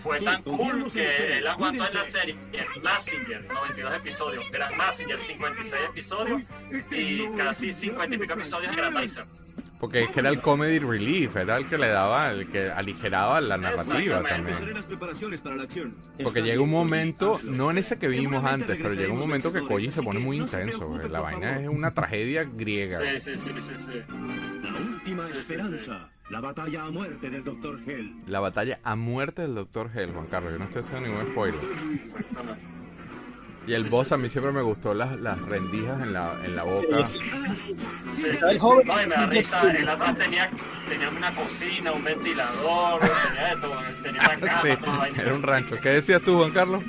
[0.02, 2.36] Fue tan cool que él aguantó en la serie
[2.82, 6.42] Massinger, 92 episodios, Gran Massinger, 56 episodios
[6.90, 9.26] y casi 50 y pico episodios en Grandizer.
[9.80, 13.40] Porque es que era el comedy relief, era el que le daba, el que aligeraba
[13.40, 14.58] la narrativa también.
[16.22, 19.62] Porque llega un momento, no en ese que vimos antes, pero llega un momento que
[19.62, 20.86] Koji se pone muy intenso.
[20.86, 21.08] güey.
[21.08, 22.98] La vaina es una tragedia griega.
[23.18, 23.90] Sí, sí, sí, sí, sí.
[24.62, 26.10] La última esperanza.
[26.28, 27.80] La batalla a muerte del Dr.
[27.86, 28.22] Hell.
[28.26, 29.90] La batalla a muerte del Dr.
[29.92, 30.52] Hell, Juan Carlos.
[30.52, 31.60] Yo no estoy haciendo ningún spoiler.
[31.94, 32.79] Exactamente.
[33.66, 36.62] Y el boss a mí siempre me gustó las, las rendijas en la, en la
[36.64, 37.06] boca.
[38.12, 38.58] Sí, El sí.
[38.58, 40.50] joven- No, y me da risa, él atrás tenía,
[40.88, 44.40] tenía una cocina, un ventilador, tenía todo, tenía una
[44.86, 45.76] cama, era un rancho.
[45.80, 46.82] ¿Qué decías tú, Juan Carlos?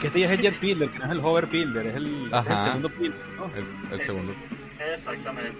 [0.00, 2.26] Que este ya es el Jet Pilder, que no es el Hover Pilder, es el,
[2.28, 2.58] es Ajá.
[2.58, 3.46] el segundo Pilder, ¿no?
[3.56, 4.34] El, el segundo.
[4.92, 5.50] Exactamente.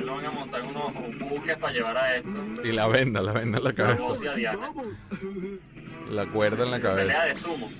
[0.00, 2.30] Y lo van a montar unos buques para llevar a esto.
[2.64, 4.02] Y la venda, la venda en la La cabeza.
[4.08, 4.70] voz y a Diana.
[6.10, 7.24] La cuerda en la Pelea cabeza.
[7.24, 7.70] de sumo.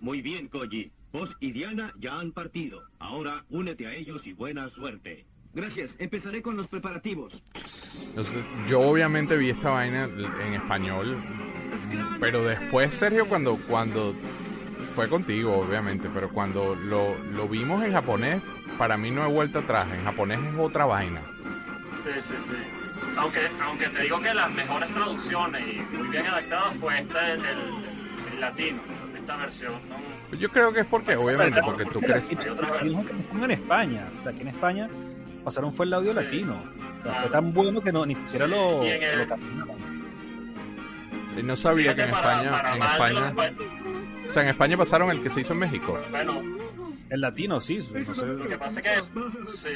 [0.00, 0.92] Muy bien, Koji.
[1.12, 2.82] Vos y Diana ya han partido.
[2.98, 5.24] Ahora únete a ellos y buena suerte.
[5.54, 5.96] Gracias.
[5.98, 7.42] Empezaré con los preparativos.
[8.68, 11.16] Yo obviamente vi esta vaina en español,
[12.20, 14.14] pero después, Sergio, cuando, cuando
[14.96, 18.40] fue contigo, obviamente, pero cuando lo, lo vimos en japonés,
[18.78, 19.86] para mí no hay vuelta atrás.
[19.92, 21.20] En japonés es otra vaina.
[21.92, 22.48] Sí, sí, sí.
[23.18, 27.40] Aunque, aunque te digo que las mejores traducciones y muy bien adaptadas fue esta, el,
[27.44, 27.86] el-
[28.32, 28.80] el latino,
[29.16, 29.72] esta versión.
[30.30, 30.36] ¿no?
[30.38, 32.32] Yo creo que es porque, obviamente, porque tú crees.
[32.32, 34.08] En España.
[34.18, 34.88] O sea, aquí en España
[35.44, 36.20] pasaron fue el audio Sí.
[36.24, 36.56] latino.
[37.00, 39.28] O sea, fue tan bueno que no, ni siquiera Sí, lo, y en el- lo
[39.28, 39.76] cambiaron.
[41.38, 43.85] Y no sabía que en para- España, para en España, espa-
[44.28, 45.98] o sea, en España pasaron el que se hizo en México.
[46.10, 46.42] Bueno,
[47.08, 47.78] El latino, sí.
[48.06, 48.26] No sé.
[48.26, 49.12] lo que pasa es que es,
[49.54, 49.70] sí,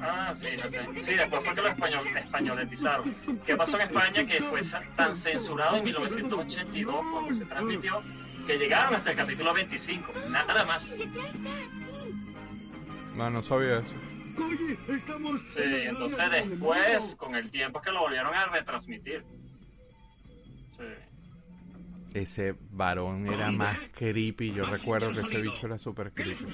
[0.00, 3.14] ah, fíjate, sí, después fue que lo español, españoletizaron.
[3.44, 4.24] ¿Qué pasó en España?
[4.26, 4.60] Que fue
[4.96, 8.02] tan censurado en 1982 cuando se transmitió
[8.46, 10.96] que llegaron hasta el capítulo 25, nada más.
[13.14, 13.92] No, no sabía eso.
[15.44, 19.24] Sí, entonces después, con el tiempo es que lo volvieron a retransmitir.
[20.70, 20.84] Sí.
[22.14, 24.52] Ese varón era más creepy.
[24.52, 26.44] Yo recuerdo que ese bicho era súper creepy.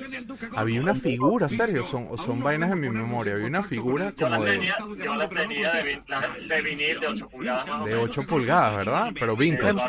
[0.54, 3.34] Había una figura, serio, son, son vainas en mi memoria.
[3.34, 4.72] Había una figura como de,
[5.02, 6.02] yo las tenía de,
[6.48, 8.10] de vinil de 8 pulgadas más de menos.
[8.10, 9.12] 8 pulgadas, ¿verdad?
[9.18, 9.80] Pero vintage.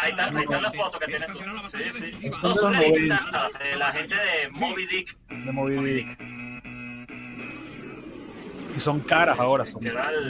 [0.00, 1.38] Ahí está, ahí está la foto que tienes tú.
[1.68, 2.30] Sí, sí.
[2.32, 5.16] Son No son de la gente de Moby Dick.
[5.28, 6.34] De Moby Dick.
[8.76, 9.64] Y son caras ahora.
[9.64, 9.82] Son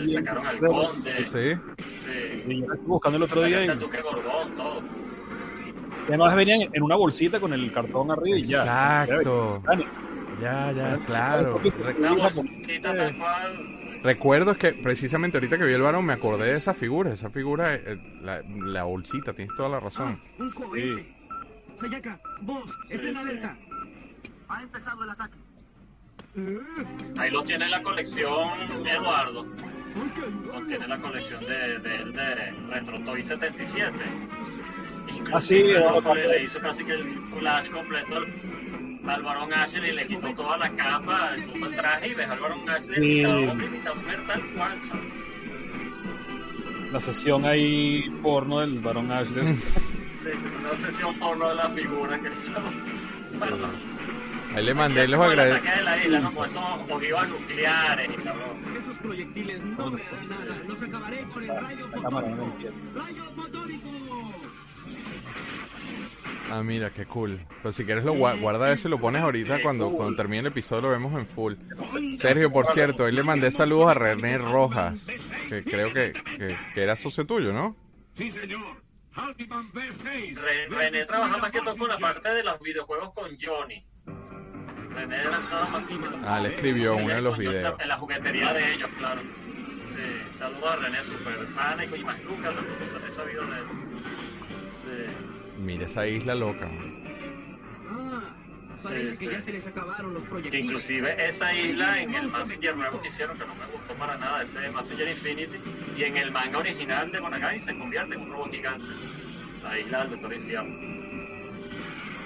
[0.06, 1.22] sacaron al conde.
[1.22, 1.73] Sí.
[2.04, 2.44] Sí.
[2.46, 4.82] Y yo la estuve buscando el otro día todo.
[6.06, 9.04] y además venían en una bolsita con el cartón arriba y ya.
[9.04, 9.62] Exacto.
[10.40, 11.60] Ya, ya, claro.
[11.62, 13.76] Re- Una bolsita tal cual.
[13.80, 13.88] sí.
[14.02, 17.72] Recuerdo que precisamente ahorita que vi el varón me acordé de esa figura, esa figura,
[17.74, 20.20] eh, la, la bolsita, tienes toda la razón.
[20.38, 21.14] Un cohete.
[21.80, 23.22] Sayaka, vos, Sí, estén sí.
[23.28, 23.56] alerta.
[24.48, 25.36] Ha empezado el ataque.
[27.16, 28.48] Ahí los tiene en la colección
[28.86, 29.46] Eduardo.
[30.68, 32.34] Tiene en la colección de, de, él de
[32.70, 33.92] Retro Toy 77.
[35.08, 38.26] Inclusive Ah, sí, Eduardo eh, le, le hizo casi que el collage completo al,
[39.10, 42.68] al varón Ashley, le quitó toda la capa, todo el traje y ves al varón
[42.68, 43.18] Ashley, Sí.
[43.20, 44.80] mitad hombre y mitad mujer tal cual.
[44.80, 45.04] chaval.
[46.92, 49.46] la sesión ahí porno del varón Ashley.
[50.24, 52.54] Sí, sí, una sesión porno de la figura que hizo.
[54.54, 55.76] Ahí le mandé los agradecimientos.
[55.78, 56.32] de la isla, ¿no?
[56.34, 58.76] Con estos ojivas nucleares y cabrón.
[58.80, 60.62] Esos proyectiles no me harán nada.
[60.68, 62.52] Los acabaré con el rayo fotónico.
[62.94, 63.90] ¡Rayo fotónico!
[66.50, 67.40] Ah, mira, qué cool.
[67.62, 70.46] Pero si quieres lo gua- guarda eso y lo pones ahorita cuando, cuando termine el
[70.46, 71.54] episodio lo vemos en full.
[72.18, 75.06] Sergio, por cierto, hoy le mandé saludos a René Rojas,
[75.48, 77.74] que creo que, que, que era socio tuyo, ¿no?
[78.16, 78.60] Sí, señor.
[79.14, 80.36] Altiman B6.
[80.36, 83.84] Re- René trabaja más que todo con la parte de los videojuegos con Johnny.
[84.94, 85.30] René era
[85.70, 85.94] más que
[86.26, 87.74] Ah, le escribió uno de los videos.
[87.80, 89.22] En la juguetería de ellos, claro.
[89.84, 89.96] Sí,
[90.30, 93.64] saludos a René, super pánico y más nunca tampoco he sabido de él.
[94.78, 95.58] Sí.
[95.58, 96.68] Mira esa isla loca.
[97.90, 98.22] Ah,
[98.82, 99.26] parece sí.
[99.28, 100.64] que ya se les acabaron los Que proyectiles.
[100.64, 104.42] inclusive esa isla en el Messenger nuevo que hicieron, que no me gustó para nada,
[104.42, 105.58] ese Messenger Infinity,
[105.96, 108.84] y en el manga original de Monagai se convierte en un robot gigante.
[109.62, 110.74] La isla del Doctor Infiamma.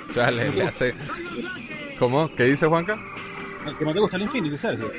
[0.09, 0.95] O sea, le, le hace...
[1.99, 2.33] ¿Cómo?
[2.35, 2.99] ¿Qué dice Juanca?
[3.79, 4.91] ¿Que no te gusta el Infinity, Sergio?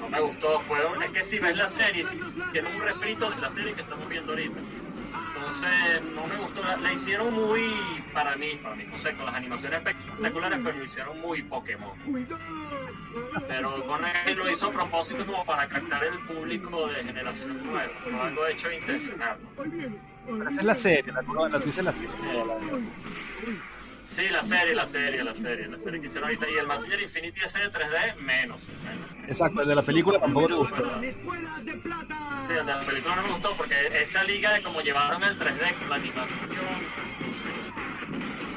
[0.00, 2.20] No me gustó, fue un- es que si ves la serie, si-
[2.52, 4.60] tiene un refrito de la serie que estamos viendo ahorita.
[5.36, 7.62] Entonces, no me gustó, la, la hicieron muy,
[8.12, 11.90] para mí, para mí, no sé, con las animaciones espectaculares, pero lo hicieron muy Pokémon.
[13.48, 18.20] Pero Konami lo hizo a propósito como para captar el público de generación nueva, fue
[18.20, 19.38] algo hecho intencional.
[20.50, 22.10] Esa es la serie, la, la, la tú dices la serie.
[24.06, 26.48] Sí, la serie, la serie, la serie, la serie que hicieron ahorita.
[26.48, 28.60] Y el Messenger Infinity ese de 3D, menos.
[28.84, 29.28] menos.
[29.28, 31.00] Exacto, el de la película tampoco te gustó.
[31.02, 32.28] ¡Escuelas de plata!
[32.46, 35.36] Sí, el de la película no me gustó porque esa liga de como llevaron el
[35.38, 36.40] 3D con la animación.
[36.48, 37.44] no sé.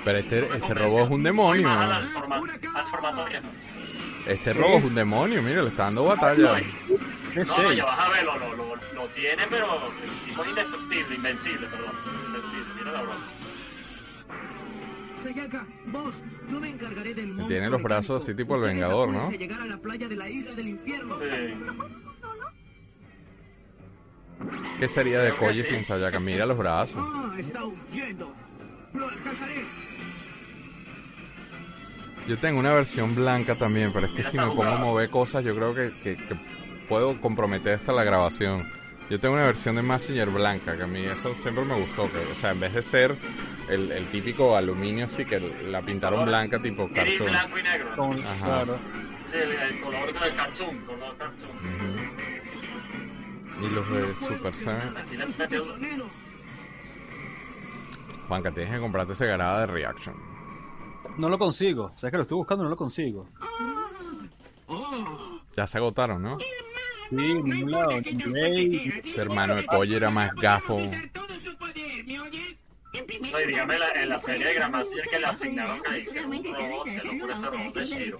[0.06, 1.68] Pero este, este robot es un demonio.
[1.68, 2.36] más al, forma-
[2.76, 3.48] al formato viejo.
[4.26, 4.60] Este Sí.
[4.60, 6.60] robot es un demonio, mira, le está dando batalla.
[7.36, 7.78] No, seis.
[7.78, 11.68] ya vas a ver, lo, lo, lo, lo tiene, pero el tipo es indestructible, invencible,
[11.68, 11.91] perdón.
[12.28, 13.28] Invencible, mira la broma.
[15.23, 16.15] Sayaka, vos,
[16.52, 19.19] yo me encargaré del monstruo Tiene los brazos así tipo el Vengador, ¿no?
[19.19, 21.18] apúrense a llegar a la playa de la isla del infierno.
[21.19, 21.26] Sí.
[24.80, 26.19] ¿Qué sería de Koji sin Sayaka?
[26.19, 26.98] Mira los brazos.
[27.03, 28.31] Ah, está huyendo.
[28.94, 29.65] Lo alcanzaré.
[32.27, 35.44] Yo tengo una versión blanca también, pero es que si me pongo a mover cosas,
[35.44, 36.35] yo creo que, que- que
[36.88, 38.69] puedo comprometer hasta la grabación.
[39.10, 42.12] Yo tengo una versión de Messenger blanca, que a mí eso siempre me gustó.
[42.12, 43.18] Que, o sea, en vez de ser
[43.70, 47.30] el, el típico aluminio, así que la pintaron blanca tipo Gris, cartoon.
[47.30, 47.96] blanco y negro.
[47.96, 48.46] Con- Ajá.
[48.46, 48.78] claro.
[49.26, 51.52] Sí, el, el color del cartoon, color cartoon.
[51.58, 52.00] Ujú.
[53.66, 54.54] Y los de Super
[55.40, 55.66] metió
[58.28, 60.16] Juanca, tienes que comprarte ese garada de Reaction.
[61.18, 61.94] No lo consigo.
[61.96, 63.30] Sabes que lo estoy buscando y no lo consigo.
[65.56, 66.38] Ya se agotaron, ¿no?
[67.10, 67.92] Sí, en ningún lado.
[67.92, 70.78] Ese hermano de Koji era más gafo.
[71.14, 72.56] Todo su poder, ¿me oyes?
[72.94, 75.82] En primer No, y dígame la- en la serie de Gramacier que le la asignaron
[75.84, 78.18] que dice un robot, que locura ese robot de Shiro.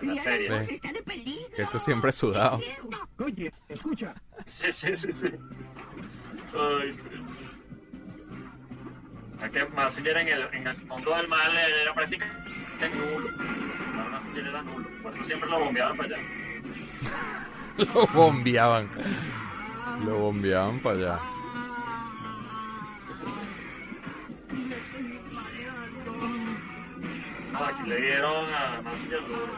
[0.00, 0.80] En la serie.
[1.58, 2.60] esto siempre es sudado.
[3.18, 4.14] Oye, escucha.
[4.46, 5.28] Sí, sí, sí, sí.
[6.54, 7.20] Ay, qué-
[9.34, 13.28] o sea que Massinger en el, en el fondo del mal era prácticamente nulo.
[14.10, 14.88] Massinger era nulo.
[15.02, 16.26] Por eso siempre lo bombeaban para allá.
[17.76, 18.90] Lo bombeaban.
[20.04, 21.20] Lo bombeaban para allá.
[27.52, 28.82] No, aquí le dieron a
[29.28, 29.52] duro.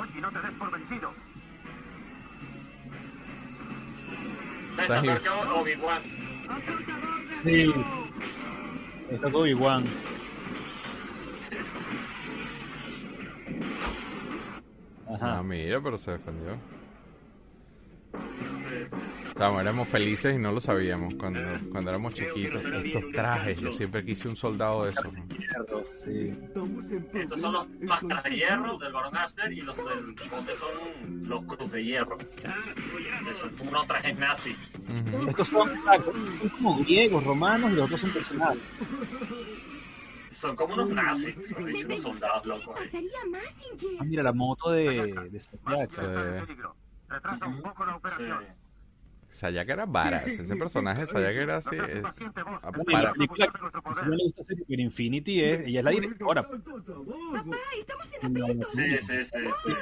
[0.00, 1.31] Oye, no te des por vencido.
[4.76, 6.02] Que Obi-Wan.
[6.48, 7.74] ¡Acortador de Sí.
[9.10, 9.84] Está todo igual.
[15.06, 15.42] Ah, Ajá.
[15.42, 16.56] mira, pero se defendió.
[18.12, 18.96] Sí.
[19.34, 21.40] O sea, éramos felices y no lo sabíamos cuando,
[21.70, 22.62] cuando éramos chiquitos.
[22.84, 25.12] Estos trajes, yo siempre quise un soldado de esos.
[25.12, 25.24] ¿no?
[26.04, 26.34] Sí.
[27.14, 31.44] Estos son los máscaras de hierro del Barón Asner y los del bote son los
[31.44, 32.18] cruz de hierro.
[33.30, 34.58] Esos son unos trajes nazis.
[35.28, 38.62] Estos son, son como griegos, romanos y los otros son personajes.
[40.30, 42.80] Son como unos nazis, son unos soldados locos.
[43.98, 45.40] Ah, mira, la moto de, de.
[45.40, 45.50] Sí.
[47.12, 47.98] Retrasa un poco la Sí.
[47.98, 48.44] operación.
[49.28, 50.26] Sayaka era varas.
[50.26, 51.76] Ese personaje Sayaka era así.
[51.78, 51.84] a-
[52.70, 53.48] Bueno, y para- película
[54.68, 56.42] Infinity es, ella es la directora.
[56.42, 56.58] Papá,
[57.78, 58.72] estamos en La, aprietos.
[58.72, 59.72] Sí, sí, sí, sí.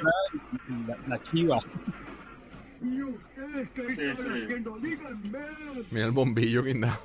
[0.87, 1.59] la- la chiva.
[2.79, 4.27] Sí, sí.
[5.91, 6.97] Mira el bombillo guindado.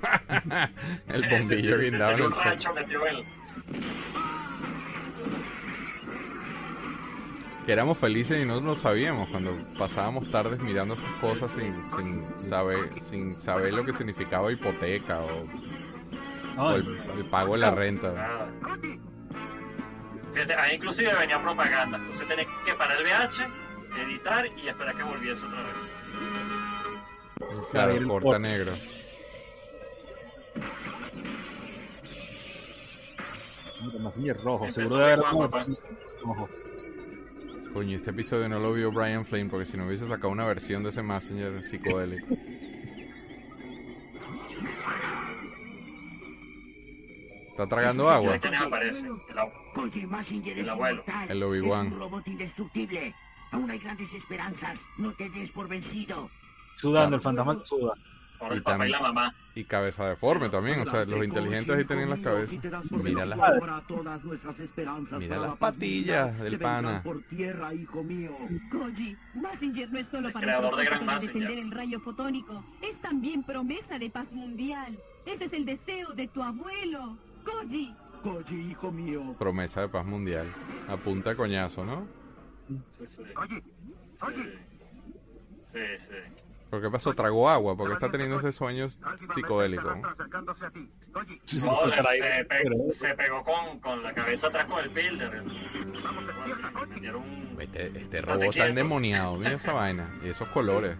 [0.30, 0.70] el
[1.08, 2.42] Sí, sí, bombillo sí, guindado en el un sol.
[2.44, 3.16] rancho metido en
[7.64, 12.24] Que éramos felices y no lo sabíamos cuando pasábamos tardes mirando estas cosas sin, sin
[12.40, 18.48] saber sin saber lo que significaba hipoteca o, el, el pago de la renta.
[20.32, 21.98] Fíjate, ahí inclusive venía propaganda.
[21.98, 23.46] Entonces tenía que parar el VH,
[24.00, 25.72] editar y esperar que volviese otra vez.
[27.70, 28.72] Claro, el corta negro.
[33.98, 36.48] Massinger rojo, seguro de haber rojo.
[37.72, 40.82] Coño, este episodio no lo vio Brian Flynn porque si no hubiese sacado una versión
[40.82, 42.34] de ese Messenger psicodélico.
[47.50, 48.34] ¿Está tragando ¿Y agua?
[48.34, 49.06] aparece?
[49.28, 49.52] El agua.
[49.76, 51.02] Oye, Massinger El es abuelo.
[51.06, 51.30] inmortal.
[51.30, 51.86] El Obi-Wan.
[51.86, 53.14] Es un robot indestructible.
[53.52, 54.78] Aún hay grandes esperanzas.
[54.96, 56.30] No te des por vencido.
[56.76, 57.92] Sudando, el fantasma suda.
[58.40, 59.34] Por el papá y la mamá.
[59.54, 62.58] Y cabeza deforme también, o sea, los inteligentes ahí tenían las cabezas.
[63.04, 67.02] Mira las, Mira para las patillas del pana.
[67.02, 68.36] por tierra, hijo mío.
[68.70, 72.98] Koji, Massinger no es solo El para creador de Gran defender el rayo fotónico, es
[73.02, 74.98] también promesa de paz mundial.
[75.26, 77.18] Ese es el deseo de tu abuelo.
[77.44, 79.34] Koji, Koji, hijo mío.
[79.38, 80.46] promesa de paz mundial.
[80.88, 82.06] A punta de coñazo, ¿no?
[82.92, 83.22] Sí, sí.
[83.36, 83.62] Oye,
[84.14, 84.42] Sí.
[85.72, 86.14] Sí, sí.
[86.70, 87.12] ¿Por qué pasó?
[87.14, 89.92] Tragó agua, porque está teniendo ese sueño psicodélico.
[89.92, 95.42] No, se, pe- pero- se pegó con, con la cabeza atrás con el builder.
[95.42, 95.50] Un...
[97.58, 100.08] Este, este robot está endemoniado, mira esa vaina.
[100.24, 100.96] Y esos colores.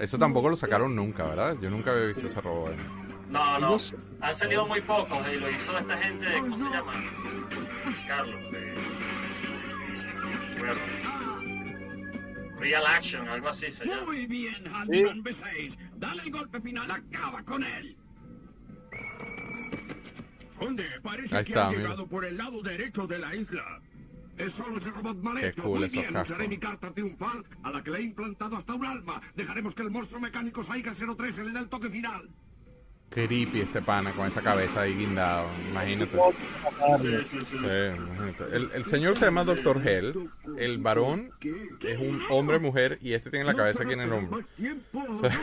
[0.00, 1.56] Eso tampoco lo sacaron nunca, ¿verdad?
[1.60, 2.72] Yo nunca había visto ese robot.
[3.28, 3.76] No, no.
[4.20, 6.92] Han salido muy pocos y lo hizo esta gente, ¿cómo se llama?
[8.06, 8.40] Carlos.
[8.52, 8.74] De...
[10.58, 10.80] bueno,
[12.58, 14.06] Real Action, algo así se llama.
[14.06, 15.76] Muy bien, Handyman B6.
[15.96, 17.96] Dale el golpe final, acaba con él.
[20.58, 21.82] Conde, parece Ahí que está, ha mira.
[21.82, 23.80] llegado por el lado derecho de la isla.
[24.38, 25.62] Es solo ese robot mal Qué hecho.
[25.62, 26.30] cool Muy bien, cascos.
[26.30, 29.20] usaré mi carta triunfal a la que le he implantado hasta un alma.
[29.36, 32.28] Dejaremos que el monstruo mecánico Saiga 03 le dé el toque final.
[33.14, 35.48] Creepy este pana con esa cabeza ahí guindado.
[35.70, 36.18] Imagínate.
[36.98, 37.56] Sí, sí, sí.
[37.58, 37.64] Sí,
[37.96, 38.44] imagínate.
[38.56, 39.86] El, el señor se llama Dr.
[39.86, 40.30] Hell.
[40.58, 41.30] El varón
[41.80, 44.40] es un hombre, mujer, y este tiene la cabeza aquí en el hombro.
[45.10, 45.40] O sea.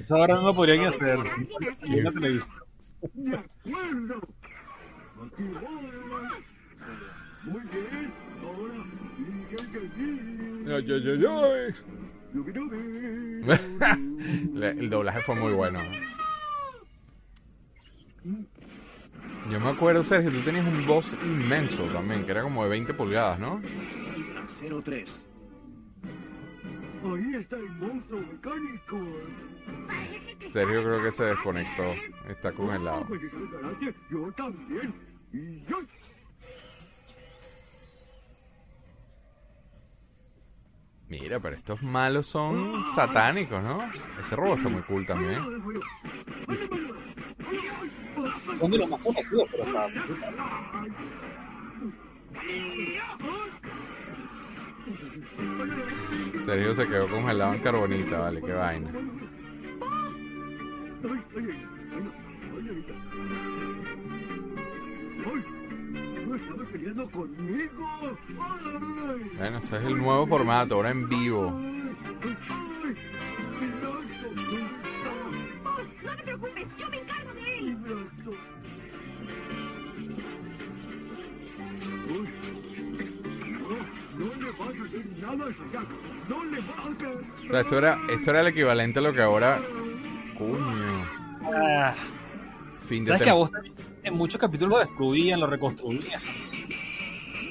[0.00, 1.18] Eso ahora no lo podrían hacer.
[1.82, 2.50] En la televisión.
[7.44, 8.12] Muy bien.
[8.42, 8.84] Ahora.
[10.76, 11.72] ay, ay, ay, ay.
[11.72, 11.99] Le-
[14.62, 15.80] El doblaje fue muy bueno.
[19.50, 22.94] Yo me acuerdo, Sergio, tú tenías un boss inmenso también, que era como de 20
[22.94, 23.60] pulgadas, ¿no?
[24.84, 25.24] 03.
[27.02, 28.98] Ahí está el monstruo mecánico.
[30.48, 31.94] Sergio creo que se desconectó.
[32.28, 33.06] Está congelado.
[34.10, 34.94] Yo también.
[35.32, 35.78] Y yo.
[41.10, 43.82] Mira, pero estos malos son satánicos, ¿no?
[44.20, 45.40] Ese robot está muy cool también.
[48.60, 49.88] Son de los más conocidos, pero está.
[56.44, 58.92] Sergio se quedó congelado en carbonita, vale, qué vaina.
[66.30, 68.16] ¿No estabas peleando conmigo?
[69.36, 71.50] Bueno, ese es el nuevo formato, ahora en vivo.
[76.04, 77.76] No te preocupes, yo me encargo de él.
[87.44, 89.60] O sea, esto era, esto era el equivalente a lo que ahora...
[90.38, 91.04] Coño.
[91.52, 91.92] Ah,
[92.86, 93.50] Fin de ¿Sabes que a vos
[94.02, 96.22] en muchos capítulos lo destruían, lo reconstruían?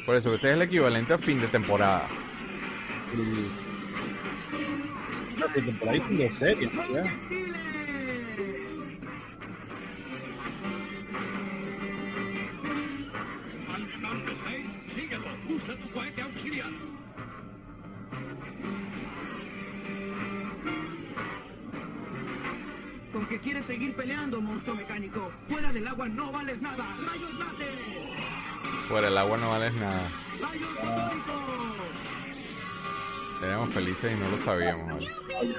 [0.05, 2.07] Por eso, este es el equivalente a fin de temporada.
[5.37, 6.83] La temporada y de serie, ¿no?
[6.93, 7.01] Ya.
[13.73, 14.65] Almirante 6,
[14.95, 15.25] síguelo.
[15.49, 16.88] Usa tu cohete auxiliar.
[23.29, 25.31] ¿Con qué quieres seguir peleando, monstruo mecánico?
[25.47, 26.97] Fuera del agua no vales nada.
[26.97, 27.77] ¡Rayos láser!
[28.87, 30.11] Fuera el agua no vales nada.
[30.41, 30.69] ¡Rayos!
[33.43, 34.87] Éramos felices y no lo sabíamos.
[34.87, 35.55] ¿vale?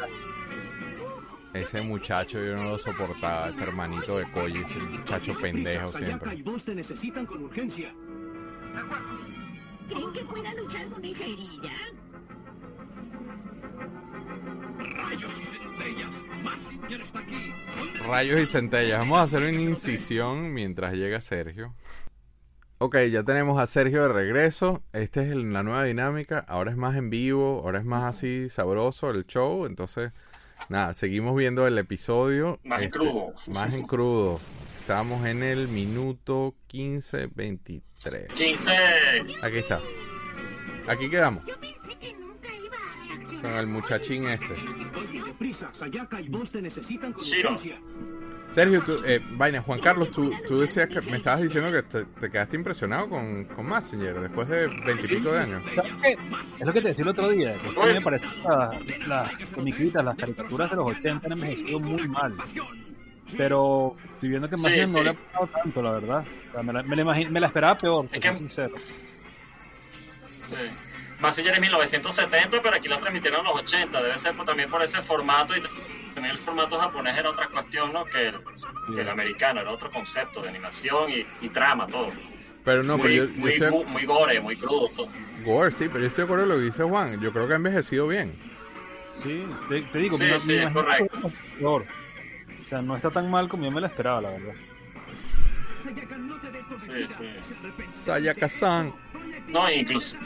[1.54, 6.34] Ese muchacho yo no lo soportaba, ese hermanito de Koji, ese muchacho pendejo siempre.
[6.34, 7.94] y vos te necesitan con urgencia.
[9.88, 11.70] ¿Creen que pueda luchar con esa herida?
[18.10, 18.98] Rayos y centellas.
[18.98, 21.74] Vamos a hacer una incisión mientras llega Sergio.
[22.78, 24.82] Ok, ya tenemos a Sergio de regreso.
[24.92, 26.44] Esta es la nueva dinámica.
[26.48, 29.64] Ahora es más en vivo, ahora es más así sabroso el show.
[29.66, 30.10] Entonces,
[30.68, 32.58] nada, seguimos viendo el episodio.
[32.64, 33.34] Más en Este, crudo.
[33.46, 34.40] Más en crudo.
[34.80, 38.26] Estamos en el minuto 15-23.
[38.34, 38.72] 15.
[39.42, 39.80] Aquí está.
[40.88, 41.44] Aquí quedamos.
[41.46, 43.42] Yo pensé que nunca iba a reaccionar.
[43.42, 44.54] Con el muchachín este.
[45.40, 45.70] Oye, deprisa.
[45.78, 47.50] Sayaka y vos te necesitan con Shiro.
[47.52, 47.80] urgencia.
[48.48, 52.04] Sergio, tú, eh, vaina, Juan Carlos, tú, tú decías que me estabas diciendo que te,
[52.04, 55.62] te quedaste impresionado con, con Massinger después de veintipico de años.
[55.74, 56.16] ¿Sabes qué?
[56.58, 57.54] Es lo que te decía el otro día.
[57.54, 61.32] que a mí me parece que las, las comiquitas, las caricaturas de los 80 han
[61.32, 62.34] envejecido muy mal.
[63.36, 64.96] Pero estoy viendo que Sí, bien sí.
[64.96, 66.24] no le ha pasado tanto, la verdad.
[66.48, 68.74] O sea, me, la, me, la imagin- me la esperaba peor, Es que- soy sincero.
[70.48, 70.54] Sí.
[71.20, 74.02] Massinger es 1970, pero aquí la transmitieron en los 80.
[74.02, 75.60] Debe ser también por ese formato y
[76.14, 78.04] también el formato japonés era otra cuestión, ¿no?
[78.04, 78.40] Que el,
[78.94, 82.10] que el americano, era otro concepto de animación y, y trama, todo.
[82.64, 83.84] Pero no, muy, pero yo, yo muy, estoy...
[83.84, 84.88] muy gore, muy crudo.
[84.94, 85.08] todo.
[85.44, 87.20] Gore, sí, pero yo estoy de acuerdo con lo que dice Juan.
[87.20, 88.34] Yo creo que ha envejecido bien.
[89.12, 91.32] Sí, te, te digo, Sí, me, sí, es correcto.
[91.58, 91.84] peor.
[92.64, 94.54] O sea, no está tan mal como yo me la esperaba, la verdad.
[95.84, 97.88] Sayaka, no te des por Sí, sí.
[97.88, 98.92] Sayaka-san.
[99.48, 100.18] No, incluso,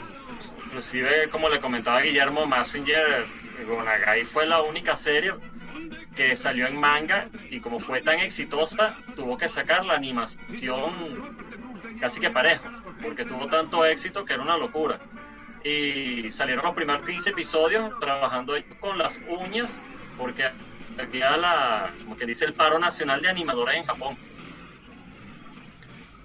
[0.65, 3.25] inclusive, como le comentaba Guillermo, Massinger
[3.67, 5.33] Gonagai fue la única serie
[6.15, 11.35] que salió en manga y como fue tan exitosa, tuvo que sacar la animación
[11.99, 12.65] casi que parejo,
[13.01, 14.99] porque tuvo tanto éxito que era una locura.
[15.63, 19.81] Y salieron los primeros 15 episodios trabajando con las uñas,
[20.17, 20.49] porque
[20.97, 24.17] había la, como que dice, el paro nacional de animadores en Japón.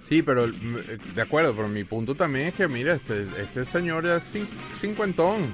[0.03, 4.05] Sí, pero mm, de acuerdo, pero mi punto también es que, mira, este, este señor
[4.05, 5.53] ya es cin- cincuentón.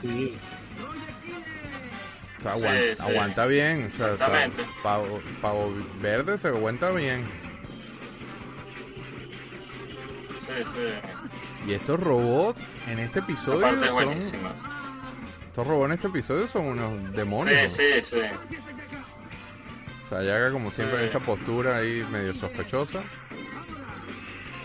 [0.00, 0.34] Sí.
[2.38, 3.02] O sea, aguanta, sí.
[3.02, 3.86] aguanta bien.
[3.86, 4.62] O sea, Exactamente.
[4.82, 7.24] pavo, pavo verde se aguanta bien.
[10.40, 11.68] Sí, sí.
[11.70, 14.08] Y estos robots en este episodio Aparte son...
[15.48, 17.70] Estos robots en este episodio son unos demonios.
[17.72, 18.20] Sí, sí, sí.
[20.02, 23.00] O sea, ya como siempre en esa postura ahí medio sospechosa.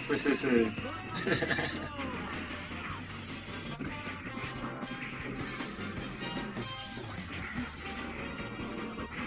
[0.08, 0.72] Sí, sí, sí.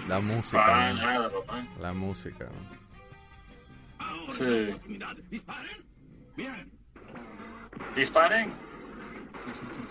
[0.09, 0.65] La música.
[0.65, 1.03] Para ¿no?
[1.03, 1.65] nada, papá.
[1.81, 2.47] La música.
[3.99, 4.31] ¿no?
[4.31, 4.75] Sí.
[6.37, 6.71] Bien.
[7.95, 8.53] Disparen.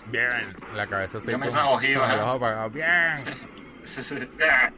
[0.06, 0.56] Bien.
[0.74, 2.20] La cabeza el ¿eh?
[2.20, 2.70] ojo apagado.
[2.70, 3.16] Bien.
[3.82, 4.16] Sí, sí.
[4.46, 4.70] Ah.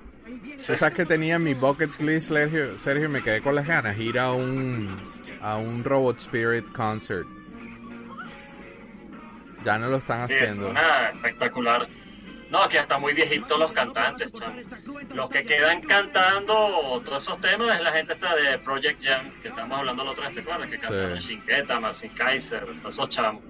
[0.64, 3.98] Tú sabes que tenía en mi bucket list, Sergio, Sergio, me quedé con las ganas,
[3.98, 4.96] ir a un,
[5.42, 7.26] a un Robot Spirit concert.
[9.64, 10.70] Ya no lo están Sí, es haciendo.
[10.70, 11.86] una espectacular.
[12.50, 14.56] No, que hasta muy viejitos los cantantes, chamo.
[15.14, 19.48] Los que quedan cantando todos esos temas es la gente esta de Project Jam, que
[19.48, 20.68] estamos hablando la otra vez, ¿te acuerdas?
[20.68, 21.28] Que cantaron Sí.
[21.36, 23.42] Shingueta, Massin Kaiser, esos chamos.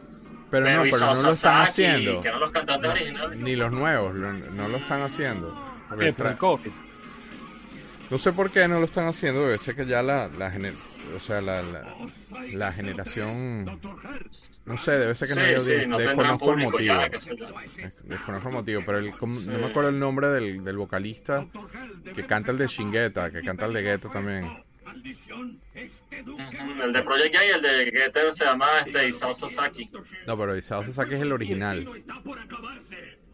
[0.51, 2.21] Pero no, pero no lo están haciendo.
[2.21, 3.39] Que eran los cantantes originales.
[3.39, 5.53] Ni los nuevos, lo- no lo están haciendo.
[5.89, 6.13] Porque.
[6.13, 6.71] ¿Por el COVID?
[8.13, 10.75] No sé por qué no lo están haciendo, debe ser que ya la, la, gener-
[11.17, 11.97] o sea, la, la,
[12.53, 13.65] la generación,
[14.67, 16.95] no sé, debe ser que no Sí, no desconozco el motivo,
[18.05, 19.49] desconozco el motivo, pero el, Sí.
[19.51, 21.47] no me acuerdo el nombre del, del vocalista
[22.15, 24.63] que canta el de Shingeta, que canta el de Guetta también.
[26.83, 29.91] El de Project y el de Getter se llama este, Isao Sasaki.
[30.27, 31.89] No, pero Isao Sasaki es el original,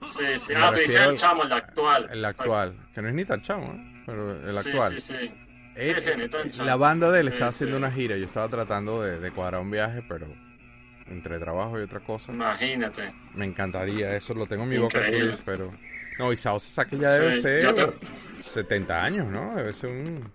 [0.05, 0.53] Sí, sí.
[0.55, 2.09] Me Ah, tú dices el chamo, el actual.
[2.13, 3.95] el actual, que no es ni tan chamo, ¿eh?
[4.09, 4.99] Pero el actual.
[4.99, 5.31] Sí, sí.
[5.77, 6.67] Eh, Sí, sí, chamo.
[6.67, 9.71] la banda de él estaba haciendo una gira, yo estaba tratando de, de cuadrar un
[9.71, 10.27] viaje, pero
[11.07, 12.33] entre trabajo y otra cosa.
[12.33, 13.13] Imagínate.
[13.35, 15.27] Me encantaría, eso lo tengo en mi Increíble.
[15.27, 15.73] list, pero...
[16.19, 17.93] No, Isao Sasaki ya debe ser te-
[18.43, 19.55] 70 años, ¿no?
[19.55, 20.33] Debe ser un...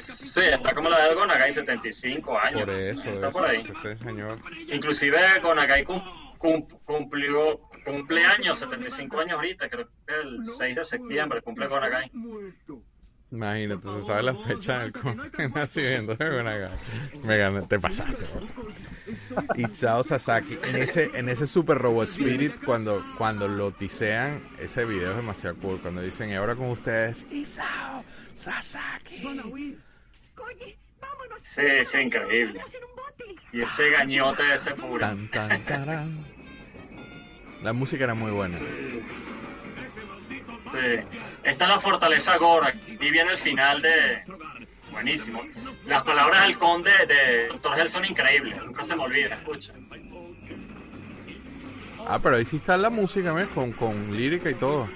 [0.00, 2.60] Sí, está como la de Gonagai, 75 años.
[2.64, 3.58] Por eso, Está es- por ahí.
[3.58, 4.38] ese señor...
[4.72, 6.02] Inclusive Gonagai cum-
[6.38, 7.60] cum- cumplió,
[7.90, 12.10] cumpleaños, 75 años ahorita, creo que el 6 de septiembre cumple con Agai.
[13.32, 14.92] Imagínate, se sabe la fecha del
[15.54, 16.78] nacimiento de Gonagai.
[17.22, 18.26] Me gané, te pasaste.
[19.56, 25.10] Isao Sasaki, en ese, en ese Super Robot Spirit, cuando, cuando lo tisean, ese video
[25.10, 25.80] es demasiado cool.
[25.80, 28.04] Cuando dicen, y ahora con ustedes, Isao
[28.34, 29.76] Sasaki.
[31.42, 32.60] Sí, sí, increíble.
[33.52, 34.98] Y ese gañote de ese puro.
[34.98, 36.24] Tan, tan, tarán.
[37.62, 38.56] La música era muy buena.
[38.58, 38.64] Sí.
[41.42, 42.72] Esta es la fortaleza Gora.
[42.86, 44.22] Y viene el final de.
[44.92, 45.42] Buenísimo.
[45.86, 47.78] Las palabras del conde de Dr.
[47.78, 48.58] Hell son increíbles.
[48.64, 49.72] Nunca se me olvida, escucha.
[52.06, 53.48] Ah, pero ahí sí está la música, ¿ves?
[53.48, 54.88] Con, con lírica y todo.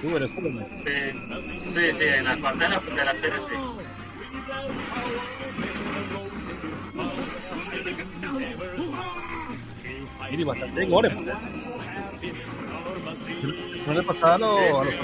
[0.00, 0.10] Sí,
[1.58, 3.54] sí, sí, en la parte de la, de la serie sí.
[10.30, 11.14] Y bastante gore.
[11.14, 11.22] No
[13.94, 14.94] le pasaba a los, a los.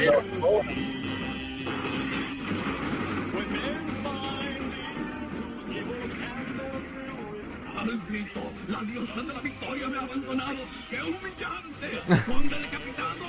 [7.76, 10.59] Al grito, la diosa de la victoria me ha abandonado.
[10.88, 12.02] ¡Qué humillante!
[12.26, 13.24] ¡Conde decapitado!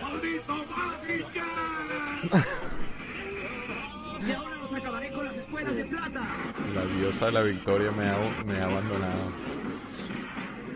[0.00, 0.64] ¡Maldito!
[4.26, 6.22] Y ahora los acabaré con las espuelas de plata.
[6.74, 9.32] La diosa de la victoria me ha, me ha abandonado.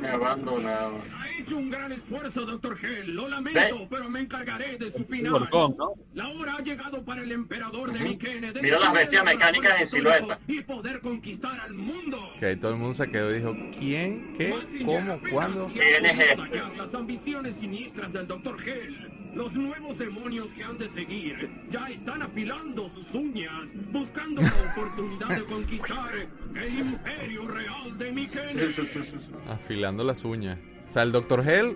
[0.01, 1.22] Me ha abandonado.
[1.43, 2.79] Hecho un gran esfuerzo, Dr.
[2.81, 3.15] Hell.
[3.15, 3.87] Lo lamento, Ve.
[3.91, 5.33] pero me encargaré de su final.
[5.33, 5.93] Gorgón, ¿no?
[6.15, 8.09] La hora ha llegado para el emperador de Ujú.
[8.11, 8.53] Mikene.
[8.53, 10.39] de Mira las defender bestias mecánicas en silueta.
[10.47, 12.19] Y poder conquistar al mundo.
[12.39, 14.33] Que ahí todo el mundo se quedó y dijo, ¿quién?
[14.39, 14.55] ¿Qué?
[14.85, 15.21] ¿Cómo?
[15.33, 15.71] ¿Cuándo?
[15.75, 16.57] ¿Quién es este?
[16.77, 18.57] Las ambiciones siniestras del Dr.
[18.69, 19.09] Hell.
[19.35, 23.51] Los nuevos demonios que han de seguir ya están afilando sus uñas,
[23.91, 26.11] buscando la oportunidad de conquistar
[26.55, 28.13] el imperio real de.
[28.47, 29.33] Sí, sí, sí, sí, sí.
[29.49, 30.59] Afilando las uñas.
[30.93, 31.41] O sea, el Dr.
[31.49, 31.75] Hell,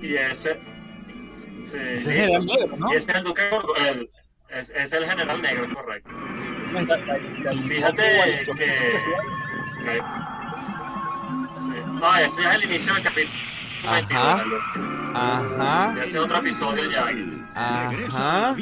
[0.00, 0.56] Y ese.
[1.64, 1.76] Sí.
[1.76, 2.92] Ese es el general negro, ¿no?
[2.92, 3.42] Y ese es el duque
[3.88, 4.08] el-
[4.50, 6.14] es, es el general negro, correcto.
[7.66, 8.02] Fíjate
[8.46, 8.52] que.
[8.54, 10.00] que-
[11.56, 11.72] sí.
[12.00, 13.38] No, ese es el inicio del capítulo.
[13.90, 14.22] 22,
[15.14, 15.38] Ajá.
[15.90, 15.94] Ajá.
[16.00, 17.08] Ese es otro episodio ya.
[17.56, 18.50] Ajá.
[18.50, 18.54] Ajá.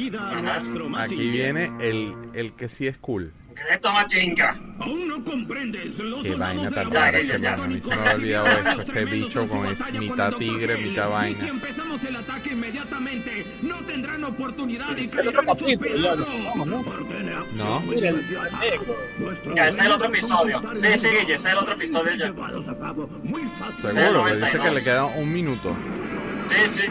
[0.97, 3.31] Aquí viene el, el que sí es cool.
[3.71, 4.59] Esto machinga.
[4.79, 8.13] Aún no comprendes los Qué vaina tan rara que man, a mí se me había
[8.15, 8.81] olvidado esto.
[8.81, 11.47] Este bicho con es mitad tigre, mitad Y si vaina.
[11.47, 16.25] empezamos el ataque inmediatamente, no tendrán oportunidad Sí, de caer El otro capítulo, ya lo
[16.25, 16.41] pedazos.
[16.41, 16.85] pasamos, ¿no?
[17.55, 17.83] No.
[19.55, 20.61] Ya, ese es el otro episodio.
[20.73, 22.33] Sí, sí, ese es el otro episodio ya.
[23.77, 25.75] Seguro, que dice que le queda un minuto.
[26.47, 26.83] Sí, sí.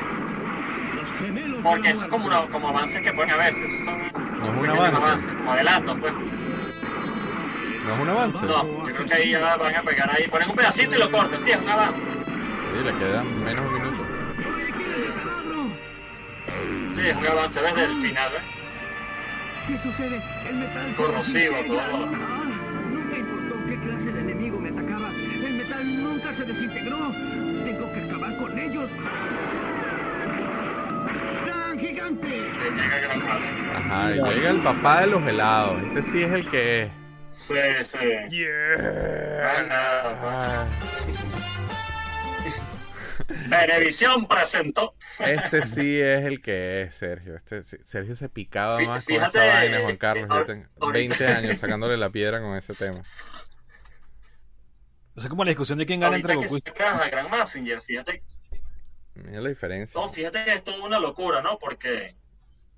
[1.62, 3.68] Porque eso es como, una, como avances que ponen a veces.
[3.68, 5.04] Esos son No es un avance.
[5.04, 6.12] avances, como adelantos, pues.
[6.12, 8.46] No es un avance.
[8.46, 10.28] No, yo creo que ahí ya van a pegar ahí.
[10.28, 11.38] Ponen un pedacito y lo cortan.
[11.38, 12.00] Sí, es un avance.
[12.02, 14.06] Sí, le queda menos un minuto.
[16.90, 18.42] Sí, es un avance desde el final, ¿ves?
[19.68, 20.20] ¿Qué sucede?
[20.48, 20.94] El metal...
[20.96, 22.08] Corrosivo, todo.
[33.74, 35.82] Ajá, llega el papá de los helados.
[35.82, 36.90] Este sí es el que es.
[37.30, 37.98] Sí, sí.
[38.78, 40.66] Ah, nada, Ah,
[43.48, 44.94] Venevisión presentó.
[45.18, 47.36] Este sí es el que es, Sergio.
[47.36, 50.28] Este, Sergio se picaba Fí- más con fíjate, esa vaina, Juan Carlos.
[50.30, 53.02] Yo tengo ahorita- 20 años sacándole la piedra con ese tema.
[55.14, 57.08] No sé como la discusión de quién gana entre Ahorita que Goku y sacas a
[57.08, 58.22] Gran Massinger, fíjate.
[59.24, 60.00] Mira la diferencia.
[60.00, 61.58] No, fíjate que es toda una locura, ¿no?
[61.58, 62.14] Porque.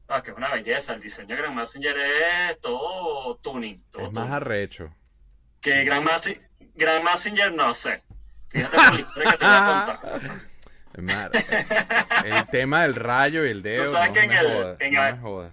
[0.09, 0.93] Ah, que es una belleza.
[0.94, 3.82] El diseño de Gran Massinger es todo tuning.
[3.90, 4.94] Todo Es más arrecho.
[5.60, 6.40] Que Gran, Massi-
[6.74, 8.02] Gran Massinger, no sé.
[8.48, 10.31] Fíjate la historia que te voy a contar.
[12.27, 13.90] El tema del rayo y el dedo.
[13.90, 15.52] sabes no que en me el- jodas, en no el- me jodas.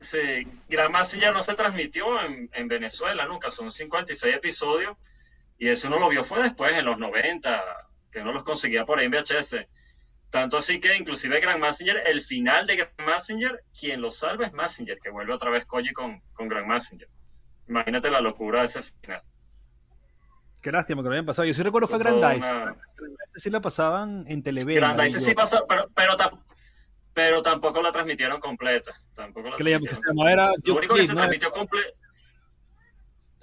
[0.00, 4.96] Sí, Gran Massinger no se transmitió en, en Venezuela nunca, son 56 episodios
[5.58, 7.62] y eso uno lo vio fue después, en los 90,
[8.10, 9.58] que uno los conseguía por ahí en VHS.
[10.32, 14.52] Tanto así que inclusive Gran Massinger, el final de Gran Massinger, quien lo salva es
[14.54, 17.06] Massinger, que vuelve otra vez Koji con, con Gran Massinger.
[17.68, 19.20] Imagínate la locura de ese final.
[20.62, 21.46] Qué lástima que lo habían pasado.
[21.46, 22.50] Yo sí recuerdo fue Grandice.
[22.50, 22.64] una-
[22.96, 24.76] Grandice sí la pasaban en Televen.
[24.76, 26.16] Grandice sí pasó, pero, pero,
[27.12, 28.90] pero tampoco la transmitieron completa.
[29.14, 31.90] Tampoco la transmitieron Lo único que se transmitió completo.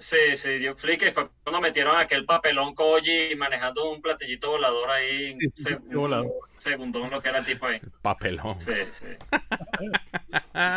[0.00, 4.90] Sí, sí, dio flick y fue cuando metieron aquel papelón Koji manejando un platillito volador
[4.90, 5.36] ahí.
[5.54, 6.32] se- volador.
[6.56, 7.80] Segundón lo que era el tipo ahí.
[8.02, 8.58] Papelón.
[8.58, 9.06] Sí, sí.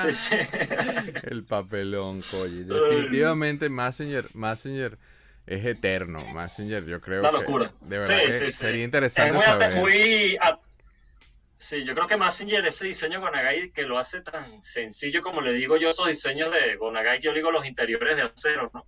[0.04, 0.36] Sí, sí.
[1.24, 2.64] El papelón, Koji.
[2.64, 4.98] Definitivamente Messenger, Messenger
[5.46, 6.20] es eterno.
[6.34, 7.74] Messenger, yo creo Una que locura.
[7.82, 8.52] de verdad Sí, que sí, sí.
[8.52, 9.76] sería Es interesante muy, ate- saber.
[9.78, 10.38] muy
[11.58, 15.54] Sí, yo creo que Messenger, ese diseño Gonagai que lo hace tan sencillo como le
[15.54, 18.86] digo yo, esos diseños de Gonagai, yo digo los interiores de acero, ¿no?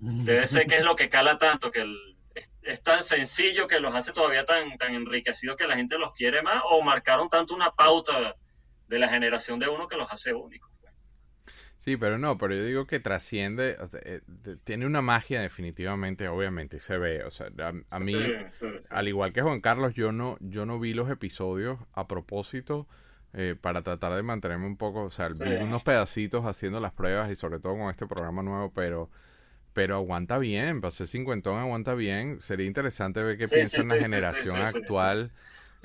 [0.00, 3.80] Debe ser que es lo que cala tanto, que el- es, es tan sencillo que
[3.80, 7.54] los hace todavía tan, tan enriquecidos que la gente los quiere más, o marcaron tanto
[7.54, 8.36] una pauta
[8.86, 10.70] de la generación de uno que los hace únicos.
[11.78, 14.20] Sí, pero no, pero yo digo que trasciende, eh,
[14.64, 18.66] tiene una magia definitivamente, obviamente, y se ve, o sea, a, a mí, Sí, sí,
[18.80, 18.88] sí.
[18.90, 22.88] al igual que Juan Carlos, yo no, yo no vi los episodios a propósito
[23.34, 27.30] eh, para tratar de mantenerme un poco, o sea, vi unos pedacitos haciendo las pruebas
[27.30, 29.10] y sobre todo con este programa nuevo, pero,
[29.78, 33.88] pero aguanta bien, pasé cincuentón, aguanta bien, sería interesante ver qué Sí, piensa sí, en
[33.88, 35.06] la sí, generación sí, sí, sí.
[35.06, 35.30] actual.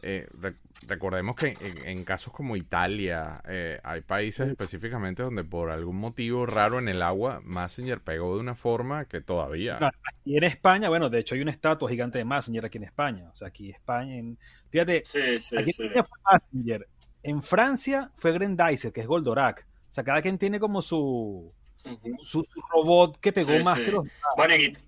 [0.02, 0.56] Eh, re-
[0.88, 6.48] recordemos que en, en casos como Italia, eh, hay países específicamente donde por algún motivo
[6.48, 9.80] raro en el agua, Messenger pegó de una forma que todavía.
[9.80, 12.84] No, aquí en España, bueno, de hecho hay una estatua gigante de Messenger aquí en
[12.86, 13.30] España.
[13.34, 14.38] O sea, aquí España, en-
[14.70, 15.84] fíjate, Sí, sí, aquí sí.
[15.94, 16.88] en Messenger.
[17.24, 19.66] En Francia fue Grendizer, que es Goldorak.
[19.90, 23.86] O sea, cada quien tiene como su, Su, su robot que pegó Sí, más sí.
[23.86, 24.06] que los
[24.38, 24.80] Bueno, en, It-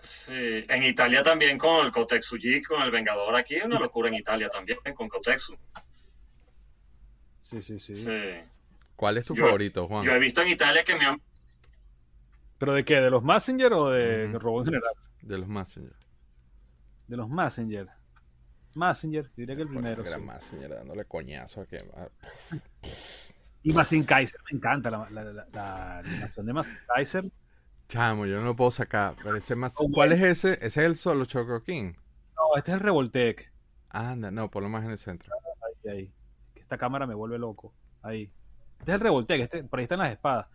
[0.00, 0.32] sí,
[0.68, 4.78] en Italia también con el Kotexuji, con el Vengador aquí, una locura en Italia también,
[4.94, 5.56] con Kotexu.
[7.40, 7.96] Sí, sí, sí.
[7.96, 8.10] Sí.
[8.96, 10.04] ¿Cuál es tu Yo- favorito, Juan?
[10.04, 11.20] Yo he visto en Italia que me han...
[12.58, 12.94] ¿Pero de qué?
[13.00, 14.32] ¿De los Messenger o de, Ujú.
[14.32, 14.94] de robot en general?
[15.20, 15.92] De los Messenger.
[17.08, 17.88] De los Messenger.
[18.76, 20.02] Messenger, yo diría que el Bueno, primero.
[20.06, 20.24] era sí.
[20.24, 21.78] Messenger dándole coñazo a que...
[23.64, 27.24] Y Masin Kaiser, me encanta la, la, la- la animación de Masin Kaiser.
[27.88, 29.16] Chamo, yo no lo puedo sacar.
[29.22, 29.72] Pero ese más...
[29.78, 30.52] Oh, ¿Cuál es ese?
[30.54, 31.94] Ese es el solo Choco King.
[32.36, 33.52] No, este es el Revoltec.
[33.88, 35.32] Anda, no, por lo más en el centro.
[35.84, 36.14] Ahí, ahí.
[36.54, 37.74] Esta cámara me vuelve loco.
[38.02, 38.30] Ahí.
[38.78, 40.46] Este es el Revoltec, este, por ahí están las espadas.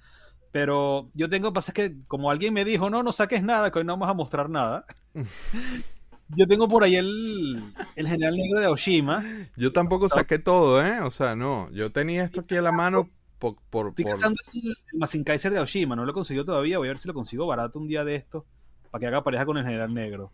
[0.51, 3.79] Pero yo tengo, pasa es que como alguien me dijo, no, no saques nada, que
[3.79, 4.85] hoy no vamos a mostrar nada.
[6.35, 9.23] yo tengo por ahí el, el general negro de Oshima.
[9.55, 10.99] Yo tampoco saqué todo, ¿eh?
[11.01, 11.69] O sea, no.
[11.71, 13.55] Yo tenía esto aquí a la mano por...
[13.69, 14.61] por, Estoy por- cazando el,
[14.93, 16.77] el Masin Kaiser de Oshima, no lo he conseguido todavía.
[16.77, 18.45] Voy a ver si lo consigo barato un día de esto
[18.91, 20.31] para que haga pareja con el general negro.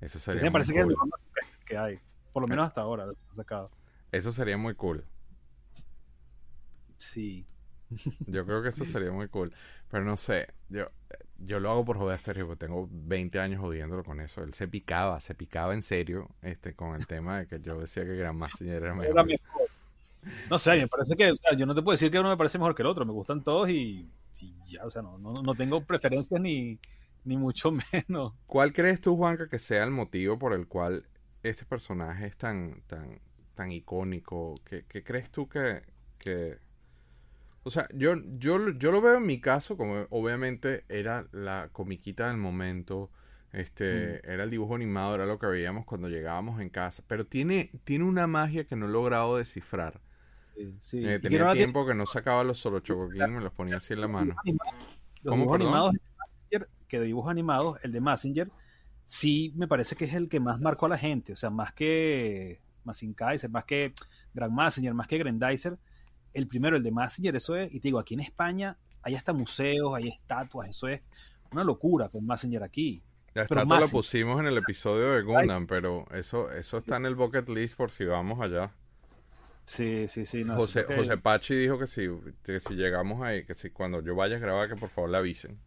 [0.00, 0.94] Eso Ese sería me muy parece que es el cool.
[0.94, 1.98] mejor Masin Kaiser que hay.
[2.32, 3.70] Por lo menos hasta ahora lo he sacado.
[4.10, 5.04] Eso sería muy cool.
[6.98, 7.44] Sí.
[8.26, 9.52] Yo creo que eso sería muy cool.
[9.90, 10.86] Pero no sé, yo,
[11.38, 14.42] yo lo hago por joder a Sergio, porque tengo 20 años jodiéndolo con eso.
[14.42, 18.04] Él se picaba, se picaba en serio este con el tema de que yo decía
[18.04, 19.12] que Gran Massinger era mejor.
[19.12, 19.62] Era mejor.
[20.48, 22.36] No sé, me parece que, o sea, yo no te puedo decir que uno me
[22.36, 24.08] parece mejor que el otro, me gustan todos y,
[24.40, 26.78] y ya, o sea, no, no, no tengo preferencias ni,
[27.24, 28.32] ni mucho menos.
[28.46, 31.04] ¿Cuál crees tú, Juanca, que sea el motivo por el cual
[31.42, 33.20] este personaje es tan, tan,
[33.54, 34.54] tan icónico?
[34.64, 35.82] ¿Qué, qué crees tú que,
[36.18, 36.58] que...
[37.64, 42.28] O sea, yo, yo, yo lo veo en mi caso como obviamente era la comiquita
[42.28, 43.10] del momento,
[43.52, 47.70] este, era el dibujo animado, era lo que veíamos cuando llegábamos en casa, pero tiene,
[47.84, 50.00] tiene una magia que no he logrado descifrar.
[50.56, 51.06] Sí, sí.
[51.08, 54.00] Eh, tenía no tiempo que no sacaba los solo chocoquín, me los ponía así en
[54.00, 54.34] la mano.
[55.22, 55.94] Los ¿Cómo, dibujos animados
[56.92, 58.50] que de dibujos animados, el de Messenger,
[59.06, 61.32] sí me parece que es el que más marcó a la gente.
[61.32, 63.94] O sea, más que Masin Kaiser, más que
[64.34, 65.78] Grand Messenger, más que Grandizer.
[66.34, 67.72] El primero, el de Messenger, eso es.
[67.72, 71.02] Y te digo, aquí en España hay hasta museos, hay estatuas, eso es
[71.52, 73.02] una locura con Messenger aquí.
[73.34, 77.06] La Pero estatua la pusimos en el episodio de Gundam, pero eso, eso está en
[77.06, 78.70] el bucket list por si vamos allá.
[79.64, 80.44] Sí, sí, sí.
[80.44, 82.08] No, José, que- José Pachi dijo que si,
[82.44, 85.18] que si llegamos ahí, que si cuando yo vaya a grabar, que por favor le
[85.18, 85.58] avisen.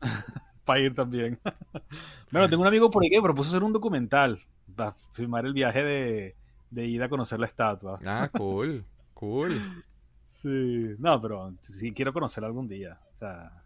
[0.64, 1.38] para ir también.
[2.32, 4.38] bueno, tengo un amigo por ahí que propuso hacer un documental
[4.74, 6.36] para filmar el viaje de,
[6.70, 8.00] de ir a conocer la estatua.
[8.06, 8.84] Ah, cool,
[9.14, 9.52] cool.
[10.40, 13.00] Sí, no, pero sí quiero conocer algún día.
[13.14, 13.64] O sea,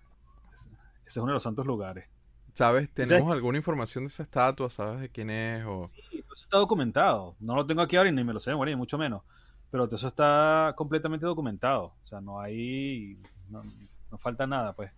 [0.53, 0.71] es- ese
[1.07, 2.09] es uno de los santos lugares.
[2.55, 2.93] ¿Sabes?
[2.93, 4.69] ¿Tenemos alguna información de esa estatua?
[4.71, 5.65] ¿Sabes de quién es?
[5.67, 5.93] O...
[6.11, 7.37] Sí, todo eso está documentado.
[7.41, 9.23] No lo tengo aquí ahora y ni me lo sé, bueno, ni mucho menos.
[9.71, 11.97] Pero todo eso está completamente documentado.
[12.03, 13.19] O sea, no hay.
[13.49, 13.63] No,
[14.11, 14.91] no falta nada, pues.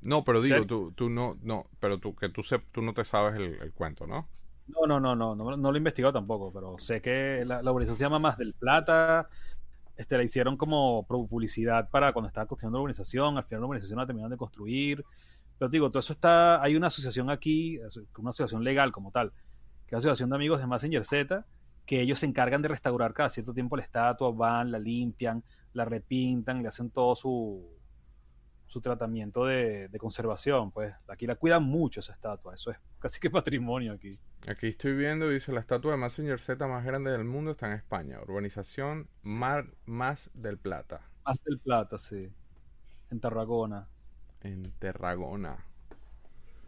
[0.00, 3.04] No, pero digo, tú, tú no, no, pero tú, que tú, sep- tú no te
[3.04, 4.28] sabes el, el cuento, ¿no?
[4.68, 7.70] No, no, no, no, no, no lo he investigado tampoco, pero sé que la, la
[7.70, 9.28] urbanización se llama Más del Plata.
[9.96, 13.38] Este, la hicieron como publicidad para cuando estaba construyendo la urbanización.
[13.38, 15.04] Al final la urbanización la terminaron de construir.
[15.58, 16.62] Pero digo, todo eso está.
[16.62, 17.78] Hay una asociación aquí,
[18.18, 19.32] una asociación legal como tal,
[19.86, 21.46] que es la Asociación de Amigos de Messenger Z,
[21.86, 25.42] que ellos se encargan de restaurar cada cierto tiempo la estatua, van, la limpian,
[25.72, 27.75] la repintan, le hacen todo su,
[28.66, 30.70] su tratamiento de, de conservación.
[30.72, 34.18] Pues aquí la cuidan mucho esa estatua, eso es casi que patrimonio aquí.
[34.48, 37.74] Aquí estoy viendo, dice, la estatua de Messenger Z más grande del mundo está en
[37.74, 38.20] España.
[38.22, 41.10] Urbanización Mar Más del Plata.
[41.26, 42.32] Más del Plata, sí.
[43.10, 43.88] En Tarragona.
[44.40, 45.65] en Tarragona.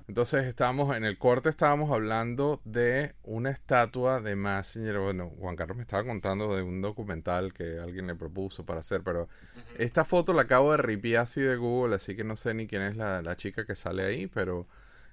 [0.08, 4.98] Entonces estábamos en el corte estábamos hablando de una estatua de Massinger.
[4.98, 9.02] Bueno, Juan Carlos me estaba contando de un documental que alguien le propuso para hacer,
[9.02, 9.28] pero
[9.76, 12.80] esta foto la acabo de ripiar así de Google, así que no sé ni quién
[12.82, 14.66] es la, la chica que sale ahí, pero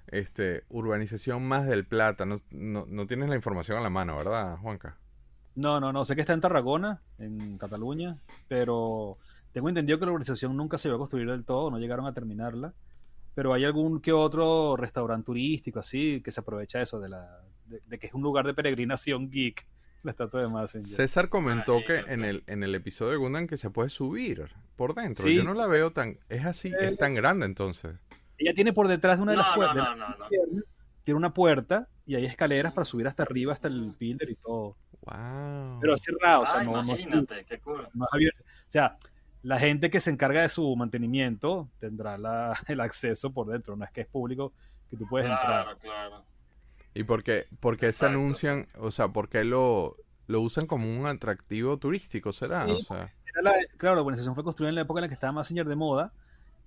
[0.06, 2.24] este urbanización más del Plata.
[2.24, 4.96] No, no, no tienes la información a la mano, ¿verdad, Juanca?
[5.56, 6.06] No, no, no.
[6.06, 8.16] Sé que está en Tarragona, en Cataluña,
[8.48, 9.18] pero
[9.52, 12.14] tengo entendido que la urbanización nunca se iba a construir del todo, no llegaron a
[12.14, 12.72] terminarla.
[13.36, 17.80] Pero hay algún que otro restaurante turístico así que se aprovecha eso de la de,
[17.86, 19.66] de que es un lugar de peregrinación geek,
[20.02, 20.88] la estatua de Massinger.
[20.88, 24.94] César comentó que en el, en el episodio de Gundam que se puede subir por
[24.94, 25.22] dentro.
[25.24, 25.34] Sí.
[25.36, 26.18] Yo no la veo tan...
[26.28, 27.94] Es así, es tan grande entonces.
[28.38, 29.96] Ella tiene por detrás de una de las No, no, puertas.
[29.98, 30.26] no, no, no.
[31.04, 34.76] Tiene una puerta y hay escaleras para subir hasta arriba, hasta el pillar y todo.
[35.02, 35.78] Wow.
[35.80, 37.86] Pero es cerrado, o sea, Ah, no, no, imagínate, qué cool.
[37.94, 38.42] no es abierto.
[38.42, 38.96] O sea,
[39.46, 43.76] la gente que se encarga de su mantenimiento tendrá la- el acceso por dentro.
[43.76, 44.52] No es que es público
[44.90, 45.64] que tú puedes entrar.
[45.64, 46.24] Claro, claro.
[46.94, 48.66] ¿Y por qué, por qué se anuncian?
[48.78, 49.96] O sea, ¿por qué lo,
[50.26, 52.32] lo usan como un atractivo turístico?
[52.32, 52.64] ¿Será?
[52.64, 52.70] Sí.
[52.72, 55.14] O sea, Era la- claro, la urbanización fue construida en la época en la que
[55.14, 56.12] estaba Massinger de moda.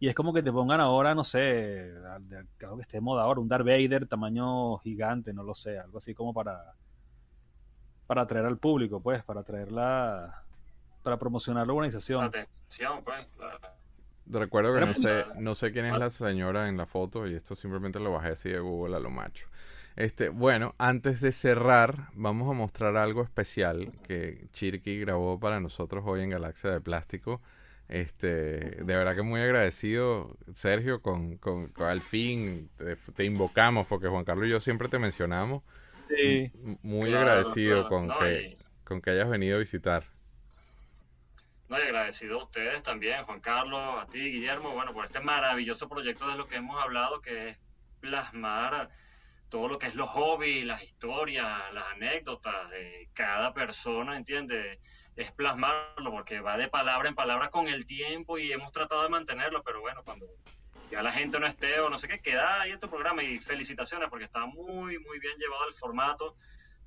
[0.01, 3.01] Y es como que te pongan ahora, no sé, al- de- algo que esté de
[3.01, 6.73] moda ahora, un Darth Vader tamaño gigante, no lo sé, algo así como para
[8.07, 10.43] para atraer al público, pues, para atraer la
[11.09, 12.25] para promocionar la urbanización.
[12.25, 13.59] Atención, pues, claro.
[14.27, 17.55] recuerdo que no sé, no sé quién es la señora en la foto y esto
[17.55, 19.47] simplemente lo bajé así de Google a lo macho.
[19.95, 26.03] Este, bueno, antes de cerrar, vamos a mostrar algo especial que Chirky grabó para nosotros
[26.05, 27.41] hoy en Galaxia de Plástico.
[27.87, 33.87] Este, de verdad que muy agradecido, Sergio, con, con, con al fin te, te invocamos,
[33.87, 35.63] porque Juan Carlos y yo siempre te mencionamos.
[36.07, 36.51] Sí.
[36.83, 37.89] Muy Claro, agradecido claro.
[37.89, 40.03] con, No, que, y- con que hayas venido a visitar.
[41.69, 45.87] No, y agradecido a ustedes también, Juan Carlos, a ti, Guillermo, bueno, por este maravilloso
[45.87, 47.57] proyecto de lo que hemos hablado, que es
[47.99, 48.89] plasmar
[49.49, 54.79] todo lo que es los hobbies, las historias, las anécdotas de cada persona, ¿entiendes?
[55.15, 59.09] Es plasmarlo, porque va de palabra en palabra con el tiempo y hemos tratado de
[59.09, 60.25] mantenerlo, pero bueno, cuando
[60.89, 63.37] ya la gente no esté o no sé qué, queda ahí en tu programa y
[63.37, 66.35] felicitaciones porque está muy, muy bien llevado el formato,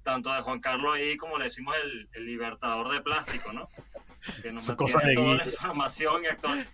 [0.03, 3.69] tanto de Juan Carlos ahí como le decimos el, el libertador de plástico, ¿no?
[4.43, 6.67] Que nos mantiene de toda la información y, actual-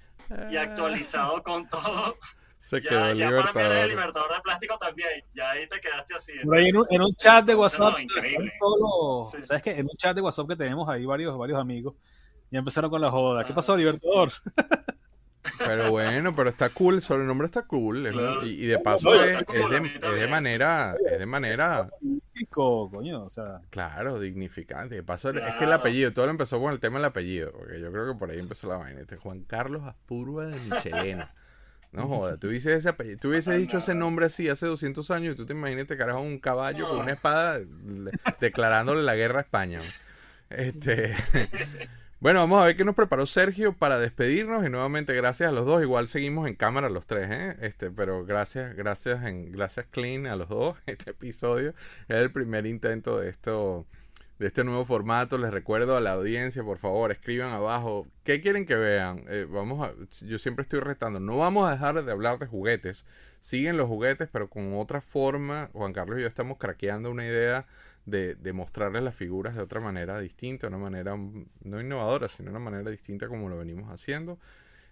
[0.50, 2.16] y actualizado con todo.
[2.58, 3.76] Se Ya, quedó el ya para mí eres libertador.
[3.84, 6.32] el libertador de plástico también, ya ahí te quedaste así.
[6.44, 8.52] Por ahí en un, en un chat de No, WhatsApp, increíble.
[8.58, 9.70] todos los- ¿sabes qué?
[9.72, 11.94] En un chat de WhatsApp que tenemos ahí varios, varios amigos,
[12.50, 13.44] ya empezaron con la joda.
[13.44, 14.32] ¿Qué pasó, Libertador?
[15.58, 18.08] Pero bueno, pero está cool, el sobrenombre está cool.
[18.10, 18.46] Claro.
[18.46, 21.88] y, y de paso No, es, de, es manera, es de manera,
[22.50, 23.60] coño, o sea.
[23.70, 24.94] claro, dignificante.
[24.94, 27.80] De paso, es que el apellido, todo lo empezó con el tema del apellido, porque
[27.80, 29.00] yo creo que por ahí empezó la vaina.
[29.00, 31.34] Este Juan Carlos Aspurua de Michelena.
[31.90, 35.32] No joda, tú hubieses, ese apellido, tú hubieses dicho ese nombre así hace 200 años
[35.32, 38.10] y tú te imaginas este carajo un caballo con una espada le-
[38.40, 39.78] declarándole la guerra a España.
[40.50, 41.14] Este,
[42.20, 45.64] bueno, vamos a ver qué nos preparó Sergio para despedirnos y nuevamente gracias a los
[45.66, 45.82] dos.
[45.82, 47.56] Igual seguimos en cámara los tres, ¿eh?
[47.60, 50.76] Este, pero gracias, gracias en, gracias clean a los dos.
[50.86, 51.74] Este episodio
[52.08, 53.86] es el primer intento de esto,
[54.40, 55.38] de este nuevo formato.
[55.38, 59.24] Les recuerdo a la audiencia, por favor, escriban abajo qué quieren que vean.
[59.28, 59.92] Eh, vamos a,
[60.26, 61.20] yo siempre estoy retando.
[61.20, 63.04] No vamos a dejar de hablar de juguetes.
[63.40, 65.70] Siguen los juguetes, pero con otra forma.
[65.72, 67.66] Juan Carlos y yo estamos craqueando una idea
[68.10, 72.58] de, de mostrarles las figuras de otra manera distinta, una manera no innovadora, sino una
[72.58, 74.38] manera distinta como lo venimos haciendo.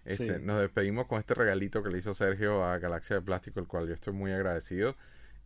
[0.05, 0.45] Este, Sí.
[0.45, 3.87] Nos despedimos con este regalito que le hizo Sergio a Galaxia de Plástico, el cual
[3.87, 4.95] yo estoy muy agradecido.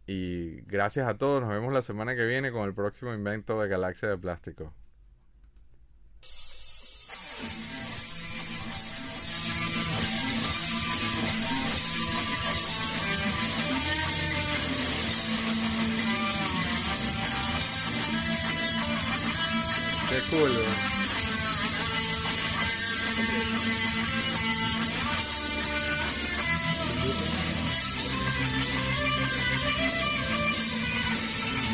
[0.05, 3.67] Y gracias a todos, nos vemos la semana que viene con el próximo invento de
[3.69, 4.73] Galaxia de Plástico.
[20.11, 20.17] Qué.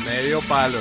[0.04, 0.78] Medio palo.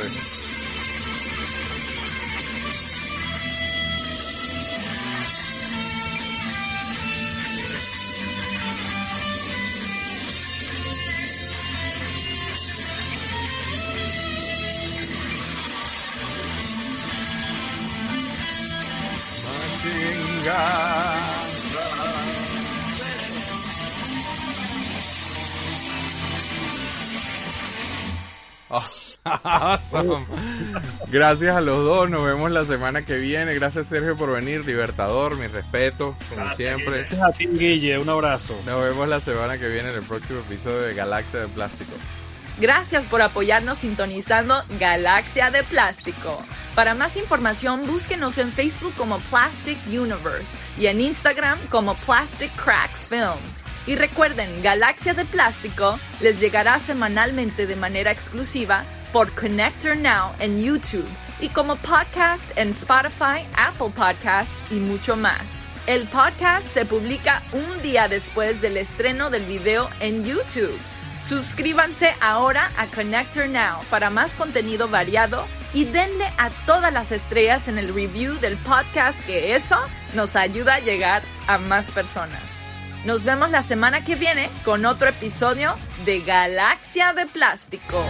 [28.69, 28.83] Oh,
[29.43, 30.25] awesome.
[31.09, 33.53] Gracias a los dos, nos vemos la semana que viene.
[33.55, 36.99] Gracias Sergio por venir, Libertador, mi respeto, como Gracias, siempre.
[36.99, 38.59] Gracias a ti, Guille, un abrazo.
[38.65, 41.91] Nos vemos la semana que viene en el próximo episodio de Galaxia de Plástico.
[42.59, 46.41] Gracias por apoyarnos sintonizando Galaxia de Plástico.
[46.73, 52.89] Para más información, búsquenos en Facebook como Plastic Universe y en Instagram como Plastic Crack
[53.09, 53.39] Film.
[53.85, 60.59] Y recuerden, Galaxia de Plástico les llegará semanalmente de manera exclusiva por Connector Now en
[60.59, 61.07] YouTube
[61.39, 65.43] y como podcast en Spotify, Apple Podcast y mucho más.
[65.85, 70.77] El podcast se publica un día después del estreno del video en YouTube.
[71.27, 77.67] Suscríbanse ahora a Connector Now para más contenido variado y denle a todas las estrellas
[77.67, 79.75] en el review del podcast que eso
[80.13, 82.41] nos ayuda a llegar a más personas.
[83.03, 85.75] Nos vemos la semana que viene con otro episodio
[86.05, 88.05] de Galaxia de Plástico.